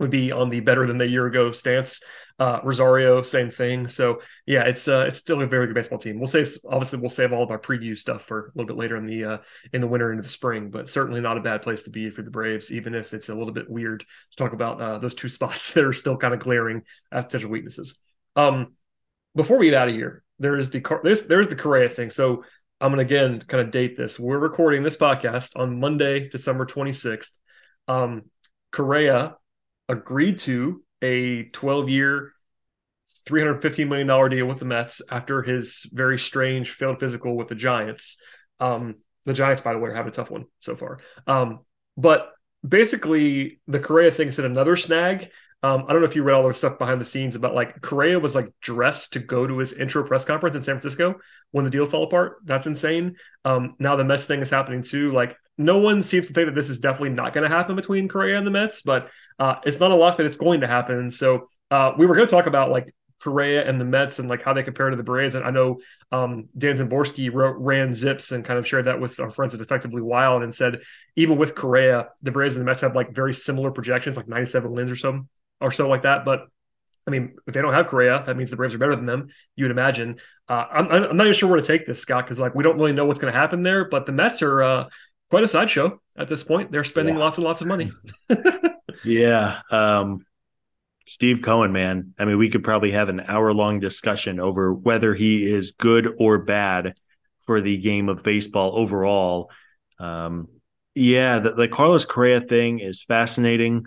would 0.00 0.10
be 0.10 0.32
on 0.32 0.50
the 0.50 0.60
better 0.60 0.86
than 0.86 0.98
the 0.98 1.06
year 1.06 1.26
ago 1.26 1.52
stance. 1.52 2.00
Uh, 2.38 2.60
Rosario, 2.64 3.22
same 3.22 3.50
thing. 3.50 3.86
So 3.86 4.20
yeah, 4.46 4.62
it's 4.62 4.88
uh, 4.88 5.04
it's 5.06 5.18
still 5.18 5.40
a 5.40 5.46
very 5.46 5.66
good 5.66 5.74
baseball 5.74 5.98
team. 5.98 6.18
We'll 6.18 6.26
save 6.28 6.50
obviously 6.68 6.98
we'll 6.98 7.10
save 7.10 7.32
all 7.32 7.42
of 7.42 7.50
our 7.50 7.60
preview 7.60 7.96
stuff 7.96 8.22
for 8.22 8.46
a 8.46 8.52
little 8.54 8.66
bit 8.66 8.76
later 8.76 8.96
in 8.96 9.04
the 9.04 9.24
uh, 9.24 9.38
in 9.72 9.80
the 9.80 9.86
winter 9.86 10.10
into 10.10 10.22
the 10.22 10.28
spring, 10.28 10.70
but 10.70 10.88
certainly 10.88 11.20
not 11.20 11.36
a 11.36 11.42
bad 11.42 11.62
place 11.62 11.82
to 11.82 11.90
be 11.90 12.10
for 12.10 12.22
the 12.22 12.30
Braves, 12.30 12.72
even 12.72 12.94
if 12.94 13.14
it's 13.14 13.28
a 13.28 13.34
little 13.34 13.52
bit 13.52 13.70
weird 13.70 14.00
to 14.00 14.36
talk 14.36 14.52
about 14.52 14.80
uh, 14.80 14.98
those 14.98 15.14
two 15.14 15.28
spots 15.28 15.74
that 15.74 15.84
are 15.84 15.92
still 15.92 16.16
kind 16.16 16.34
of 16.34 16.40
glaring 16.40 16.82
as 17.12 17.24
potential 17.24 17.50
weaknesses. 17.50 17.98
Um, 18.34 18.72
before 19.36 19.58
we 19.58 19.66
get 19.66 19.74
out 19.74 19.88
of 19.88 19.94
here, 19.94 20.23
there 20.44 20.56
is 20.56 20.68
the 20.68 21.00
there's 21.02 21.22
there's 21.22 21.48
the 21.48 21.56
Correa 21.56 21.88
thing. 21.88 22.10
So 22.10 22.44
I'm 22.78 22.92
gonna 22.92 23.02
again 23.02 23.40
kind 23.40 23.62
of 23.62 23.72
date 23.72 23.96
this. 23.96 24.20
We're 24.20 24.38
recording 24.38 24.82
this 24.82 24.96
podcast 24.96 25.52
on 25.56 25.80
Monday, 25.80 26.28
December 26.28 26.66
26th. 26.66 27.30
Um, 27.88 28.24
Correa 28.70 29.36
agreed 29.88 30.38
to 30.40 30.82
a 31.00 31.44
12 31.44 31.88
year, 31.88 32.32
$315 33.26 33.88
million 33.88 34.30
deal 34.30 34.46
with 34.46 34.58
the 34.58 34.66
Mets 34.66 35.00
after 35.10 35.42
his 35.42 35.88
very 35.90 36.18
strange 36.18 36.70
failed 36.70 37.00
physical 37.00 37.36
with 37.36 37.48
the 37.48 37.54
Giants. 37.54 38.18
Um, 38.60 38.96
the 39.24 39.32
Giants, 39.32 39.62
by 39.62 39.72
the 39.72 39.78
way, 39.78 39.90
are 39.90 39.94
having 39.94 40.12
a 40.12 40.14
tough 40.14 40.30
one 40.30 40.44
so 40.60 40.76
far. 40.76 40.98
Um, 41.26 41.60
but 41.96 42.32
basically, 42.66 43.60
the 43.66 43.80
Correa 43.80 44.10
thing 44.10 44.30
said 44.30 44.44
another 44.44 44.76
snag. 44.76 45.30
Um, 45.64 45.86
I 45.88 45.94
don't 45.94 46.02
know 46.02 46.06
if 46.06 46.14
you 46.14 46.22
read 46.22 46.34
all 46.34 46.46
the 46.46 46.52
stuff 46.52 46.76
behind 46.78 47.00
the 47.00 47.06
scenes 47.06 47.36
about 47.36 47.54
like 47.54 47.80
Correa 47.80 48.20
was 48.20 48.34
like 48.34 48.52
dressed 48.60 49.14
to 49.14 49.18
go 49.18 49.46
to 49.46 49.56
his 49.56 49.72
intro 49.72 50.06
press 50.06 50.22
conference 50.22 50.54
in 50.54 50.60
San 50.60 50.74
Francisco 50.78 51.14
when 51.52 51.64
the 51.64 51.70
deal 51.70 51.86
fell 51.86 52.02
apart. 52.02 52.36
That's 52.44 52.66
insane. 52.66 53.16
Um, 53.46 53.74
now 53.78 53.96
the 53.96 54.04
Mets 54.04 54.26
thing 54.26 54.42
is 54.42 54.50
happening 54.50 54.82
too. 54.82 55.10
Like 55.12 55.34
no 55.56 55.78
one 55.78 56.02
seems 56.02 56.26
to 56.26 56.34
think 56.34 56.48
that 56.48 56.54
this 56.54 56.68
is 56.68 56.80
definitely 56.80 57.10
not 57.10 57.32
going 57.32 57.48
to 57.48 57.56
happen 57.56 57.76
between 57.76 58.08
Correa 58.08 58.36
and 58.36 58.46
the 58.46 58.50
Mets, 58.50 58.82
but 58.82 59.08
uh, 59.38 59.54
it's 59.64 59.80
not 59.80 59.90
a 59.90 59.94
lock 59.94 60.18
that 60.18 60.26
it's 60.26 60.36
going 60.36 60.60
to 60.60 60.66
happen. 60.66 61.10
So 61.10 61.48
uh, 61.70 61.92
we 61.96 62.04
were 62.04 62.14
going 62.14 62.28
to 62.28 62.30
talk 62.30 62.44
about 62.44 62.70
like 62.70 62.92
Correa 63.22 63.66
and 63.66 63.80
the 63.80 63.86
Mets 63.86 64.18
and 64.18 64.28
like 64.28 64.42
how 64.42 64.52
they 64.52 64.64
compare 64.64 64.90
to 64.90 64.96
the 64.96 65.02
Braves. 65.02 65.34
And 65.34 65.46
I 65.46 65.50
know 65.50 65.80
um, 66.12 66.46
Dan 66.58 66.76
Szymborski 66.76 67.32
wrote, 67.32 67.56
ran 67.58 67.92
ZiPS 67.92 68.32
and 68.32 68.44
kind 68.44 68.58
of 68.58 68.68
shared 68.68 68.84
that 68.84 69.00
with 69.00 69.18
our 69.18 69.30
friends 69.30 69.54
at 69.54 69.62
Effectively 69.62 70.02
Wild 70.02 70.42
and 70.42 70.54
said 70.54 70.80
even 71.16 71.38
with 71.38 71.54
Correa, 71.54 72.08
the 72.22 72.32
Braves 72.32 72.54
and 72.54 72.66
the 72.66 72.70
Mets 72.70 72.82
have 72.82 72.94
like 72.94 73.14
very 73.14 73.32
similar 73.32 73.70
projections, 73.70 74.18
like 74.18 74.28
97 74.28 74.70
wins 74.70 74.90
or 74.90 74.96
so 74.96 75.24
or 75.64 75.72
so 75.72 75.88
like 75.88 76.02
that. 76.02 76.24
But 76.24 76.46
I 77.06 77.10
mean, 77.10 77.36
if 77.46 77.54
they 77.54 77.60
don't 77.60 77.74
have 77.74 77.88
Correa, 77.88 78.22
that 78.24 78.36
means 78.36 78.50
the 78.50 78.56
Braves 78.56 78.74
are 78.74 78.78
better 78.78 78.96
than 78.96 79.06
them. 79.06 79.28
You 79.56 79.64
would 79.64 79.70
imagine. 79.70 80.16
Uh, 80.48 80.64
I'm, 80.70 80.88
I'm 80.90 81.16
not 81.16 81.26
even 81.26 81.34
sure 81.34 81.48
where 81.48 81.60
to 81.60 81.66
take 81.66 81.86
this, 81.86 82.00
Scott, 82.00 82.24
because 82.24 82.38
like 82.38 82.54
we 82.54 82.62
don't 82.62 82.76
really 82.76 82.92
know 82.92 83.04
what's 83.06 83.20
going 83.20 83.32
to 83.32 83.38
happen 83.38 83.62
there. 83.62 83.84
But 83.84 84.06
the 84.06 84.12
Mets 84.12 84.42
are 84.42 84.62
uh, 84.62 84.88
quite 85.30 85.44
a 85.44 85.48
sideshow 85.48 86.00
at 86.16 86.28
this 86.28 86.44
point. 86.44 86.70
They're 86.70 86.84
spending 86.84 87.16
yeah. 87.16 87.20
lots 87.22 87.38
and 87.38 87.44
lots 87.44 87.60
of 87.60 87.66
money. 87.66 87.90
yeah. 89.04 89.60
Um, 89.70 90.24
Steve 91.06 91.42
Cohen, 91.42 91.72
man. 91.72 92.14
I 92.18 92.24
mean, 92.24 92.38
we 92.38 92.48
could 92.48 92.64
probably 92.64 92.92
have 92.92 93.08
an 93.08 93.20
hour 93.20 93.52
long 93.52 93.80
discussion 93.80 94.40
over 94.40 94.72
whether 94.72 95.14
he 95.14 95.44
is 95.52 95.72
good 95.72 96.14
or 96.18 96.38
bad 96.38 96.94
for 97.42 97.60
the 97.60 97.76
game 97.76 98.08
of 98.08 98.22
baseball 98.22 98.78
overall. 98.78 99.50
Um, 99.98 100.48
yeah, 100.94 101.40
the, 101.40 101.52
the, 101.52 101.68
Carlos 101.68 102.06
Correa 102.06 102.40
thing 102.40 102.78
is 102.78 103.02
fascinating. 103.02 103.86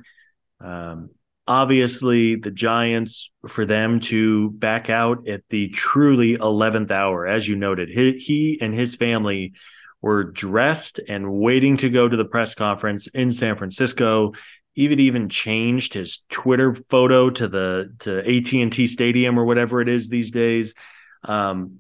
Um, 0.60 1.10
obviously, 1.48 2.36
the 2.36 2.52
Giants, 2.52 3.32
for 3.48 3.66
them 3.66 4.00
to 4.02 4.52
back 4.52 4.90
out 4.90 5.28
at 5.28 5.44
the 5.50 5.70
truly 5.70 6.38
11th 6.38 6.92
hour, 6.92 7.26
as 7.26 7.48
you 7.48 7.56
noted, 7.56 7.90
he, 7.90 8.14
he 8.14 8.58
and 8.62 8.74
his 8.74 8.96
family 8.96 9.54
were 10.02 10.26
dressed 10.26 11.00
and 11.08 11.32
waiting 11.32 11.78
to 11.78 11.90
go 11.90 12.08
to 12.08 12.18
the 12.18 12.26
press 12.26 12.54
conference 12.54 13.08
in 13.08 13.32
San 13.32 13.56
Francisco 13.56 14.34
even 14.78 15.00
even 15.00 15.28
changed 15.28 15.96
his 15.96 16.20
Twitter 16.30 16.76
photo 16.88 17.32
to 17.32 17.48
the 17.48 17.94
to 18.00 18.20
AT 18.20 18.54
and 18.54 18.72
T 18.72 18.86
Stadium 18.86 19.38
or 19.38 19.44
whatever 19.44 19.82
it 19.82 19.90
is 19.90 20.08
these 20.08 20.30
days. 20.30 20.76
Um, 21.24 21.80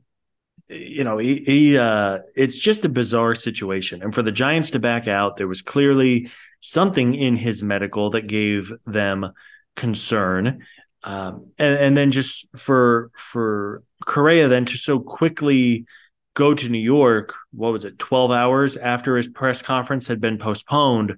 you 0.67 1.03
know, 1.03 1.19
he, 1.19 1.38
he 1.38 1.77
uh, 1.77 2.19
it's 2.36 2.58
just 2.58 2.84
a 2.84 2.89
bizarre 2.89 3.36
situation, 3.36 4.01
and 4.01 4.13
for 4.13 4.23
the 4.23 4.32
Giants 4.32 4.71
to 4.71 4.80
back 4.80 5.08
out, 5.08 5.38
there 5.38 5.47
was 5.47 5.62
clearly 5.62 6.32
something 6.60 7.13
in 7.13 7.36
his 7.38 7.62
medical 7.62 8.10
that 8.10 8.25
gave 8.25 8.73
them 8.86 9.32
concern. 9.77 10.65
Um, 11.03 11.51
and, 11.57 11.79
and 11.79 11.97
then 11.97 12.11
just 12.11 12.49
for 12.57 13.11
for 13.15 13.83
Correa 14.05 14.49
then 14.49 14.65
to 14.65 14.77
so 14.77 14.99
quickly 14.99 15.85
go 16.33 16.53
to 16.53 16.69
New 16.69 16.79
York, 16.79 17.33
what 17.51 17.71
was 17.71 17.85
it, 17.85 17.97
12 17.97 18.31
hours 18.31 18.75
after 18.75 19.15
his 19.15 19.29
press 19.29 19.61
conference 19.61 20.07
had 20.07 20.19
been 20.19 20.37
postponed, 20.37 21.15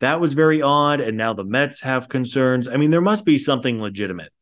that 0.00 0.20
was 0.20 0.34
very 0.34 0.60
odd. 0.60 1.00
And 1.00 1.16
now 1.16 1.32
the 1.32 1.44
Mets 1.44 1.80
have 1.82 2.08
concerns. 2.08 2.68
I 2.68 2.76
mean, 2.76 2.90
there 2.90 3.00
must 3.00 3.24
be 3.24 3.38
something 3.38 3.80
legitimate. 3.80 4.32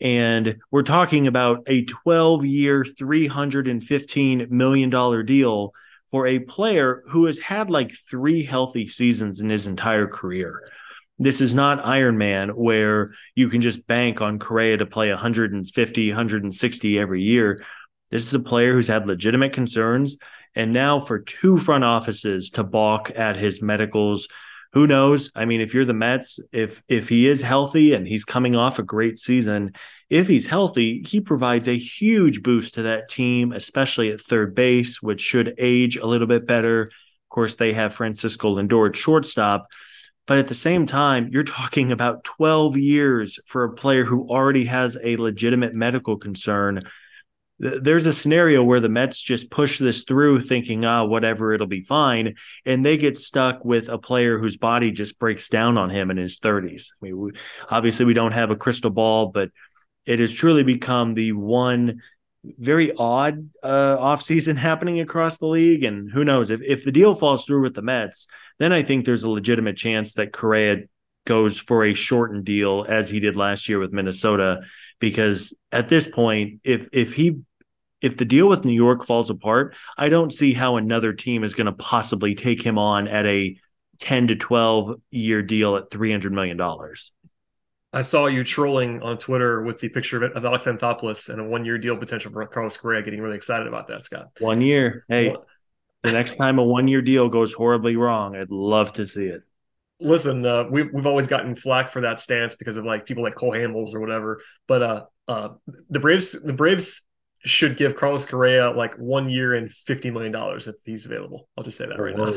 And 0.00 0.56
we're 0.70 0.82
talking 0.82 1.26
about 1.26 1.62
a 1.66 1.84
12 1.84 2.44
year, 2.44 2.84
$315 2.84 4.50
million 4.50 5.24
deal 5.26 5.72
for 6.10 6.26
a 6.26 6.40
player 6.40 7.04
who 7.08 7.26
has 7.26 7.38
had 7.38 7.70
like 7.70 7.92
three 8.10 8.42
healthy 8.42 8.88
seasons 8.88 9.40
in 9.40 9.48
his 9.48 9.66
entire 9.66 10.06
career. 10.06 10.62
This 11.22 11.40
is 11.40 11.54
not 11.54 11.86
Iron 11.86 12.18
Man 12.18 12.48
where 12.48 13.10
you 13.36 13.48
can 13.48 13.60
just 13.60 13.86
bank 13.86 14.20
on 14.20 14.40
Correa 14.40 14.78
to 14.78 14.86
play 14.86 15.08
150, 15.10 16.08
160 16.08 16.98
every 16.98 17.22
year. 17.22 17.62
This 18.10 18.26
is 18.26 18.34
a 18.34 18.40
player 18.40 18.72
who's 18.72 18.88
had 18.88 19.06
legitimate 19.06 19.52
concerns. 19.52 20.16
And 20.56 20.72
now 20.72 20.98
for 20.98 21.20
two 21.20 21.58
front 21.58 21.84
offices 21.84 22.50
to 22.50 22.64
balk 22.64 23.12
at 23.14 23.36
his 23.36 23.62
medicals, 23.62 24.26
who 24.72 24.88
knows? 24.88 25.30
I 25.36 25.44
mean, 25.44 25.60
if 25.60 25.74
you're 25.74 25.84
the 25.84 25.94
Mets, 25.94 26.40
if 26.50 26.82
if 26.88 27.08
he 27.08 27.28
is 27.28 27.40
healthy 27.40 27.94
and 27.94 28.04
he's 28.04 28.24
coming 28.24 28.56
off 28.56 28.80
a 28.80 28.82
great 28.82 29.20
season, 29.20 29.74
if 30.10 30.26
he's 30.26 30.48
healthy, 30.48 31.04
he 31.06 31.20
provides 31.20 31.68
a 31.68 31.78
huge 31.78 32.42
boost 32.42 32.74
to 32.74 32.82
that 32.82 33.08
team, 33.08 33.52
especially 33.52 34.10
at 34.10 34.20
third 34.20 34.56
base, 34.56 35.00
which 35.00 35.20
should 35.20 35.54
age 35.58 35.96
a 35.98 36.06
little 36.06 36.26
bit 36.26 36.48
better. 36.48 36.86
Of 36.86 37.28
course, 37.28 37.54
they 37.54 37.74
have 37.74 37.94
Francisco 37.94 38.56
Lindor 38.56 38.88
at 38.88 38.96
shortstop. 38.96 39.68
But 40.26 40.38
at 40.38 40.48
the 40.48 40.54
same 40.54 40.86
time, 40.86 41.28
you're 41.32 41.44
talking 41.44 41.92
about 41.92 42.24
12 42.24 42.76
years 42.76 43.38
for 43.46 43.64
a 43.64 43.72
player 43.72 44.04
who 44.04 44.28
already 44.28 44.66
has 44.66 44.96
a 45.02 45.16
legitimate 45.16 45.74
medical 45.74 46.16
concern 46.16 46.82
there's 47.62 48.06
a 48.06 48.12
scenario 48.12 48.64
where 48.64 48.80
the 48.80 48.88
Mets 48.88 49.22
just 49.22 49.48
push 49.48 49.78
this 49.78 50.02
through 50.02 50.42
thinking, 50.42 50.84
ah, 50.84 51.04
whatever, 51.04 51.52
it'll 51.52 51.68
be 51.68 51.82
fine. 51.82 52.34
And 52.66 52.84
they 52.84 52.96
get 52.96 53.16
stuck 53.16 53.64
with 53.64 53.88
a 53.88 53.98
player 53.98 54.36
whose 54.38 54.56
body 54.56 54.90
just 54.90 55.16
breaks 55.18 55.48
down 55.48 55.78
on 55.78 55.88
him 55.88 56.10
in 56.10 56.16
his 56.16 56.40
30s. 56.40 56.88
I 56.90 57.06
mean, 57.06 57.18
we, 57.18 57.30
obviously, 57.70 58.04
we 58.04 58.14
don't 58.14 58.32
have 58.32 58.50
a 58.50 58.56
crystal 58.56 58.90
ball, 58.90 59.26
but 59.26 59.50
it 60.06 60.18
has 60.18 60.32
truly 60.32 60.64
become 60.64 61.14
the 61.14 61.30
one 61.32 62.02
very 62.44 62.92
odd 62.94 63.50
uh, 63.62 63.96
offseason 63.96 64.56
happening 64.68 65.00
across 65.00 65.38
the 65.38 65.46
league. 65.46 65.84
And 65.84 66.10
who 66.10 66.24
knows 66.24 66.50
if, 66.50 66.60
if 66.62 66.84
the 66.84 66.92
deal 66.92 67.14
falls 67.14 67.44
through 67.44 67.62
with 67.62 67.74
the 67.74 67.82
Mets, 67.82 68.26
then 68.58 68.72
I 68.72 68.82
think 68.82 69.04
there's 69.04 69.24
a 69.24 69.30
legitimate 69.30 69.76
chance 69.76 70.14
that 70.14 70.32
Correa 70.32 70.84
goes 71.24 71.58
for 71.58 71.84
a 71.84 71.94
shortened 71.94 72.44
deal 72.44 72.84
as 72.88 73.08
he 73.08 73.20
did 73.20 73.36
last 73.36 73.68
year 73.68 73.78
with 73.78 73.92
Minnesota. 73.92 74.60
Because 74.98 75.54
at 75.72 75.88
this 75.88 76.06
point, 76.06 76.60
if 76.64 76.88
if 76.92 77.14
he 77.14 77.40
if 78.00 78.16
the 78.16 78.24
deal 78.24 78.48
with 78.48 78.64
New 78.64 78.72
York 78.72 79.06
falls 79.06 79.30
apart, 79.30 79.74
I 79.96 80.08
don't 80.08 80.32
see 80.32 80.52
how 80.52 80.76
another 80.76 81.12
team 81.12 81.44
is 81.44 81.54
going 81.54 81.66
to 81.66 81.72
possibly 81.72 82.34
take 82.34 82.62
him 82.62 82.78
on 82.78 83.08
at 83.08 83.26
a 83.26 83.56
10 84.00 84.28
to 84.28 84.36
12 84.36 85.00
year 85.10 85.42
deal 85.42 85.76
at 85.76 85.90
$300 85.90 86.32
million. 86.32 86.60
I 87.92 88.02
saw 88.02 88.26
you 88.26 88.42
trolling 88.42 89.02
on 89.02 89.18
Twitter 89.18 89.62
with 89.62 89.78
the 89.78 89.88
picture 89.90 90.24
of, 90.24 90.44
Alex 90.44 90.64
Anthopoulos 90.64 91.28
and 91.28 91.40
a 91.40 91.44
one 91.44 91.64
year 91.64 91.76
deal 91.76 91.96
potential 91.96 92.32
for 92.32 92.46
Carlos 92.46 92.76
Correa, 92.76 93.02
getting 93.02 93.20
really 93.20 93.36
excited 93.36 93.66
about 93.66 93.88
that, 93.88 94.04
Scott. 94.04 94.28
One 94.38 94.62
year. 94.62 95.04
Hey, 95.08 95.36
the 96.02 96.12
next 96.12 96.36
time 96.36 96.58
a 96.58 96.64
one 96.64 96.88
year 96.88 97.02
deal 97.02 97.28
goes 97.28 97.52
horribly 97.52 97.96
wrong, 97.96 98.34
I'd 98.34 98.50
love 98.50 98.94
to 98.94 99.06
see 99.06 99.26
it. 99.26 99.42
Listen, 100.00 100.44
uh, 100.44 100.64
we, 100.70 100.84
we've 100.84 101.06
always 101.06 101.26
gotten 101.26 101.54
flack 101.54 101.90
for 101.90 102.00
that 102.00 102.18
stance 102.18 102.56
because 102.56 102.76
of 102.76 102.84
like 102.84 103.06
people 103.06 103.22
like 103.22 103.34
Cole 103.34 103.52
Hamels 103.52 103.94
or 103.94 104.00
whatever. 104.00 104.40
But 104.66 104.82
uh, 104.82 105.04
uh, 105.28 105.48
the 105.90 106.00
Braves, 106.00 106.32
the 106.32 106.52
Braves 106.52 107.02
should 107.44 107.76
give 107.76 107.94
Carlos 107.96 108.24
Correa 108.24 108.70
like 108.70 108.94
one 108.96 109.28
year 109.28 109.54
and 109.54 109.70
fifty 109.70 110.10
million 110.10 110.32
dollars 110.32 110.66
if 110.66 110.76
he's 110.84 111.04
available. 111.04 111.48
I'll 111.58 111.64
just 111.64 111.76
say 111.76 111.86
that 111.86 112.00
right 112.00 112.16
now. 112.16 112.32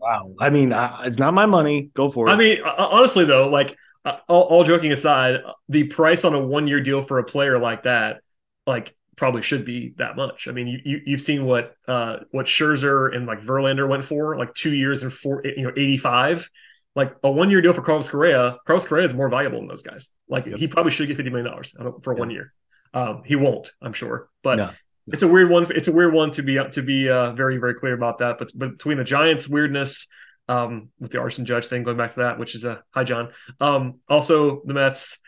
wow, 0.00 0.34
I 0.38 0.50
mean, 0.50 0.72
uh, 0.72 1.02
it's 1.04 1.18
not 1.18 1.34
my 1.34 1.46
money. 1.46 1.90
Go 1.94 2.10
for 2.10 2.28
it. 2.28 2.32
I 2.32 2.36
mean, 2.36 2.62
honestly 2.62 3.24
though, 3.24 3.48
like 3.48 3.76
uh, 4.06 4.18
all, 4.28 4.42
all, 4.42 4.64
joking 4.64 4.92
aside, 4.92 5.40
the 5.68 5.84
price 5.84 6.24
on 6.24 6.32
a 6.32 6.38
one 6.38 6.68
year 6.68 6.80
deal 6.80 7.02
for 7.02 7.18
a 7.18 7.24
player 7.24 7.58
like 7.58 7.82
that, 7.82 8.20
like 8.66 8.94
probably 9.16 9.42
should 9.42 9.64
be 9.64 9.94
that 9.96 10.14
much. 10.14 10.46
I 10.46 10.52
mean, 10.52 10.68
you, 10.68 11.00
you 11.04 11.16
have 11.16 11.20
seen 11.20 11.44
what 11.44 11.74
uh 11.88 12.18
what 12.30 12.46
Scherzer 12.46 13.14
and 13.14 13.26
like 13.26 13.40
Verlander 13.40 13.88
went 13.88 14.04
for, 14.04 14.36
like 14.36 14.54
two 14.54 14.72
years 14.72 15.02
and 15.02 15.12
four, 15.12 15.42
you 15.44 15.64
know, 15.64 15.72
eighty 15.76 15.96
five. 15.96 16.48
Like 16.94 17.16
a 17.24 17.30
one 17.30 17.50
year 17.50 17.60
deal 17.60 17.72
for 17.72 17.82
Carlos 17.82 18.08
Correa, 18.08 18.58
Carlos 18.66 18.86
Correa 18.86 19.04
is 19.04 19.12
more 19.12 19.28
valuable 19.28 19.58
than 19.58 19.68
those 19.68 19.82
guys. 19.82 20.10
Like 20.28 20.46
yep. 20.46 20.58
he 20.58 20.68
probably 20.68 20.92
should 20.92 21.08
get 21.08 21.16
fifty 21.16 21.30
million 21.30 21.50
dollars 21.50 21.74
for 22.02 22.12
yep. 22.12 22.18
one 22.18 22.30
year. 22.30 22.52
Um, 22.94 23.22
he 23.26 23.34
won't, 23.36 23.72
I'm 23.82 23.92
sure, 23.92 24.30
but 24.42 24.54
no. 24.54 24.70
it's 25.08 25.22
a 25.24 25.28
weird 25.28 25.50
one. 25.50 25.66
It's 25.74 25.88
a 25.88 25.92
weird 25.92 26.14
one 26.14 26.30
to 26.32 26.42
be 26.42 26.54
to 26.54 26.82
be 26.82 27.10
uh, 27.10 27.32
very 27.32 27.58
very 27.58 27.74
clear 27.74 27.92
about 27.94 28.18
that. 28.18 28.38
But, 28.38 28.52
but 28.54 28.70
between 28.78 28.98
the 28.98 29.04
Giants' 29.04 29.48
weirdness 29.48 30.06
um, 30.48 30.90
with 30.98 31.10
the 31.10 31.18
Aaron 31.18 31.44
Judge 31.44 31.66
thing, 31.66 31.82
going 31.82 31.96
back 31.96 32.14
to 32.14 32.20
that, 32.20 32.38
which 32.38 32.54
is 32.54 32.64
a 32.64 32.82
hi 32.90 33.04
John. 33.04 33.30
Um, 33.60 34.00
also 34.08 34.62
the 34.64 34.74
Mets, 34.74 35.18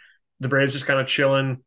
the 0.40 0.48
Braves 0.48 0.72
just 0.72 0.86
kind 0.86 1.00
of 1.00 1.06
chilling. 1.06 1.62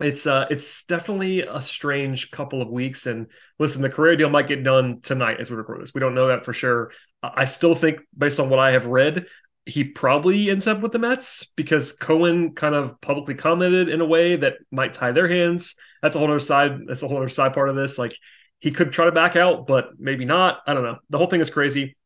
It's 0.00 0.26
uh, 0.26 0.46
it's 0.50 0.84
definitely 0.84 1.42
a 1.42 1.62
strange 1.62 2.30
couple 2.30 2.60
of 2.60 2.68
weeks. 2.68 3.06
And 3.06 3.28
listen, 3.58 3.82
the 3.82 3.90
Correa 3.90 4.16
deal 4.16 4.30
might 4.30 4.48
get 4.48 4.64
done 4.64 5.00
tonight 5.02 5.40
as 5.40 5.50
we 5.50 5.56
record 5.56 5.80
this. 5.80 5.94
We 5.94 6.00
don't 6.00 6.14
know 6.14 6.28
that 6.28 6.44
for 6.44 6.52
sure. 6.52 6.90
I 7.22 7.44
still 7.44 7.74
think, 7.74 8.00
based 8.16 8.40
on 8.40 8.50
what 8.50 8.58
I 8.58 8.72
have 8.72 8.86
read, 8.86 9.26
he 9.66 9.84
probably 9.84 10.50
ends 10.50 10.66
up 10.66 10.82
with 10.82 10.92
the 10.92 10.98
Mets 10.98 11.46
because 11.56 11.92
Cohen 11.92 12.54
kind 12.54 12.74
of 12.74 13.00
publicly 13.00 13.34
commented 13.34 13.88
in 13.88 14.00
a 14.00 14.04
way 14.04 14.36
that 14.36 14.54
might 14.70 14.92
tie 14.92 15.12
their 15.12 15.28
hands. 15.28 15.74
That's 16.02 16.16
a 16.16 16.18
whole 16.18 16.28
other 16.28 16.40
side. 16.40 16.80
That's 16.86 17.02
a 17.02 17.08
whole 17.08 17.16
other 17.16 17.28
side 17.28 17.54
part 17.54 17.70
of 17.70 17.76
this. 17.76 17.96
Like 17.96 18.16
he 18.58 18.72
could 18.72 18.92
try 18.92 19.06
to 19.06 19.12
back 19.12 19.36
out, 19.36 19.66
but 19.66 19.90
maybe 19.98 20.24
not. 20.24 20.60
I 20.66 20.74
don't 20.74 20.82
know. 20.82 20.98
The 21.08 21.18
whole 21.18 21.28
thing 21.28 21.40
is 21.40 21.50
crazy. 21.50 21.96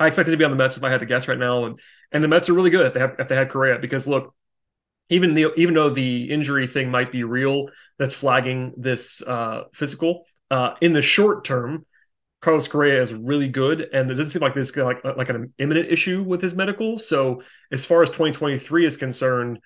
I 0.00 0.06
expected 0.06 0.32
to 0.32 0.38
be 0.38 0.44
on 0.44 0.50
the 0.50 0.56
Mets 0.56 0.78
if 0.78 0.82
I 0.82 0.90
had 0.90 1.00
to 1.00 1.06
guess 1.06 1.28
right 1.28 1.38
now, 1.38 1.66
and 1.66 1.78
and 2.10 2.24
the 2.24 2.28
Mets 2.28 2.48
are 2.48 2.54
really 2.54 2.70
good 2.70 2.86
if 2.86 2.94
they 2.94 3.00
have 3.00 3.16
if 3.18 3.28
they 3.28 3.36
had 3.36 3.50
Correa 3.50 3.78
because 3.78 4.06
look, 4.06 4.34
even 5.10 5.34
the 5.34 5.52
even 5.56 5.74
though 5.74 5.90
the 5.90 6.30
injury 6.30 6.66
thing 6.66 6.90
might 6.90 7.12
be 7.12 7.22
real, 7.22 7.68
that's 7.98 8.14
flagging 8.14 8.72
this 8.76 9.22
uh, 9.22 9.64
physical. 9.74 10.24
Uh, 10.50 10.74
in 10.80 10.94
the 10.94 11.02
short 11.02 11.44
term, 11.44 11.84
Carlos 12.40 12.66
Correa 12.66 13.00
is 13.02 13.12
really 13.12 13.48
good, 13.48 13.88
and 13.92 14.10
it 14.10 14.14
doesn't 14.14 14.32
seem 14.32 14.42
like 14.42 14.54
there's 14.54 14.74
like 14.74 15.04
like 15.04 15.28
an 15.28 15.52
imminent 15.58 15.92
issue 15.92 16.22
with 16.22 16.40
his 16.40 16.54
medical. 16.54 16.98
So 16.98 17.42
as 17.70 17.84
far 17.84 18.02
as 18.02 18.08
2023 18.08 18.86
is 18.86 18.96
concerned, 18.96 19.58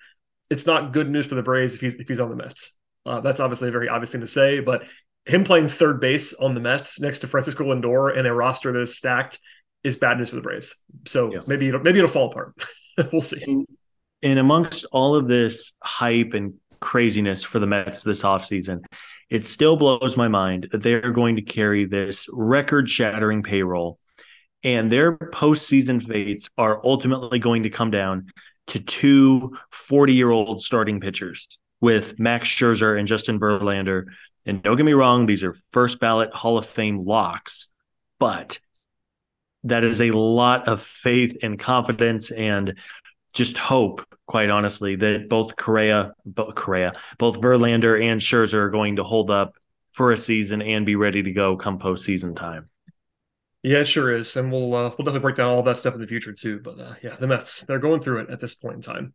it's 0.49 0.65
not 0.65 0.91
good 0.91 1.09
news 1.09 1.27
for 1.27 1.35
the 1.35 1.43
Braves 1.43 1.75
if 1.75 1.81
he's 1.81 1.95
if 1.95 2.09
he's 2.09 2.19
on 2.19 2.29
the 2.29 2.35
Mets. 2.35 2.73
Uh, 3.05 3.21
that's 3.21 3.39
obviously 3.39 3.69
a 3.69 3.71
very 3.71 3.87
obvious 3.87 4.11
thing 4.11 4.21
to 4.21 4.27
say, 4.27 4.59
but 4.59 4.83
him 5.25 5.43
playing 5.43 5.69
third 5.69 6.01
base 6.01 6.33
on 6.33 6.53
the 6.53 6.59
Mets 6.59 6.99
next 6.99 7.19
to 7.19 7.27
Francisco 7.27 7.63
Lindor 7.63 8.15
and 8.15 8.27
a 8.27 8.33
roster 8.33 8.71
that 8.73 8.81
is 8.81 8.97
stacked 8.97 9.39
is 9.85 9.95
bad 9.97 10.17
news 10.17 10.29
for 10.29 10.35
the 10.35 10.41
Braves. 10.41 10.75
So 11.05 11.31
yes. 11.31 11.47
maybe 11.47 11.67
it'll, 11.67 11.81
maybe 11.81 11.99
it'll 11.99 12.11
fall 12.11 12.31
apart. 12.31 12.53
we'll 13.11 13.21
see. 13.21 13.43
And, 13.45 13.67
and 14.23 14.39
amongst 14.39 14.85
all 14.91 15.15
of 15.15 15.27
this 15.27 15.73
hype 15.81 16.33
and 16.33 16.55
craziness 16.79 17.43
for 17.43 17.59
the 17.59 17.67
Mets 17.67 18.01
this 18.01 18.23
offseason, 18.23 18.83
it 19.29 19.45
still 19.45 19.77
blows 19.77 20.17
my 20.17 20.27
mind 20.27 20.69
that 20.71 20.83
they're 20.83 21.11
going 21.11 21.35
to 21.37 21.41
carry 21.41 21.85
this 21.85 22.27
record 22.31 22.89
shattering 22.89 23.43
payroll 23.43 23.99
and 24.65 24.91
their 24.91 25.15
postseason 25.15 26.05
fates 26.05 26.49
are 26.57 26.81
ultimately 26.83 27.37
going 27.37 27.63
to 27.63 27.69
come 27.69 27.91
down 27.91 28.31
to 28.67 28.79
two 28.79 29.55
40 29.69 30.13
year 30.13 30.31
old 30.31 30.63
starting 30.63 30.99
pitchers 30.99 31.59
with 31.81 32.19
Max 32.19 32.49
Scherzer 32.49 32.97
and 32.97 33.07
Justin 33.07 33.39
Verlander. 33.39 34.05
And 34.43 34.63
don't 34.63 34.75
get 34.75 34.85
me 34.85 34.93
wrong, 34.93 35.27
these 35.27 35.43
are 35.43 35.55
first 35.71 35.99
ballot 35.99 36.33
Hall 36.33 36.57
of 36.57 36.65
Fame 36.65 37.05
locks, 37.05 37.69
but 38.19 38.59
that 39.65 39.83
is 39.83 40.01
a 40.01 40.11
lot 40.11 40.67
of 40.67 40.81
faith 40.81 41.37
and 41.43 41.59
confidence 41.59 42.31
and 42.31 42.75
just 43.33 43.57
hope, 43.57 44.05
quite 44.27 44.49
honestly, 44.49 44.95
that 44.95 45.27
both 45.27 45.55
Correa, 45.55 46.13
both 46.25 46.55
Correa, 46.55 46.93
both 47.17 47.41
Verlander 47.41 48.01
and 48.01 48.21
Scherzer 48.21 48.53
are 48.53 48.69
going 48.69 48.95
to 48.95 49.03
hold 49.03 49.29
up 49.29 49.55
for 49.91 50.11
a 50.11 50.17
season 50.17 50.61
and 50.61 50.85
be 50.85 50.95
ready 50.95 51.23
to 51.23 51.31
go 51.31 51.57
come 51.57 51.79
postseason 51.79 52.35
time. 52.35 52.67
Yeah, 53.63 53.79
it 53.79 53.87
sure 53.87 54.13
is, 54.13 54.35
and 54.35 54.51
we'll 54.51 54.73
uh, 54.75 54.89
we'll 54.89 55.05
definitely 55.05 55.21
break 55.21 55.35
down 55.37 55.49
all 55.49 55.63
that 55.63 55.77
stuff 55.77 55.95
in 55.95 56.01
the 56.01 56.07
future 56.07 56.33
too. 56.33 56.59
But 56.63 56.79
uh, 56.79 56.93
yeah, 57.01 57.15
the 57.15 57.27
Mets 57.27 57.61
they're 57.61 57.79
going 57.79 58.01
through 58.01 58.19
it 58.19 58.29
at 58.29 58.39
this 58.39 58.53
point 58.53 58.75
in 58.75 58.81
time. 58.81 59.13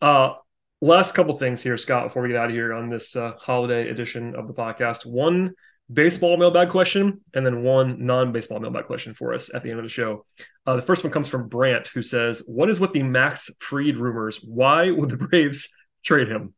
Uh, 0.00 0.34
last 0.80 1.14
couple 1.14 1.38
things 1.38 1.62
here, 1.62 1.76
Scott, 1.76 2.04
before 2.04 2.22
we 2.22 2.28
get 2.28 2.36
out 2.36 2.48
of 2.50 2.56
here 2.56 2.74
on 2.74 2.88
this 2.88 3.14
uh, 3.14 3.34
holiday 3.38 3.88
edition 3.88 4.34
of 4.34 4.48
the 4.48 4.54
podcast. 4.54 5.06
One 5.06 5.54
baseball 5.92 6.36
mailbag 6.36 6.70
question, 6.70 7.20
and 7.34 7.44
then 7.44 7.62
one 7.62 8.06
non-baseball 8.06 8.60
mailbag 8.60 8.86
question 8.86 9.14
for 9.14 9.34
us 9.34 9.52
at 9.54 9.62
the 9.62 9.70
end 9.70 9.78
of 9.78 9.84
the 9.84 9.90
show. 9.90 10.24
Uh, 10.66 10.76
the 10.76 10.82
first 10.82 11.04
one 11.04 11.12
comes 11.12 11.28
from 11.28 11.48
Brant, 11.48 11.88
who 11.88 12.02
says, 12.02 12.42
"What 12.46 12.70
is 12.70 12.80
with 12.80 12.92
the 12.92 13.02
Max 13.02 13.50
Fried 13.60 13.96
rumors? 13.96 14.38
Why 14.38 14.90
would 14.90 15.10
the 15.10 15.16
Braves 15.16 15.68
trade 16.04 16.28
him?" 16.28 16.54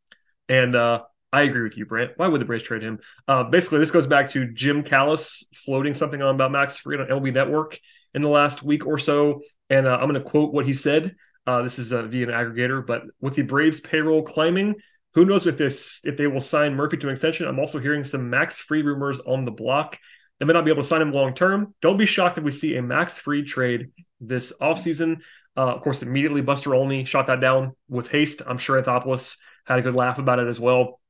And 0.48 0.76
uh, 0.76 1.02
I 1.32 1.42
agree 1.42 1.62
with 1.62 1.76
you, 1.76 1.86
Brant. 1.86 2.12
Why 2.16 2.28
would 2.28 2.40
the 2.40 2.44
Braves 2.44 2.62
trade 2.62 2.82
him? 2.82 3.00
Uh, 3.26 3.44
basically, 3.44 3.80
this 3.80 3.90
goes 3.90 4.06
back 4.06 4.30
to 4.30 4.52
Jim 4.52 4.82
Callis 4.82 5.44
floating 5.54 5.94
something 5.94 6.22
on 6.22 6.36
about 6.36 6.52
Max 6.52 6.78
Fried 6.78 7.00
on 7.00 7.08
MLB 7.08 7.34
Network 7.34 7.78
in 8.14 8.22
the 8.22 8.28
last 8.28 8.62
week 8.62 8.86
or 8.86 8.98
so, 8.98 9.42
and 9.68 9.86
uh, 9.86 9.96
I'm 9.96 10.08
going 10.08 10.14
to 10.14 10.28
quote 10.28 10.52
what 10.52 10.66
he 10.66 10.74
said. 10.74 11.16
Uh, 11.46 11.62
this 11.62 11.78
is 11.78 11.92
uh, 11.92 12.02
via 12.02 12.28
an 12.28 12.32
aggregator, 12.32 12.84
but 12.84 13.02
with 13.20 13.34
the 13.34 13.42
Braves 13.42 13.78
payroll 13.80 14.22
climbing, 14.22 14.76
who 15.16 15.24
knows 15.24 15.46
if 15.46 15.56
this 15.56 16.00
if 16.04 16.18
they 16.18 16.26
will 16.26 16.42
sign 16.42 16.74
Murphy 16.74 16.98
to 16.98 17.08
an 17.08 17.12
extension? 17.12 17.48
I'm 17.48 17.58
also 17.58 17.78
hearing 17.78 18.04
some 18.04 18.28
Max 18.28 18.60
Fried 18.60 18.84
rumors 18.84 19.18
on 19.18 19.46
the 19.46 19.50
block. 19.50 19.98
They 20.38 20.44
may 20.44 20.52
not 20.52 20.66
be 20.66 20.70
able 20.70 20.82
to 20.82 20.88
sign 20.88 21.00
him 21.00 21.10
long 21.10 21.32
term. 21.32 21.74
Don't 21.80 21.96
be 21.96 22.04
shocked 22.04 22.36
if 22.36 22.44
we 22.44 22.52
see 22.52 22.76
a 22.76 22.82
Max 22.82 23.16
Fried 23.16 23.46
trade 23.46 23.90
this 24.20 24.52
offseason. 24.60 25.22
Uh, 25.56 25.74
of 25.74 25.80
course, 25.80 26.02
immediately 26.02 26.42
Buster 26.42 26.74
Olney 26.74 27.06
shot 27.06 27.28
that 27.28 27.40
down 27.40 27.74
with 27.88 28.08
haste. 28.08 28.42
I'm 28.46 28.58
sure 28.58 28.80
Anthopoulos 28.80 29.38
had 29.64 29.78
a 29.78 29.82
good 29.82 29.94
laugh 29.94 30.18
about 30.18 30.38
it 30.38 30.48
as 30.48 30.60
well. 30.60 31.00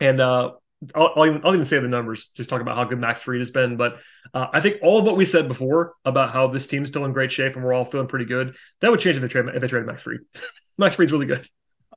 And 0.00 0.18
uh, 0.18 0.52
I'll, 0.94 1.12
I'll, 1.14 1.26
even, 1.26 1.42
I'll, 1.44 1.52
even, 1.52 1.66
say 1.66 1.78
the 1.78 1.88
numbers, 1.88 2.28
just 2.28 2.48
talk 2.48 2.62
about 2.62 2.76
how 2.76 2.84
good 2.84 2.98
Max 2.98 3.22
Fried 3.22 3.40
has 3.40 3.50
been. 3.50 3.76
But 3.76 4.00
uh, 4.32 4.46
I 4.50 4.60
think 4.60 4.78
all 4.82 4.98
of 4.98 5.04
what 5.04 5.16
we 5.16 5.26
said 5.26 5.46
before 5.46 5.92
about 6.06 6.32
how 6.32 6.46
this 6.46 6.66
team's 6.66 6.88
still 6.88 7.04
in 7.04 7.12
great 7.12 7.30
shape 7.30 7.54
and 7.54 7.62
we're 7.62 7.74
all 7.74 7.84
feeling 7.84 8.08
pretty 8.08 8.24
good, 8.24 8.56
that 8.80 8.90
would 8.90 9.00
change 9.00 9.16
if 9.16 9.22
they 9.22 9.28
trade 9.28 9.44
if 9.54 9.60
they 9.60 9.68
traded 9.68 9.86
Max 9.86 10.00
Fried. 10.00 10.20
Max 10.78 10.96
Fried's 10.96 11.12
really 11.12 11.26
good. 11.26 11.46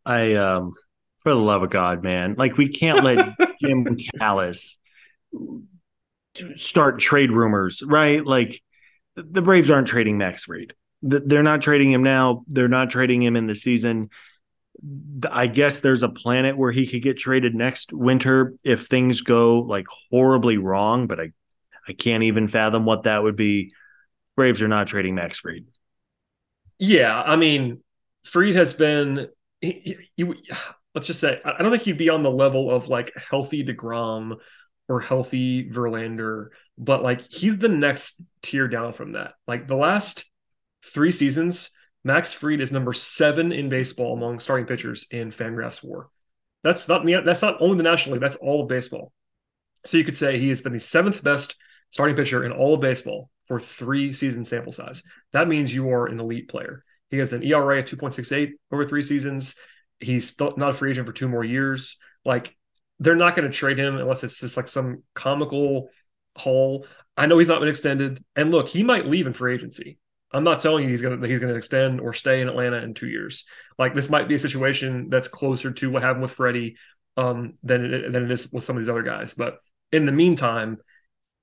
I 0.06 0.34
um, 0.34 0.74
for 1.26 1.32
the 1.32 1.40
love 1.40 1.64
of 1.64 1.72
God, 1.72 2.04
man, 2.04 2.36
like 2.38 2.56
we 2.56 2.70
can't 2.70 3.04
let 3.04 3.36
Jim 3.62 3.98
Callis 4.20 4.78
start 6.56 7.00
trade 7.00 7.32
rumors, 7.32 7.82
right? 7.84 8.24
Like 8.24 8.62
the 9.16 9.42
Braves 9.42 9.72
aren't 9.72 9.88
trading 9.88 10.20
Max 10.20 10.44
Fried. 10.44 10.74
They're 11.02 11.42
not 11.42 11.62
trading 11.62 11.92
him 11.92 12.04
now. 12.04 12.44
They're 12.46 12.68
not 12.68 12.92
trading 12.92 13.24
him 13.24 13.36
in 13.36 13.48
the 13.48 13.56
season. 13.56 14.12
I 15.32 15.48
guess 15.48 15.80
there's 15.80 16.04
a 16.04 16.10
planet 16.10 16.58
where 16.58 16.72
he 16.72 16.86
could 16.86 17.02
get 17.02 17.18
traded 17.18 17.56
next 17.56 17.92
winter 17.92 18.54
if 18.64 18.86
things 18.86 19.22
go 19.22 19.62
like 19.62 19.88
horribly 20.12 20.60
wrong, 20.60 21.08
but 21.08 21.20
I 21.20 21.32
I 21.88 21.94
can't 21.94 22.24
even 22.24 22.48
fathom 22.50 22.86
what 22.86 23.04
that 23.04 23.24
would 23.24 23.36
be. 23.36 23.72
Braves 24.36 24.62
are 24.62 24.68
not 24.68 24.86
trading 24.86 25.16
Max 25.16 25.40
Fried. 25.40 25.66
Yeah, 26.78 27.20
I 27.20 27.36
mean, 27.36 27.82
Fried 28.26 28.54
has 28.56 28.76
been. 28.76 29.30
He, 29.62 29.98
he, 30.16 30.26
let's 30.96 31.08
just 31.08 31.20
say 31.20 31.40
I 31.44 31.62
don't 31.62 31.72
think 31.72 31.84
he'd 31.84 31.98
be 31.98 32.10
on 32.10 32.24
the 32.24 32.32
level 32.32 32.72
of 32.72 32.88
like 32.88 33.12
healthy 33.30 33.64
Degrom 33.64 34.38
or 34.88 35.02
healthy 35.02 35.70
Verlander, 35.70 36.48
but 36.78 37.04
like 37.04 37.22
he's 37.32 37.58
the 37.58 37.70
next 37.70 38.22
tier 38.42 38.68
down 38.68 38.94
from 38.94 39.12
that. 39.12 39.34
Like 39.48 39.68
the 39.68 39.76
last 39.76 40.26
three 40.86 41.12
seasons, 41.12 41.70
Max 42.04 42.34
Fried 42.34 42.62
is 42.62 42.72
number 42.72 42.94
seven 42.94 43.52
in 43.52 43.70
baseball 43.70 44.14
among 44.14 44.40
starting 44.40 44.66
pitchers 44.66 45.06
in 45.12 45.32
Fangraphs 45.32 45.84
WAR. 45.84 46.08
That's 46.64 46.88
not 46.88 47.06
that's 47.06 47.42
not 47.42 47.58
only 47.60 47.78
the 47.78 47.84
National 47.84 48.14
League. 48.14 48.22
That's 48.22 48.38
all 48.38 48.64
of 48.64 48.70
baseball. 48.70 49.12
So 49.86 49.98
you 49.98 50.04
could 50.04 50.18
say 50.18 50.40
he 50.40 50.50
has 50.50 50.62
been 50.62 50.74
the 50.74 50.80
seventh 50.80 51.24
best 51.24 51.56
starting 51.92 52.16
pitcher 52.16 52.44
in 52.44 52.52
all 52.52 52.74
of 52.74 52.82
baseball 52.82 53.30
for 53.48 53.60
three 53.60 54.14
season 54.14 54.46
sample 54.46 54.72
size. 54.72 55.04
That 55.34 55.48
means 55.48 55.74
you 55.74 55.90
are 55.92 56.08
an 56.08 56.20
elite 56.20 56.50
player. 56.50 56.84
He 57.10 57.18
has 57.18 57.34
an 57.34 57.44
ERA 57.44 57.80
of 57.80 57.86
2.68 57.86 58.54
over 58.72 58.88
three 58.88 59.04
seasons. 59.04 59.56
He's 60.00 60.30
still 60.30 60.54
not 60.58 60.72
a 60.72 60.74
free 60.74 60.92
agent 60.92 61.08
for 61.08 61.14
two 61.14 61.28
more 61.28 61.44
years. 61.44 61.98
Like 62.24 62.56
they're 63.00 63.16
not 63.16 63.36
going 63.36 63.50
to 63.50 63.56
trade 63.56 63.78
him 63.78 63.98
unless 63.98 64.24
it's 64.24 64.40
just 64.40 64.58
like 64.58 64.68
some 64.68 65.04
comical 65.14 65.90
haul. 66.38 66.86
I 67.18 67.28
know 67.28 67.38
he's 67.38 67.48
not 67.48 67.60
been 67.60 67.70
extended, 67.70 68.24
and 68.36 68.52
look, 68.52 68.68
he 68.68 68.84
might 68.84 69.08
leave 69.08 69.28
in 69.28 69.34
free 69.34 69.54
agency. 69.54 69.98
I'm 70.32 70.44
not 70.44 70.60
telling 70.60 70.84
you 70.84 70.90
he's 70.90 71.02
gonna 71.02 71.26
he's 71.26 71.40
gonna 71.40 71.54
extend 71.54 72.02
or 72.02 72.14
stay 72.14 72.42
in 72.42 72.50
Atlanta 72.50 72.78
in 72.78 72.94
two 72.94 73.08
years. 73.08 73.46
Like 73.80 73.96
this 73.96 74.10
might 74.10 74.28
be 74.28 74.36
a 74.36 74.40
situation 74.40 75.10
that's 75.10 75.30
closer 75.30 75.72
to 75.72 75.90
what 75.90 76.04
happened 76.04 76.24
with 76.24 76.32
Freddie 76.32 76.76
um, 77.16 77.54
than 77.64 77.86
it, 77.86 78.12
than 78.12 78.26
it 78.26 78.32
is 78.32 78.52
with 78.52 78.66
some 78.66 78.76
of 78.76 78.84
these 78.84 78.90
other 78.90 79.04
guys. 79.04 79.34
But 79.34 79.60
in 79.94 80.06
the 80.06 80.12
meantime, 80.12 80.80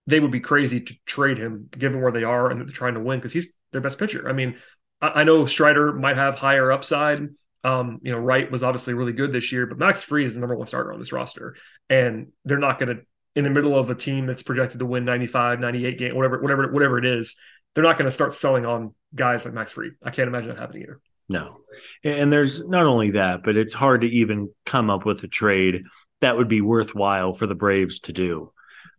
they 0.06 0.20
would 0.20 0.30
be 0.30 0.40
crazy 0.40 0.80
to 0.80 0.94
trade 1.06 1.38
him 1.38 1.68
given 1.70 2.02
where 2.02 2.12
they 2.12 2.24
are 2.24 2.50
and 2.50 2.60
they're 2.60 2.66
trying 2.66 2.94
to 2.94 3.00
win 3.00 3.18
because 3.18 3.32
he's 3.32 3.52
their 3.72 3.80
best 3.80 3.98
pitcher. 3.98 4.28
I 4.28 4.32
mean, 4.32 4.56
I, 5.00 5.20
I, 5.20 5.24
know 5.24 5.46
Strider 5.46 5.92
might 5.92 6.16
have 6.16 6.34
higher 6.34 6.72
upside. 6.72 7.20
Um, 7.64 8.00
you 8.02 8.12
know, 8.12 8.18
Wright 8.18 8.50
was 8.50 8.62
obviously 8.62 8.94
really 8.94 9.12
good 9.12 9.32
this 9.32 9.52
year, 9.52 9.66
but 9.66 9.78
Max 9.78 10.02
Fried 10.02 10.26
is 10.26 10.34
the 10.34 10.40
number 10.40 10.56
one 10.56 10.66
starter 10.66 10.92
on 10.92 10.98
this 10.98 11.12
roster, 11.12 11.56
and 11.88 12.28
they're 12.44 12.58
not 12.58 12.78
going 12.78 12.96
to 12.96 13.02
in 13.34 13.44
the 13.44 13.50
middle 13.50 13.78
of 13.78 13.88
a 13.88 13.94
team 13.94 14.26
that's 14.26 14.42
projected 14.42 14.80
to 14.80 14.84
win 14.84 15.06
95, 15.06 15.58
98 15.58 15.98
game, 15.98 16.14
whatever, 16.14 16.42
whatever, 16.42 16.70
whatever 16.70 16.98
it 16.98 17.06
is 17.06 17.34
they're 17.74 17.84
not 17.84 17.96
going 17.96 18.06
to 18.06 18.10
start 18.10 18.34
selling 18.34 18.66
on 18.66 18.94
guys 19.14 19.44
like 19.44 19.54
Max 19.54 19.72
Fried. 19.72 19.92
I 20.02 20.10
can't 20.10 20.28
imagine 20.28 20.48
that 20.48 20.58
happening 20.58 20.82
either. 20.82 21.00
No. 21.28 21.60
And 22.04 22.32
there's 22.32 22.66
not 22.66 22.84
only 22.84 23.12
that, 23.12 23.42
but 23.42 23.56
it's 23.56 23.72
hard 23.72 24.02
to 24.02 24.08
even 24.08 24.50
come 24.66 24.90
up 24.90 25.06
with 25.06 25.22
a 25.24 25.28
trade 25.28 25.84
that 26.20 26.36
would 26.36 26.48
be 26.48 26.60
worthwhile 26.60 27.32
for 27.32 27.46
the 27.46 27.54
Braves 27.54 28.00
to 28.00 28.12
do. 28.12 28.52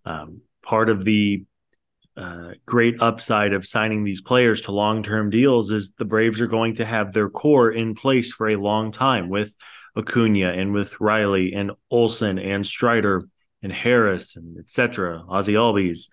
Um, 0.05 0.41
part 0.63 0.89
of 0.89 1.05
the 1.05 1.45
uh, 2.15 2.51
great 2.65 3.01
upside 3.01 3.53
of 3.53 3.65
signing 3.65 4.03
these 4.03 4.21
players 4.21 4.61
to 4.61 4.71
long 4.71 5.03
term 5.03 5.29
deals 5.29 5.71
is 5.71 5.91
the 5.97 6.05
Braves 6.05 6.41
are 6.41 6.47
going 6.47 6.75
to 6.75 6.85
have 6.85 7.11
their 7.11 7.29
core 7.29 7.71
in 7.71 7.95
place 7.95 8.31
for 8.31 8.49
a 8.49 8.55
long 8.55 8.91
time 8.91 9.29
with 9.29 9.53
Acuna 9.97 10.51
and 10.51 10.73
with 10.73 10.99
Riley 10.99 11.53
and 11.53 11.71
Olson 11.89 12.37
and 12.37 12.65
Strider 12.65 13.27
and 13.61 13.71
Harris 13.71 14.35
and 14.35 14.59
etc. 14.59 15.23
Ozzie 15.27 15.53
Albies. 15.53 16.09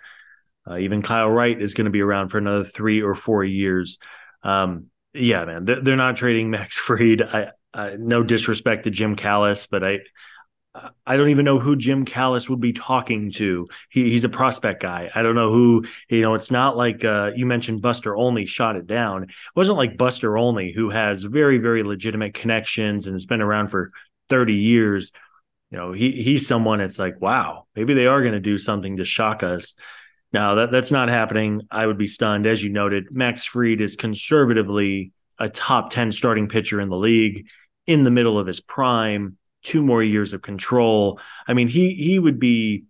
Uh, 0.69 0.79
even 0.79 1.03
Kyle 1.03 1.29
Wright 1.29 1.61
is 1.61 1.75
going 1.75 1.87
to 1.87 1.91
be 1.91 2.03
around 2.03 2.29
for 2.29 2.39
another 2.39 2.65
three 2.65 3.03
or 3.03 3.15
four 3.15 3.43
years. 3.45 3.99
Um, 4.43 4.87
yeah, 5.13 5.45
man, 5.45 5.65
they're, 5.65 5.97
not 5.97 6.17
trading 6.17 6.51
Max 6.51 6.77
Fried. 6.77 7.23
I, 7.23 7.51
I, 7.75 7.97
no 7.99 8.23
disrespect 8.23 8.85
to 8.85 8.91
Jim 8.91 9.17
Callis, 9.17 9.67
but 9.67 9.85
I 9.85 9.99
I 11.05 11.17
don't 11.17 11.31
even 11.31 11.45
know 11.45 11.59
who 11.59 11.75
Jim 11.75 12.05
Callis 12.05 12.49
would 12.49 12.61
be 12.61 12.73
talking 12.73 13.33
to. 13.33 13.67
He, 13.91 14.11
he's 14.11 14.23
a 14.23 14.29
prospect 14.29 14.81
guy. 14.81 15.11
I 15.13 15.23
don't 15.23 15.35
know 15.35 15.53
who, 15.53 15.85
you 16.09 16.23
know, 16.23 16.35
it's 16.35 16.51
not 16.51 16.77
like 16.77 17.05
uh, 17.05 17.33
you 17.35 17.45
mentioned 17.45 17.83
Buster 17.83 18.15
Olney 18.15 18.47
shot 18.47 18.77
it 18.77 18.87
down. 18.87 19.25
It 19.25 19.31
wasn't 19.57 19.79
like 19.79 19.97
Buster 19.97 20.39
Olney, 20.39 20.73
who 20.73 20.91
has 20.91 21.25
very, 21.25 21.59
very 21.59 21.83
legitimate 21.83 22.35
connections 22.35 23.07
and 23.07 23.15
has 23.15 23.27
been 23.27 23.41
around 23.41 23.69
for 23.69 23.91
30 24.29 24.55
years. 24.55 25.11
You 25.73 25.79
know, 25.79 25.93
he 25.93 26.23
he's 26.23 26.47
someone 26.47 26.81
it's 26.81 26.99
like, 26.99 27.21
wow, 27.21 27.67
maybe 27.75 27.95
they 27.95 28.07
are 28.07 28.21
going 28.21 28.35
to 28.35 28.41
do 28.41 28.59
something 28.59 28.99
to 28.99 29.05
shock 29.05 29.43
us. 29.43 29.75
Now 30.33 30.57
that 30.57 30.71
that's 30.71 30.93
not 30.93 31.09
happening. 31.09 31.63
I 31.71 31.87
would 31.87 31.99
be 31.99 32.07
stunned. 32.07 32.47
As 32.47 32.63
you 32.63 32.71
noted, 32.71 33.09
Max 33.11 33.45
Fried 33.45 33.81
is 33.81 33.97
conservatively 33.97 35.13
a 35.39 35.49
top 35.49 35.91
10 35.91 36.13
starting 36.13 36.49
pitcher 36.49 36.81
in 36.81 36.91
the 36.91 36.97
league 36.97 37.49
in 37.87 38.05
the 38.05 38.11
middle 38.11 38.39
of 38.39 38.47
his 38.47 38.61
prime, 38.61 39.37
two 39.63 39.83
more 39.83 40.03
years 40.03 40.33
of 40.33 40.43
control. 40.43 41.21
I 41.47 41.55
mean, 41.55 41.69
he 41.69 41.95
he 41.95 42.19
would 42.19 42.39
be 42.39 42.85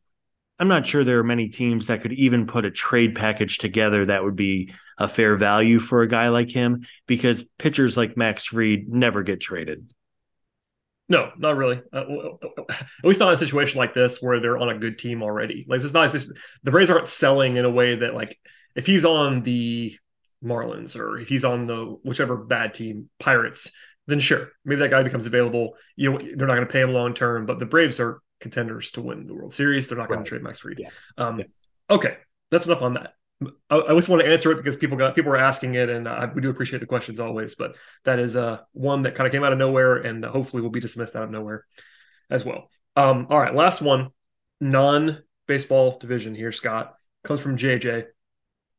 I'm 0.61 0.69
not 0.69 0.87
sure 0.87 1.05
there 1.05 1.19
are 1.19 1.25
many 1.25 1.49
teams 1.49 1.87
that 1.87 2.03
could 2.03 2.13
even 2.13 2.47
put 2.47 2.67
a 2.67 2.71
trade 2.71 3.15
package 3.15 3.57
together 3.57 4.05
that 4.05 4.23
would 4.23 4.37
be 4.37 4.73
a 4.99 5.09
fair 5.09 5.37
value 5.37 5.79
for 5.79 6.03
a 6.03 6.09
guy 6.09 6.29
like 6.29 6.51
him 6.51 6.87
because 7.07 7.45
pitchers 7.59 7.97
like 7.97 8.19
Max 8.19 8.45
Fried 8.45 8.87
never 8.87 9.23
get 9.23 9.41
traded. 9.41 9.91
No, 11.09 11.31
not 11.39 11.57
really. 11.57 11.81
Uh, 11.93 12.05
at 12.69 13.05
least 13.05 13.21
not 13.21 13.31
in 13.31 13.35
a 13.35 13.39
situation 13.39 13.79
like 13.79 13.95
this 13.95 14.21
where 14.21 14.39
they're 14.39 14.59
on 14.59 14.69
a 14.69 14.79
good 14.79 14.99
team 14.99 15.23
already. 15.23 15.65
Like 15.67 15.81
it's 15.81 15.95
not 15.95 16.13
the 16.63 16.71
Braves 16.71 16.91
aren't 16.91 17.09
selling 17.09 17.57
in 17.57 17.65
a 17.65 17.71
way 17.71 17.97
that 17.97 18.15
like 18.15 18.39
if 18.77 18.87
he's 18.87 19.07
on 19.07 19.43
the 19.43 19.97
Marlins 20.45 20.95
or 20.95 21.19
if 21.19 21.29
he's 21.29 21.45
on 21.45 21.67
the 21.67 21.97
whichever 22.05 22.37
bad 22.37 22.75
team 22.75 23.09
Pirates, 23.19 23.73
then 24.11 24.21
sure, 24.21 24.51
maybe 24.65 24.81
that 24.81 24.91
guy 24.91 25.03
becomes 25.03 25.27
available. 25.27 25.75
You 25.97 26.13
know, 26.13 26.19
they're 26.19 26.47
not 26.49 26.55
going 26.55 26.67
to 26.67 26.73
pay 26.73 26.81
him 26.81 26.93
long 26.93 27.15
term, 27.15 27.47
but 27.47 27.59
the 27.59 27.67
Braves 27.67 28.01
are 28.01 28.21
contenders 28.41 28.91
to 28.93 29.03
win 29.03 29.27
the 29.27 29.35
World 29.35 29.55
Series. 29.55 29.89
They're 29.89 29.99
not 29.99 30.09
going 30.09 30.21
Right. 30.21 30.27
to 30.27 30.31
trade 30.31 30.43
Max 30.43 30.61
Fried. 30.61 30.79
Yeah. 30.79 30.89
Um, 31.19 31.39
Yeah. 31.41 31.45
Okay, 31.91 32.17
that's 32.51 32.67
enough 32.67 32.83
on 32.83 32.95
that. 32.95 33.15
I, 33.71 33.81
I 33.81 33.95
just 33.95 34.09
want 34.09 34.23
to 34.23 34.31
answer 34.31 34.53
it 34.53 34.57
because 34.57 34.77
people 34.77 34.97
got 34.97 35.15
people 35.15 35.31
were 35.31 35.37
asking 35.37 35.75
it, 35.75 35.89
and 35.89 36.07
uh, 36.07 36.29
we 36.35 36.43
do 36.43 36.51
appreciate 36.51 36.79
the 36.81 36.87
questions 36.87 37.21
always. 37.21 37.55
But 37.55 37.75
that 38.05 38.19
is 38.19 38.37
uh, 38.37 38.59
one 38.73 39.03
that 39.03 39.15
kind 39.15 39.27
of 39.27 39.33
came 39.33 39.43
out 39.43 39.53
of 39.53 39.59
nowhere, 39.59 39.97
and 39.97 40.25
uh, 40.25 40.31
hopefully 40.31 40.63
will 40.63 40.71
be 40.71 40.81
dismissed 40.81 41.17
out 41.17 41.23
of 41.25 41.31
nowhere 41.31 41.65
as 42.29 42.45
well. 42.45 42.69
Um, 42.97 43.27
all 43.31 43.39
right, 43.41 43.55
last 43.55 43.81
one, 43.81 44.11
non 44.61 45.23
baseball 45.49 45.99
division 45.99 46.35
here. 46.35 46.53
Scott 46.53 46.95
comes 47.25 47.41
from 47.41 47.57
JJ, 47.57 48.05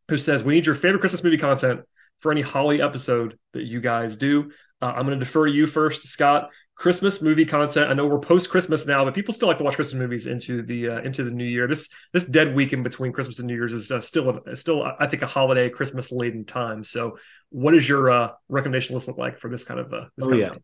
who 0.10 0.18
says, 0.18 0.44
"We 0.44 0.54
need 0.54 0.66
your 0.66 0.76
favorite 0.76 1.00
Christmas 1.00 1.24
movie 1.24 1.38
content 1.38 1.82
for 2.20 2.32
any 2.32 2.42
Holly 2.42 2.82
episode 2.82 3.38
that 3.54 3.64
you 3.64 3.82
guys 3.82 4.16
do." 4.16 4.52
Uh, 4.82 4.88
I'm 4.96 5.06
going 5.06 5.20
to 5.20 5.24
defer 5.26 5.46
to 5.48 5.52
you 5.52 5.68
first, 5.68 6.08
Scott. 6.08 6.50
Christmas 6.76 7.22
movie 7.22 7.46
content. 7.46 7.92
I 7.92 7.94
know 7.94 8.08
we're 8.08 8.18
post 8.20 8.50
Christmas 8.50 8.88
now, 8.88 9.06
but 9.06 9.14
people 9.14 9.34
still 9.36 9.48
like 9.48 9.60
to 9.60 9.64
watch 9.64 9.76
Christmas 9.76 10.00
movies 10.00 10.26
into 10.26 10.64
the 10.64 10.90
uh, 10.90 11.02
into 11.02 11.24
the 11.24 11.30
new 11.30 11.44
year. 11.46 11.68
This 11.68 11.90
this 12.12 12.24
dead 12.24 12.56
week 12.56 12.74
in 12.74 12.82
between 12.82 13.12
Christmas 13.12 13.38
and 13.38 13.48
New 13.48 13.54
Year's 13.54 13.74
is 13.74 13.92
uh, 13.92 14.02
still 14.02 14.42
a, 14.48 14.58
still 14.58 14.84
I 15.00 15.06
think 15.06 15.22
a 15.22 15.28
holiday 15.28 15.70
Christmas 15.70 16.12
laden 16.12 16.44
time. 16.44 16.84
So, 16.84 17.20
what 17.50 17.74
does 17.74 17.88
your 17.88 18.10
uh, 18.10 18.30
recommendation 18.50 18.96
list 18.96 19.08
look 19.08 19.18
like 19.20 19.38
for 19.38 19.48
this 19.50 19.64
kind 19.64 19.80
of 19.80 19.94
uh, 19.94 20.06
this 20.18 20.26
Oh, 20.26 20.30
kind 20.30 20.42
yeah. 20.42 20.48
of? 20.48 20.58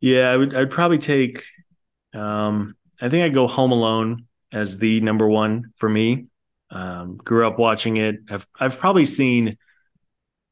Yeah, 0.00 0.30
I 0.30 0.36
would. 0.36 0.54
I'd 0.54 0.70
probably 0.70 0.98
take. 0.98 1.44
Um, 2.14 2.76
I 3.00 3.08
think 3.08 3.24
I'd 3.24 3.34
go 3.34 3.48
Home 3.48 3.72
Alone 3.72 4.26
as 4.52 4.78
the 4.78 5.00
number 5.00 5.28
one 5.28 5.72
for 5.76 5.88
me. 5.88 6.26
Um, 6.70 7.16
grew 7.18 7.46
up 7.48 7.58
watching 7.58 7.98
it. 7.98 8.16
I've 8.30 8.46
I've 8.60 8.78
probably 8.78 9.06
seen 9.06 9.58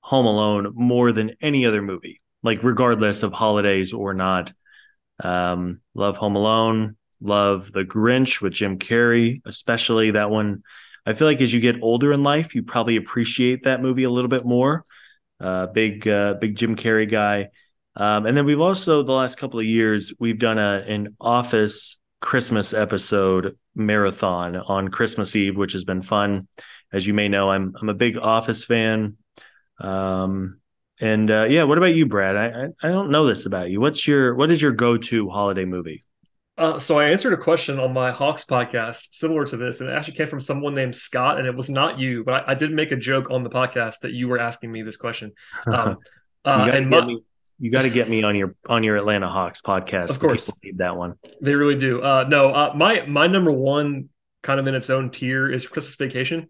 Home 0.03 0.27
Alone 0.27 0.73
more 0.75 1.13
than 1.13 1.33
any 1.43 1.67
other 1.67 1.83
movie, 1.83 2.22
like 2.43 2.63
regardless 2.63 3.23
of 3.23 3.33
holidays 3.33 3.93
or 3.93 4.15
not. 4.15 4.53
Um, 5.23 5.81
love 5.95 6.17
Home 6.17 6.37
Alone. 6.37 6.97
Love 7.21 7.71
The 7.71 7.85
Grinch 7.85 8.41
with 8.41 8.53
Jim 8.53 8.79
Carrey, 8.79 9.43
especially 9.47 10.13
that 10.13 10.31
one. 10.31 10.63
I 11.07 11.15
feel 11.15 11.29
like 11.29 11.41
as 11.41 11.53
you 11.53 11.61
get 11.61 11.83
older 11.83 12.13
in 12.13 12.25
life, 12.25 12.55
you 12.55 12.65
probably 12.65 12.97
appreciate 12.97 13.65
that 13.65 13.81
movie 13.81 14.05
a 14.05 14.11
little 14.11 14.29
bit 14.29 14.45
more. 14.45 14.85
Uh, 15.39 15.67
big, 15.67 16.07
uh, 16.07 16.35
big 16.35 16.57
Jim 16.57 16.75
Carrey 16.75 17.09
guy. 17.09 17.49
Um, 17.95 18.27
and 18.27 18.37
then 18.37 18.47
we've 18.47 18.61
also 18.61 19.03
the 19.03 19.13
last 19.13 19.39
couple 19.39 19.61
of 19.61 19.67
years 19.67 20.13
we've 20.19 20.39
done 20.39 20.59
a 20.59 20.85
an 20.89 21.15
Office 21.21 21.99
Christmas 22.21 22.73
episode 22.73 23.59
marathon 23.75 24.57
on 24.57 24.89
Christmas 24.89 25.37
Eve, 25.37 25.57
which 25.57 25.73
has 25.75 25.85
been 25.85 26.03
fun. 26.03 26.49
As 26.93 27.07
you 27.07 27.15
may 27.15 27.29
know, 27.29 27.51
I'm 27.51 27.75
I'm 27.81 27.89
a 27.89 27.95
big 27.95 28.17
Office 28.17 28.65
fan. 28.65 29.17
Um, 29.79 30.61
and 31.03 31.31
uh, 31.33 31.47
yeah, 31.51 31.65
what 31.65 31.79
about 31.79 31.95
you, 31.95 32.07
Brad? 32.07 32.37
I, 32.37 32.47
I 32.47 32.89
I 32.89 32.93
don't 32.93 33.11
know 33.11 33.27
this 33.27 33.45
about 33.45 33.71
you. 33.71 33.81
What's 33.81 34.07
your 34.07 34.37
what 34.37 34.53
is 34.53 34.63
your 34.63 34.71
go 34.71 34.97
to 34.97 35.29
holiday 35.29 35.65
movie? 35.65 36.05
Uh, 36.57 36.79
so 36.79 37.01
I 37.01 37.09
answered 37.09 37.33
a 37.33 37.37
question 37.37 37.81
on 37.81 37.93
my 37.93 38.13
Hawks 38.13 38.45
podcast 38.45 39.15
similar 39.15 39.45
to 39.47 39.57
this, 39.57 39.81
and 39.81 39.91
it 39.91 39.95
actually 39.95 40.15
came 40.15 40.29
from 40.29 40.41
someone 40.41 40.77
named 40.77 40.95
Scott, 40.95 41.39
and 41.39 41.47
it 41.49 41.57
was 41.57 41.69
not 41.69 41.99
you, 41.99 42.23
but 42.23 42.47
I, 42.47 42.53
I 42.53 42.55
did 42.55 42.71
make 42.71 42.93
a 42.93 42.97
joke 42.97 43.33
on 43.33 43.43
the 43.43 43.51
podcast 43.51 44.01
that 44.01 44.13
you 44.13 44.29
were 44.29 44.39
asking 44.39 44.71
me 44.71 44.83
this 44.83 44.97
question. 44.97 45.33
Um, 45.67 45.99
uh, 46.45 46.71
and 46.73 46.89
my, 46.89 47.05
me, 47.05 47.25
you 47.59 47.73
got 47.73 47.83
to 47.83 47.91
get 47.91 48.09
me 48.09 48.23
on 48.23 48.37
your 48.37 48.55
on 48.69 48.85
your 48.85 48.97
Atlanta 48.97 49.29
Hawks 49.29 49.61
podcast. 49.61 50.11
Of 50.11 50.21
course. 50.21 50.47
people 50.47 50.61
need 50.63 50.79
that 50.79 50.97
one. 50.97 51.15
They 51.41 51.57
really 51.57 51.77
do. 51.77 52.01
Uh, 52.01 52.27
no, 52.29 52.51
uh, 52.51 52.73
my 52.77 53.07
my 53.07 53.27
number 53.27 53.51
one, 53.51 54.09
kind 54.43 54.61
of 54.61 54.69
in 54.69 54.77
its 54.77 54.89
own 54.89 55.11
tier, 55.11 55.51
is 55.51 55.67
Christmas 55.67 55.97
Vacation. 55.97 56.49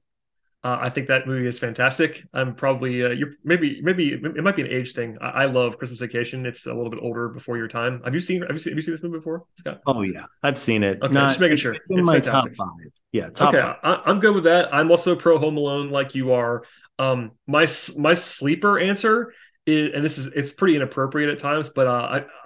Uh, 0.64 0.78
I 0.80 0.90
think 0.90 1.08
that 1.08 1.26
movie 1.26 1.46
is 1.48 1.58
fantastic. 1.58 2.22
I'm 2.32 2.54
probably 2.54 3.04
uh, 3.04 3.08
you're 3.08 3.32
maybe 3.42 3.80
maybe 3.82 4.12
it 4.12 4.44
might 4.44 4.54
be 4.54 4.62
an 4.62 4.68
age 4.68 4.92
thing. 4.92 5.18
I, 5.20 5.42
I 5.42 5.44
love 5.46 5.76
Christmas 5.76 5.98
Vacation. 5.98 6.46
It's 6.46 6.66
a 6.66 6.72
little 6.72 6.88
bit 6.90 7.00
older 7.02 7.28
before 7.28 7.56
your 7.56 7.66
time. 7.66 8.00
Have 8.04 8.14
you 8.14 8.20
seen 8.20 8.42
Have 8.42 8.52
you 8.52 8.58
seen, 8.60 8.70
have 8.72 8.78
you 8.78 8.82
seen 8.82 8.94
this 8.94 9.02
movie 9.02 9.18
before, 9.18 9.44
Scott? 9.56 9.80
Oh 9.86 10.02
yeah, 10.02 10.26
I've 10.44 10.58
seen 10.58 10.84
it. 10.84 11.02
Okay, 11.02 11.12
Not- 11.12 11.30
just 11.30 11.40
making 11.40 11.56
sure. 11.56 11.74
It's 11.74 11.90
in 11.90 11.98
It's 11.98 12.06
my 12.06 12.20
fantastic. 12.20 12.56
top 12.56 12.68
five. 12.68 12.92
Yeah, 13.10 13.30
top 13.30 13.48
okay, 13.48 13.60
five. 13.60 13.76
I, 13.82 14.02
I'm 14.08 14.20
good 14.20 14.34
with 14.36 14.44
that. 14.44 14.72
I'm 14.72 14.90
also 14.92 15.16
pro 15.16 15.36
Home 15.38 15.56
Alone, 15.56 15.90
like 15.90 16.14
you 16.14 16.32
are. 16.32 16.62
Um, 16.98 17.32
my 17.48 17.66
my 17.98 18.14
sleeper 18.14 18.78
answer 18.78 19.32
is, 19.66 19.90
and 19.94 20.04
this 20.04 20.18
is 20.18 20.26
it's 20.28 20.52
pretty 20.52 20.76
inappropriate 20.76 21.30
at 21.30 21.38
times, 21.38 21.68
but 21.70 21.86
uh, 21.86 21.90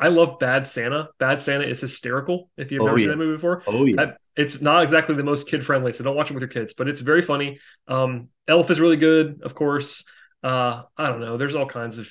I 0.01 0.07
I 0.07 0.09
love 0.09 0.39
Bad 0.39 0.67
Santa. 0.67 1.09
Bad 1.19 1.41
Santa 1.41 1.65
is 1.67 1.81
hysterical. 1.81 2.51
If 2.57 2.71
you've 2.71 2.83
Oh, 2.83 2.87
never 2.87 2.99
seen 2.99 3.09
yeah. 3.09 3.13
that 3.13 3.17
movie 3.19 3.37
before, 3.37 3.63
Oh 3.67 3.85
yeah. 3.85 3.97
that- 3.97 4.19
it's 4.37 4.61
not 4.61 4.83
exactly 4.83 5.15
the 5.15 5.23
most 5.25 5.49
kid 5.49 5.65
friendly, 5.65 5.95
so 5.95 6.05
don't 6.05 6.15
watch 6.15 6.31
it 6.31 6.35
with 6.35 6.43
your 6.43 6.49
kids. 6.51 6.75
But 6.75 6.89
it's 6.89 7.01
very 7.01 7.23
funny. 7.23 7.59
Um, 7.89 8.29
Elf 8.47 8.71
is 8.71 8.79
really 8.79 8.99
good, 8.99 9.41
of 9.43 9.55
course. 9.55 10.05
Uh, 10.43 10.83
I 10.95 11.07
don't 11.09 11.21
know. 11.21 11.39
There's 11.39 11.55
all 11.55 11.65
kinds 11.65 11.97
of 11.97 12.11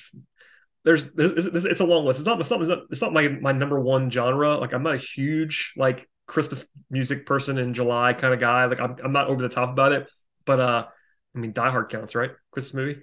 there's, 0.84 1.04
there's 1.12 1.46
it's 1.46 1.64
it's 1.64 1.80
a 1.80 1.84
long 1.84 2.04
list. 2.04 2.20
It's 2.20 2.26
not 2.26 2.40
it's 2.40 2.50
not 2.50 2.60
it's 2.60 2.68
not, 2.68 2.78
it's 2.90 3.00
not 3.02 3.12
my 3.12 3.28
my 3.28 3.52
number 3.52 3.78
one 3.80 4.10
genre. 4.10 4.56
Like 4.58 4.72
I'm 4.72 4.82
not 4.82 4.94
a 4.94 4.98
huge 4.98 5.72
like 5.76 6.08
Christmas 6.26 6.66
music 6.90 7.26
person 7.26 7.58
in 7.58 7.74
July 7.74 8.12
kind 8.12 8.34
of 8.34 8.40
guy. 8.40 8.66
Like 8.66 8.80
I'm 8.80 8.96
I'm 9.04 9.12
not 9.12 9.28
over 9.28 9.42
the 9.42 9.48
top 9.48 9.70
about 9.70 9.92
it. 9.92 10.08
But 10.44 10.60
uh, 10.60 10.86
I 11.34 11.38
mean, 11.38 11.52
Die 11.52 11.70
Hard 11.70 11.90
counts, 11.90 12.14
right? 12.14 12.30
Christmas 12.52 12.74
movie. 12.74 13.00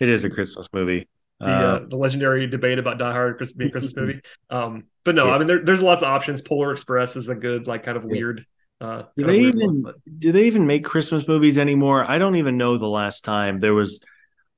It 0.00 0.08
is 0.08 0.24
a 0.24 0.30
Christmas 0.30 0.68
movie. 0.72 1.08
The 1.40 1.46
Uh, 1.46 1.50
uh, 1.50 1.80
the 1.88 1.96
legendary 1.96 2.46
debate 2.46 2.78
about 2.78 2.98
Die 2.98 3.12
Hard 3.12 3.36
Christmas, 3.38 3.56
being 3.56 3.68
a 3.68 3.72
Christmas 3.72 3.96
movie. 3.96 4.20
Um, 4.50 4.84
but 5.04 5.14
no, 5.14 5.26
Yeah. 5.26 5.32
I 5.34 5.38
mean 5.38 5.46
there, 5.48 5.64
there's 5.64 5.82
lots 5.82 6.02
of 6.02 6.08
options. 6.08 6.42
Polar 6.42 6.72
Express 6.72 7.16
is 7.16 7.28
a 7.28 7.34
good 7.34 7.66
like 7.66 7.82
kind 7.84 7.96
of 7.96 8.04
weird. 8.04 8.44
Uh, 8.80 9.04
do 9.16 9.24
they 9.24 9.40
even 9.40 9.82
one, 9.82 9.94
do 10.18 10.32
they 10.32 10.46
even 10.46 10.66
make 10.66 10.84
Christmas 10.84 11.26
movies 11.28 11.58
anymore? 11.58 12.04
I 12.08 12.18
don't 12.18 12.36
even 12.36 12.56
know 12.56 12.78
the 12.78 12.88
last 12.88 13.24
time 13.24 13.60
there 13.60 13.74
was 13.74 14.00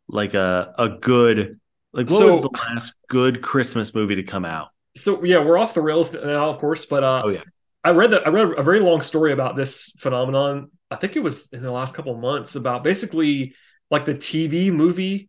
like 0.08 0.34
a 0.34 0.74
a 0.78 0.88
good 0.88 1.58
like 1.92 2.08
what 2.10 2.26
was 2.26 2.42
the 2.42 2.50
last 2.50 2.94
good 3.08 3.42
Christmas 3.42 3.94
movie 3.94 4.16
to 4.16 4.22
come 4.22 4.44
out? 4.44 4.68
so 4.94 5.24
yeah, 5.24 5.38
we're 5.38 5.58
off 5.58 5.74
the 5.74 5.80
rails 5.80 6.12
now, 6.12 6.50
of 6.50 6.58
course. 6.58 6.86
But 6.86 7.02
uh, 7.04 7.22
Oh, 7.24 7.30
yeah. 7.30 7.42
I 7.84 7.90
read 7.90 8.12
that 8.12 8.26
I 8.26 8.30
read 8.30 8.58
a 8.58 8.62
very 8.62 8.80
long 8.80 9.00
story 9.02 9.32
about 9.32 9.56
this 9.56 9.90
phenomenon. 9.98 10.70
I 10.90 10.96
think 10.96 11.16
it 11.16 11.20
was 11.22 11.48
in 11.52 11.62
the 11.62 11.70
last 11.72 11.94
couple 11.94 12.12
of 12.14 12.20
months 12.20 12.54
about 12.54 12.84
basically 12.84 13.54
like 13.90 14.04
the 14.04 14.14
TV 14.14 14.70
movie 14.70 15.28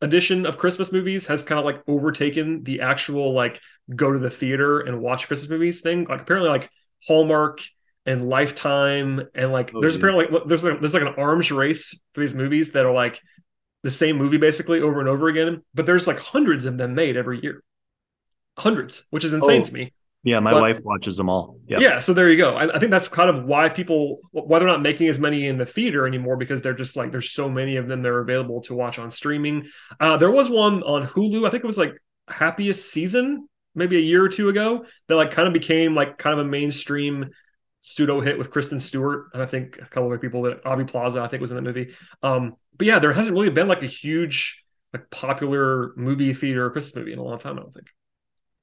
edition 0.00 0.46
of 0.46 0.58
Christmas 0.58 0.92
movies 0.92 1.26
has 1.26 1.42
kind 1.42 1.58
of 1.58 1.64
like 1.64 1.82
overtaken 1.88 2.62
the 2.64 2.80
actual 2.80 3.32
like 3.32 3.60
go 3.94 4.12
to 4.12 4.18
the 4.18 4.30
theater 4.30 4.80
and 4.80 5.00
watch 5.00 5.26
Christmas 5.26 5.50
movies 5.50 5.80
thing. 5.80 6.04
Like 6.08 6.22
apparently 6.22 6.50
like 6.50 6.70
Hallmark 7.06 7.60
and 8.06 8.28
Lifetime 8.28 9.22
and 9.34 9.52
like 9.52 9.74
Oh, 9.74 9.80
there's 9.80 9.94
yeah. 9.94 9.98
apparently 9.98 10.26
like, 10.28 10.44
there's 10.46 10.64
like 10.64 10.80
there's 10.80 10.94
like 10.94 11.02
an 11.02 11.14
arms 11.18 11.50
race 11.50 11.98
for 12.12 12.20
these 12.20 12.34
movies 12.34 12.72
that 12.72 12.84
are 12.84 12.92
like 12.92 13.20
the 13.82 13.90
same 13.90 14.16
movie 14.16 14.38
basically 14.38 14.80
over 14.80 15.00
and 15.00 15.08
over 15.08 15.28
again, 15.28 15.62
but 15.74 15.86
there's 15.86 16.06
like 16.06 16.18
hundreds 16.18 16.64
of 16.64 16.78
them 16.78 16.94
made 16.94 17.16
every 17.16 17.40
year. 17.42 17.62
Hundreds, 18.58 19.04
which 19.10 19.24
is 19.24 19.32
insane 19.32 19.62
Oh. 19.62 19.64
to 19.64 19.72
me. 19.74 19.92
Yeah, 20.24 20.40
my 20.40 20.52
But- 20.52 20.62
wife 20.62 20.80
watches 20.82 21.16
them 21.16 21.28
all. 21.28 21.58
Yeah. 21.68 21.78
Yeah, 21.80 21.98
so 21.98 22.14
there 22.14 22.30
you 22.30 22.38
go. 22.38 22.54
I, 22.56 22.74
I 22.74 22.78
think 22.78 22.90
that's 22.90 23.08
kind 23.08 23.28
of 23.28 23.44
why 23.44 23.68
people 23.68 24.20
why 24.32 24.58
they're 24.58 24.66
not 24.66 24.82
making 24.82 25.08
as 25.08 25.18
many 25.18 25.46
in 25.46 25.58
the 25.58 25.66
theater 25.66 26.06
anymore 26.06 26.36
because 26.36 26.62
they're 26.62 26.74
just 26.74 26.96
like 26.96 27.12
there's 27.12 27.30
so 27.30 27.48
many 27.48 27.76
of 27.76 27.88
them 27.88 28.02
that 28.02 28.08
are 28.08 28.20
available 28.20 28.62
to 28.62 28.74
watch 28.74 28.98
on 28.98 29.10
streaming. 29.10 29.68
Uh, 30.00 30.16
there 30.16 30.30
was 30.30 30.48
one 30.48 30.82
on 30.82 31.06
Hulu. 31.06 31.46
I 31.46 31.50
think 31.50 31.62
it 31.62 31.66
was 31.66 31.78
like 31.78 31.94
Happiest 32.28 32.90
Season, 32.90 33.48
maybe 33.74 33.98
a 33.98 34.00
year 34.00 34.24
or 34.24 34.30
two 34.30 34.48
ago, 34.48 34.86
that 35.08 35.16
like 35.16 35.30
kind 35.30 35.46
of 35.46 35.52
became 35.52 35.94
like 35.94 36.16
kind 36.16 36.38
of 36.38 36.44
a 36.44 36.48
mainstream 36.48 37.30
pseudo 37.82 38.20
hit 38.22 38.38
with 38.38 38.50
Kristen 38.50 38.80
Stewart 38.80 39.26
and 39.34 39.42
I 39.42 39.46
think 39.46 39.76
a 39.76 39.84
couple 39.84 40.10
of 40.10 40.18
people 40.22 40.42
that 40.44 40.64
Aubrey 40.64 40.86
Plaza 40.86 41.20
I 41.20 41.28
think 41.28 41.42
was 41.42 41.50
in 41.50 41.56
that 41.56 41.62
movie. 41.62 41.94
Um, 42.22 42.54
but 42.78 42.86
yeah, 42.86 42.98
there 42.98 43.12
hasn't 43.12 43.34
really 43.34 43.50
been 43.50 43.68
like 43.68 43.82
a 43.82 43.86
huge 43.86 44.64
like 44.94 45.10
popular 45.10 45.92
movie 45.96 46.32
theater 46.32 46.70
Christmas 46.70 46.96
movie 46.96 47.12
in 47.12 47.18
a 47.18 47.22
long 47.22 47.38
time. 47.38 47.58
I 47.58 47.60
don't 47.62 47.74
think. 47.74 47.88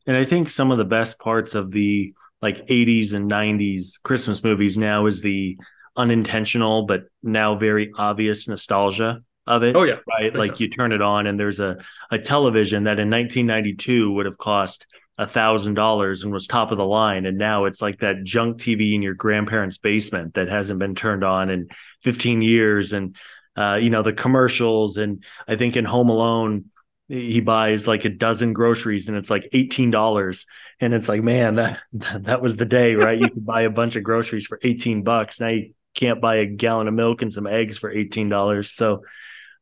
And 0.08 0.18
I 0.18 0.24
think 0.24 0.50
some 0.50 0.72
of 0.72 0.78
the 0.78 0.86
best 0.86 1.20
parts 1.20 1.56
of 1.56 1.72
the 1.72 2.14
like 2.42 2.66
80s 2.68 3.14
and 3.14 3.30
90s 3.30 4.02
Christmas 4.02 4.44
movies 4.44 4.78
now 4.78 5.06
is 5.06 5.22
the 5.22 5.58
unintentional 5.96 6.86
but 6.86 7.04
now 7.22 7.56
very 7.56 7.92
obvious 7.98 8.48
nostalgia 8.48 9.22
of 9.46 9.64
it. 9.64 9.76
Oh 9.76 9.84
yeah, 9.84 10.00
right? 10.08 10.34
Like 10.34 10.60
you 10.60 10.70
turn 10.70 10.92
it 10.92 11.02
on 11.02 11.28
and 11.28 11.40
there's 11.40 11.60
a, 11.60 11.78
a 12.10 12.18
television 12.18 12.86
that 12.86 13.00
in 13.00 13.10
1992 13.10 14.12
would 14.12 14.26
have 14.26 14.38
cost 14.38 14.86
a 15.18 15.28
thousand 15.28 15.76
dollars 15.76 16.24
and 16.24 16.34
was 16.34 16.48
top 16.48 16.72
of 16.72 16.78
the 16.78 16.86
line. 16.86 17.26
And 17.26 17.38
now 17.38 17.66
it's 17.66 17.82
like 17.82 18.00
that 18.00 18.24
junk 18.24 18.58
TV 18.58 18.96
in 18.96 19.04
your 19.04 19.14
grandparents' 19.14 19.78
basement 19.78 20.34
that 20.34 20.48
hasn't 20.48 20.80
been 20.80 20.96
turned 20.96 21.24
on 21.24 21.50
in 21.50 21.68
15 22.02 22.42
years. 22.42 22.92
And, 22.92 23.16
uh, 23.56 23.78
you 23.80 23.92
know, 23.92 24.02
the 24.02 24.14
commercials. 24.14 24.98
And 24.98 25.24
I 25.48 25.58
think 25.58 25.76
in 25.76 25.86
Home 25.86 26.10
Alone, 26.10 26.71
he 27.12 27.42
buys 27.42 27.88
like 27.88 28.06
a 28.06 28.10
dozen 28.10 28.54
groceries 28.54 29.10
and 29.10 29.18
it's 29.18 29.30
like 29.30 29.50
$18. 29.54 30.46
And 30.80 30.94
it's 30.94 31.10
like, 31.10 31.22
man, 31.22 31.56
that, 31.56 31.82
that 31.94 32.42
was 32.42 32.56
the 32.56 32.66
day, 32.66 32.96
right? 32.96 33.20
You 33.20 33.30
could 33.30 33.46
buy 33.46 33.64
a 33.64 33.70
bunch 33.70 33.96
of 33.96 34.04
groceries 34.04 34.48
for 34.48 34.60
18 34.64 35.04
bucks. 35.04 35.40
Now 35.40 35.50
you 35.50 35.74
can't 35.94 36.22
buy 36.22 36.36
a 36.36 36.46
gallon 36.46 36.88
of 36.88 36.94
milk 36.94 37.22
and 37.22 37.34
some 37.34 37.48
eggs 37.48 37.78
for 37.78 37.94
$18. 37.94 38.66
So, 38.74 39.04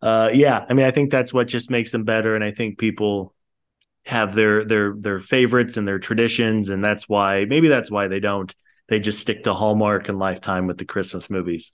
uh, 0.01 0.29
yeah, 0.31 0.63
I 0.69 0.73
mean, 0.73 0.85
I 0.85 0.91
think 0.91 1.09
that's 1.09 1.33
what 1.33 1.47
just 1.47 1.71
makes 1.71 1.91
them 1.91 2.03
better, 2.03 2.35
and 2.35 2.43
I 2.43 2.51
think 2.51 2.77
people 2.77 3.33
have 4.05 4.33
their 4.33 4.63
their 4.63 4.93
their 4.97 5.19
favorites 5.19 5.75
and 5.75 5.85
their 5.85 5.99
traditions, 5.99 6.69
and 6.69 6.81
that's 6.81 7.09
why 7.09 7.43
maybe 7.43 7.67
that's 7.67 7.91
why 7.91 8.07
they 8.07 8.21
don't. 8.21 8.53
They 8.87 9.01
just 9.01 9.19
stick 9.19 9.43
to 9.43 9.53
Hallmark 9.53 10.07
and 10.07 10.17
Lifetime 10.17 10.67
with 10.67 10.77
the 10.77 10.85
Christmas 10.85 11.29
movies. 11.29 11.73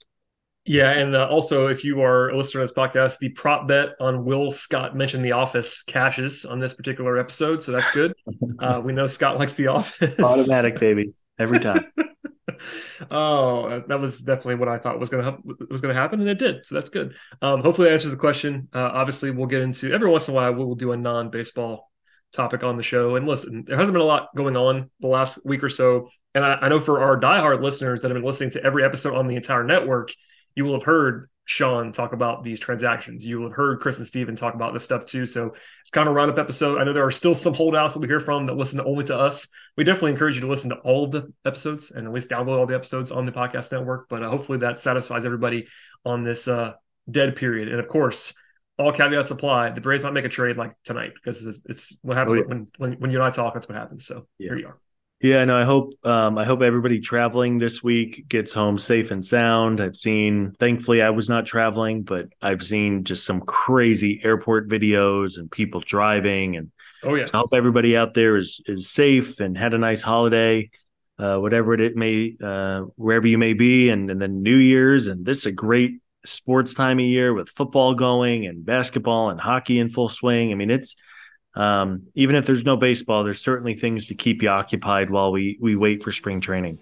Yeah, 0.66 0.90
and 0.90 1.14
uh, 1.14 1.28
also 1.28 1.68
if 1.68 1.84
you 1.84 2.02
are 2.02 2.30
a 2.30 2.36
listener 2.36 2.60
to 2.60 2.64
this 2.64 2.72
podcast, 2.72 3.18
the 3.18 3.28
prop 3.30 3.68
bet 3.68 3.90
on 4.00 4.24
Will 4.24 4.50
Scott 4.50 4.96
mentioned 4.96 5.24
The 5.24 5.32
Office 5.32 5.82
caches 5.82 6.44
on 6.44 6.58
this 6.58 6.74
particular 6.74 7.18
episode, 7.18 7.62
so 7.62 7.70
that's 7.70 7.90
good. 7.92 8.14
uh, 8.58 8.80
we 8.84 8.92
know 8.92 9.06
Scott 9.06 9.38
likes 9.38 9.52
The 9.52 9.68
Office. 9.68 10.18
Automatic, 10.18 10.80
baby, 10.80 11.12
every 11.38 11.60
time. 11.60 11.84
oh, 13.10 13.84
that 13.86 14.00
was 14.00 14.18
definitely 14.18 14.56
what 14.56 14.68
I 14.68 14.78
thought 14.78 14.98
was 14.98 15.08
going 15.08 15.24
to 15.24 15.66
was 15.70 15.80
going 15.80 15.94
to 15.94 16.00
happen, 16.00 16.20
and 16.20 16.28
it 16.28 16.38
did. 16.38 16.66
So 16.66 16.74
that's 16.74 16.90
good. 16.90 17.14
Um, 17.40 17.62
hopefully, 17.62 17.88
that 17.88 17.94
answers 17.94 18.10
the 18.10 18.16
question. 18.16 18.68
Uh, 18.72 18.90
obviously, 18.92 19.30
we'll 19.30 19.46
get 19.46 19.62
into 19.62 19.92
every 19.92 20.10
once 20.10 20.26
in 20.26 20.34
a 20.34 20.36
while 20.36 20.52
we'll 20.52 20.74
do 20.74 20.90
a 20.90 20.96
non 20.96 21.30
baseball 21.30 21.92
topic 22.32 22.64
on 22.64 22.76
the 22.76 22.82
show. 22.82 23.14
And 23.14 23.26
listen, 23.26 23.64
there 23.66 23.76
hasn't 23.76 23.94
been 23.94 24.02
a 24.02 24.06
lot 24.06 24.30
going 24.34 24.56
on 24.56 24.90
the 24.98 25.06
last 25.06 25.38
week 25.44 25.62
or 25.62 25.68
so, 25.68 26.08
and 26.34 26.44
I, 26.44 26.54
I 26.62 26.68
know 26.68 26.80
for 26.80 27.00
our 27.00 27.20
diehard 27.20 27.62
listeners 27.62 28.00
that 28.00 28.10
have 28.10 28.16
been 28.16 28.26
listening 28.26 28.50
to 28.50 28.64
every 28.64 28.84
episode 28.84 29.14
on 29.14 29.28
the 29.28 29.36
entire 29.36 29.62
network, 29.62 30.10
you 30.56 30.64
will 30.64 30.74
have 30.74 30.82
heard 30.82 31.28
Sean 31.44 31.92
talk 31.92 32.12
about 32.12 32.42
these 32.42 32.58
transactions. 32.58 33.24
You 33.24 33.38
will 33.38 33.48
have 33.48 33.56
heard 33.56 33.80
Chris 33.80 33.98
and 33.98 34.06
Steven 34.06 34.34
talk 34.34 34.54
about 34.54 34.74
this 34.74 34.82
stuff 34.82 35.04
too. 35.04 35.26
So 35.26 35.54
it's 35.82 35.90
kind 35.92 36.08
of 36.08 36.12
a 36.12 36.16
roundup 36.16 36.38
episode. 36.38 36.80
I 36.80 36.84
know 36.84 36.92
there 36.92 37.06
are 37.06 37.12
still 37.12 37.36
some 37.36 37.54
holdouts 37.54 37.92
that 37.92 38.00
we 38.00 38.08
hear 38.08 38.18
from 38.18 38.46
that 38.46 38.56
listen 38.56 38.80
only 38.80 39.04
to 39.04 39.16
us. 39.16 39.46
We 39.76 39.84
definitely 39.84 40.10
encourage 40.10 40.34
you 40.34 40.40
to 40.40 40.48
listen 40.48 40.70
to 40.70 40.76
all 40.76 41.04
of 41.04 41.12
the 41.12 41.32
episodes 41.44 41.92
and 41.92 42.04
at 42.04 42.12
least 42.12 42.30
download 42.30 42.58
all 42.58 42.66
the 42.66 42.74
episodes 42.74 43.12
on 43.12 43.26
the 43.26 43.32
podcast 43.32 43.70
network. 43.70 44.08
But 44.08 44.24
uh, 44.24 44.30
hopefully 44.30 44.58
that 44.58 44.80
satisfies 44.80 45.24
everybody 45.24 45.68
on 46.04 46.24
this 46.24 46.48
uh, 46.48 46.72
dead 47.08 47.36
period. 47.36 47.68
And 47.68 47.78
of 47.78 47.86
course, 47.86 48.34
all 48.76 48.90
caveats 48.90 49.30
apply. 49.30 49.70
The 49.70 49.80
Braves 49.80 50.02
might 50.02 50.14
make 50.14 50.24
a 50.24 50.28
trade 50.28 50.56
like 50.56 50.74
tonight 50.84 51.12
because 51.14 51.42
it's 51.66 51.96
what 52.02 52.16
happens 52.16 52.38
oh, 52.38 52.40
yeah. 52.40 52.46
when, 52.48 52.66
when 52.76 52.92
when 52.94 53.10
you 53.12 53.18
and 53.18 53.24
I 53.26 53.30
talk. 53.30 53.54
That's 53.54 53.68
what 53.68 53.78
happens. 53.78 54.04
So 54.04 54.26
yeah. 54.38 54.48
here 54.48 54.58
you 54.58 54.66
are. 54.66 54.78
Yeah, 55.22 55.44
no, 55.46 55.56
I 55.56 55.64
hope 55.64 55.94
um, 56.04 56.36
I 56.36 56.44
hope 56.44 56.60
everybody 56.60 57.00
traveling 57.00 57.58
this 57.58 57.82
week 57.82 58.28
gets 58.28 58.52
home 58.52 58.78
safe 58.78 59.10
and 59.10 59.24
sound. 59.24 59.80
I've 59.80 59.96
seen, 59.96 60.54
thankfully, 60.60 61.00
I 61.00 61.10
was 61.10 61.28
not 61.28 61.46
traveling, 61.46 62.02
but 62.02 62.28
I've 62.42 62.62
seen 62.62 63.02
just 63.04 63.24
some 63.24 63.40
crazy 63.40 64.20
airport 64.22 64.68
videos 64.68 65.38
and 65.38 65.50
people 65.50 65.80
driving, 65.80 66.56
and 66.56 66.70
oh 67.02 67.14
yeah, 67.14 67.24
so 67.24 67.30
I 67.32 67.38
hope 67.38 67.54
everybody 67.54 67.96
out 67.96 68.12
there 68.12 68.36
is 68.36 68.60
is 68.66 68.90
safe 68.90 69.40
and 69.40 69.56
had 69.56 69.72
a 69.72 69.78
nice 69.78 70.02
holiday, 70.02 70.70
uh, 71.18 71.38
whatever 71.38 71.72
it 71.72 71.96
may, 71.96 72.36
uh, 72.42 72.82
wherever 72.96 73.26
you 73.26 73.38
may 73.38 73.54
be, 73.54 73.88
and 73.88 74.10
and 74.10 74.20
then 74.20 74.42
New 74.42 74.56
Year's, 74.56 75.06
and 75.06 75.24
this 75.24 75.38
is 75.38 75.46
a 75.46 75.52
great 75.52 75.94
sports 76.26 76.74
time 76.74 76.98
of 76.98 77.06
year 77.06 77.32
with 77.32 77.48
football 77.48 77.94
going 77.94 78.46
and 78.46 78.66
basketball 78.66 79.30
and 79.30 79.40
hockey 79.40 79.78
in 79.78 79.88
full 79.88 80.10
swing. 80.10 80.52
I 80.52 80.56
mean, 80.56 80.70
it's 80.70 80.94
um, 81.56 82.02
even 82.14 82.36
if 82.36 82.46
there's 82.46 82.64
no 82.64 82.76
baseball, 82.76 83.24
there's 83.24 83.40
certainly 83.40 83.74
things 83.74 84.06
to 84.06 84.14
keep 84.14 84.42
you 84.42 84.48
occupied 84.48 85.10
while 85.10 85.32
we 85.32 85.58
we 85.60 85.74
wait 85.74 86.02
for 86.02 86.12
spring 86.12 86.40
training. 86.40 86.78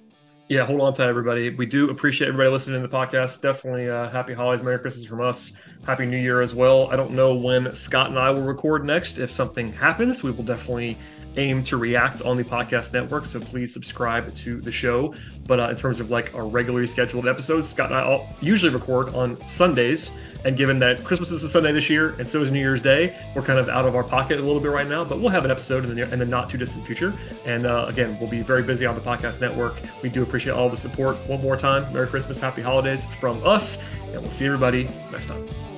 Yeah, 0.48 0.66
hold 0.66 0.82
on 0.82 0.92
to 0.92 0.98
that, 0.98 1.08
everybody. 1.08 1.48
We 1.48 1.64
do 1.64 1.88
appreciate 1.88 2.28
everybody 2.28 2.50
listening 2.50 2.82
to 2.82 2.86
the 2.86 2.94
podcast. 2.94 3.40
Definitely 3.40 3.88
uh, 3.88 4.10
happy 4.10 4.34
holidays, 4.34 4.62
Merry 4.62 4.78
Christmas 4.78 5.06
from 5.06 5.22
us. 5.22 5.52
Happy 5.86 6.04
New 6.04 6.18
Year 6.18 6.42
as 6.42 6.54
well. 6.54 6.88
I 6.90 6.96
don't 6.96 7.12
know 7.12 7.34
when 7.34 7.74
Scott 7.74 8.10
and 8.10 8.18
I 8.18 8.28
will 8.30 8.42
record 8.42 8.84
next. 8.84 9.16
If 9.16 9.32
something 9.32 9.72
happens, 9.72 10.22
we 10.22 10.32
will 10.32 10.44
definitely 10.44 10.98
aim 11.36 11.64
to 11.64 11.78
react 11.78 12.20
on 12.22 12.36
the 12.36 12.44
podcast 12.44 12.92
network. 12.92 13.24
So 13.24 13.40
please 13.40 13.72
subscribe 13.72 14.34
to 14.34 14.60
the 14.60 14.70
show. 14.70 15.14
But 15.46 15.60
uh, 15.60 15.70
in 15.70 15.76
terms 15.76 15.98
of 15.98 16.10
like 16.10 16.34
our 16.34 16.46
regularly 16.46 16.88
scheduled 16.88 17.26
episodes, 17.26 17.70
Scott 17.70 17.86
and 17.86 17.94
I 17.94 18.02
all 18.02 18.28
usually 18.40 18.72
record 18.72 19.14
on 19.14 19.40
Sundays. 19.46 20.10
And 20.44 20.56
given 20.56 20.78
that 20.80 21.04
Christmas 21.04 21.30
is 21.30 21.42
a 21.42 21.48
Sunday 21.48 21.72
this 21.72 21.88
year, 21.88 22.14
and 22.18 22.28
so 22.28 22.42
is 22.42 22.50
New 22.50 22.58
Year's 22.58 22.82
Day, 22.82 23.16
we're 23.34 23.42
kind 23.42 23.58
of 23.58 23.68
out 23.68 23.86
of 23.86 23.96
our 23.96 24.04
pocket 24.04 24.38
a 24.38 24.42
little 24.42 24.60
bit 24.60 24.70
right 24.70 24.86
now. 24.86 25.04
But 25.04 25.20
we'll 25.20 25.30
have 25.30 25.44
an 25.44 25.50
episode 25.50 25.84
in 25.84 25.88
the, 25.88 25.94
near, 25.94 26.06
in 26.06 26.18
the 26.18 26.26
not 26.26 26.50
too 26.50 26.58
distant 26.58 26.84
future. 26.84 27.14
And 27.46 27.66
uh, 27.66 27.86
again, 27.88 28.18
we'll 28.20 28.30
be 28.30 28.42
very 28.42 28.62
busy 28.62 28.86
on 28.86 28.94
the 28.94 29.00
podcast 29.00 29.40
network. 29.40 29.76
We 30.02 30.08
do 30.08 30.22
appreciate 30.22 30.52
all 30.52 30.68
the 30.68 30.76
support. 30.76 31.16
One 31.28 31.40
more 31.40 31.56
time, 31.56 31.90
Merry 31.92 32.06
Christmas, 32.06 32.38
Happy 32.38 32.62
Holidays 32.62 33.06
from 33.20 33.44
us, 33.44 33.82
and 34.12 34.20
we'll 34.20 34.30
see 34.30 34.46
everybody 34.46 34.88
next 35.10 35.26
time. 35.26 35.73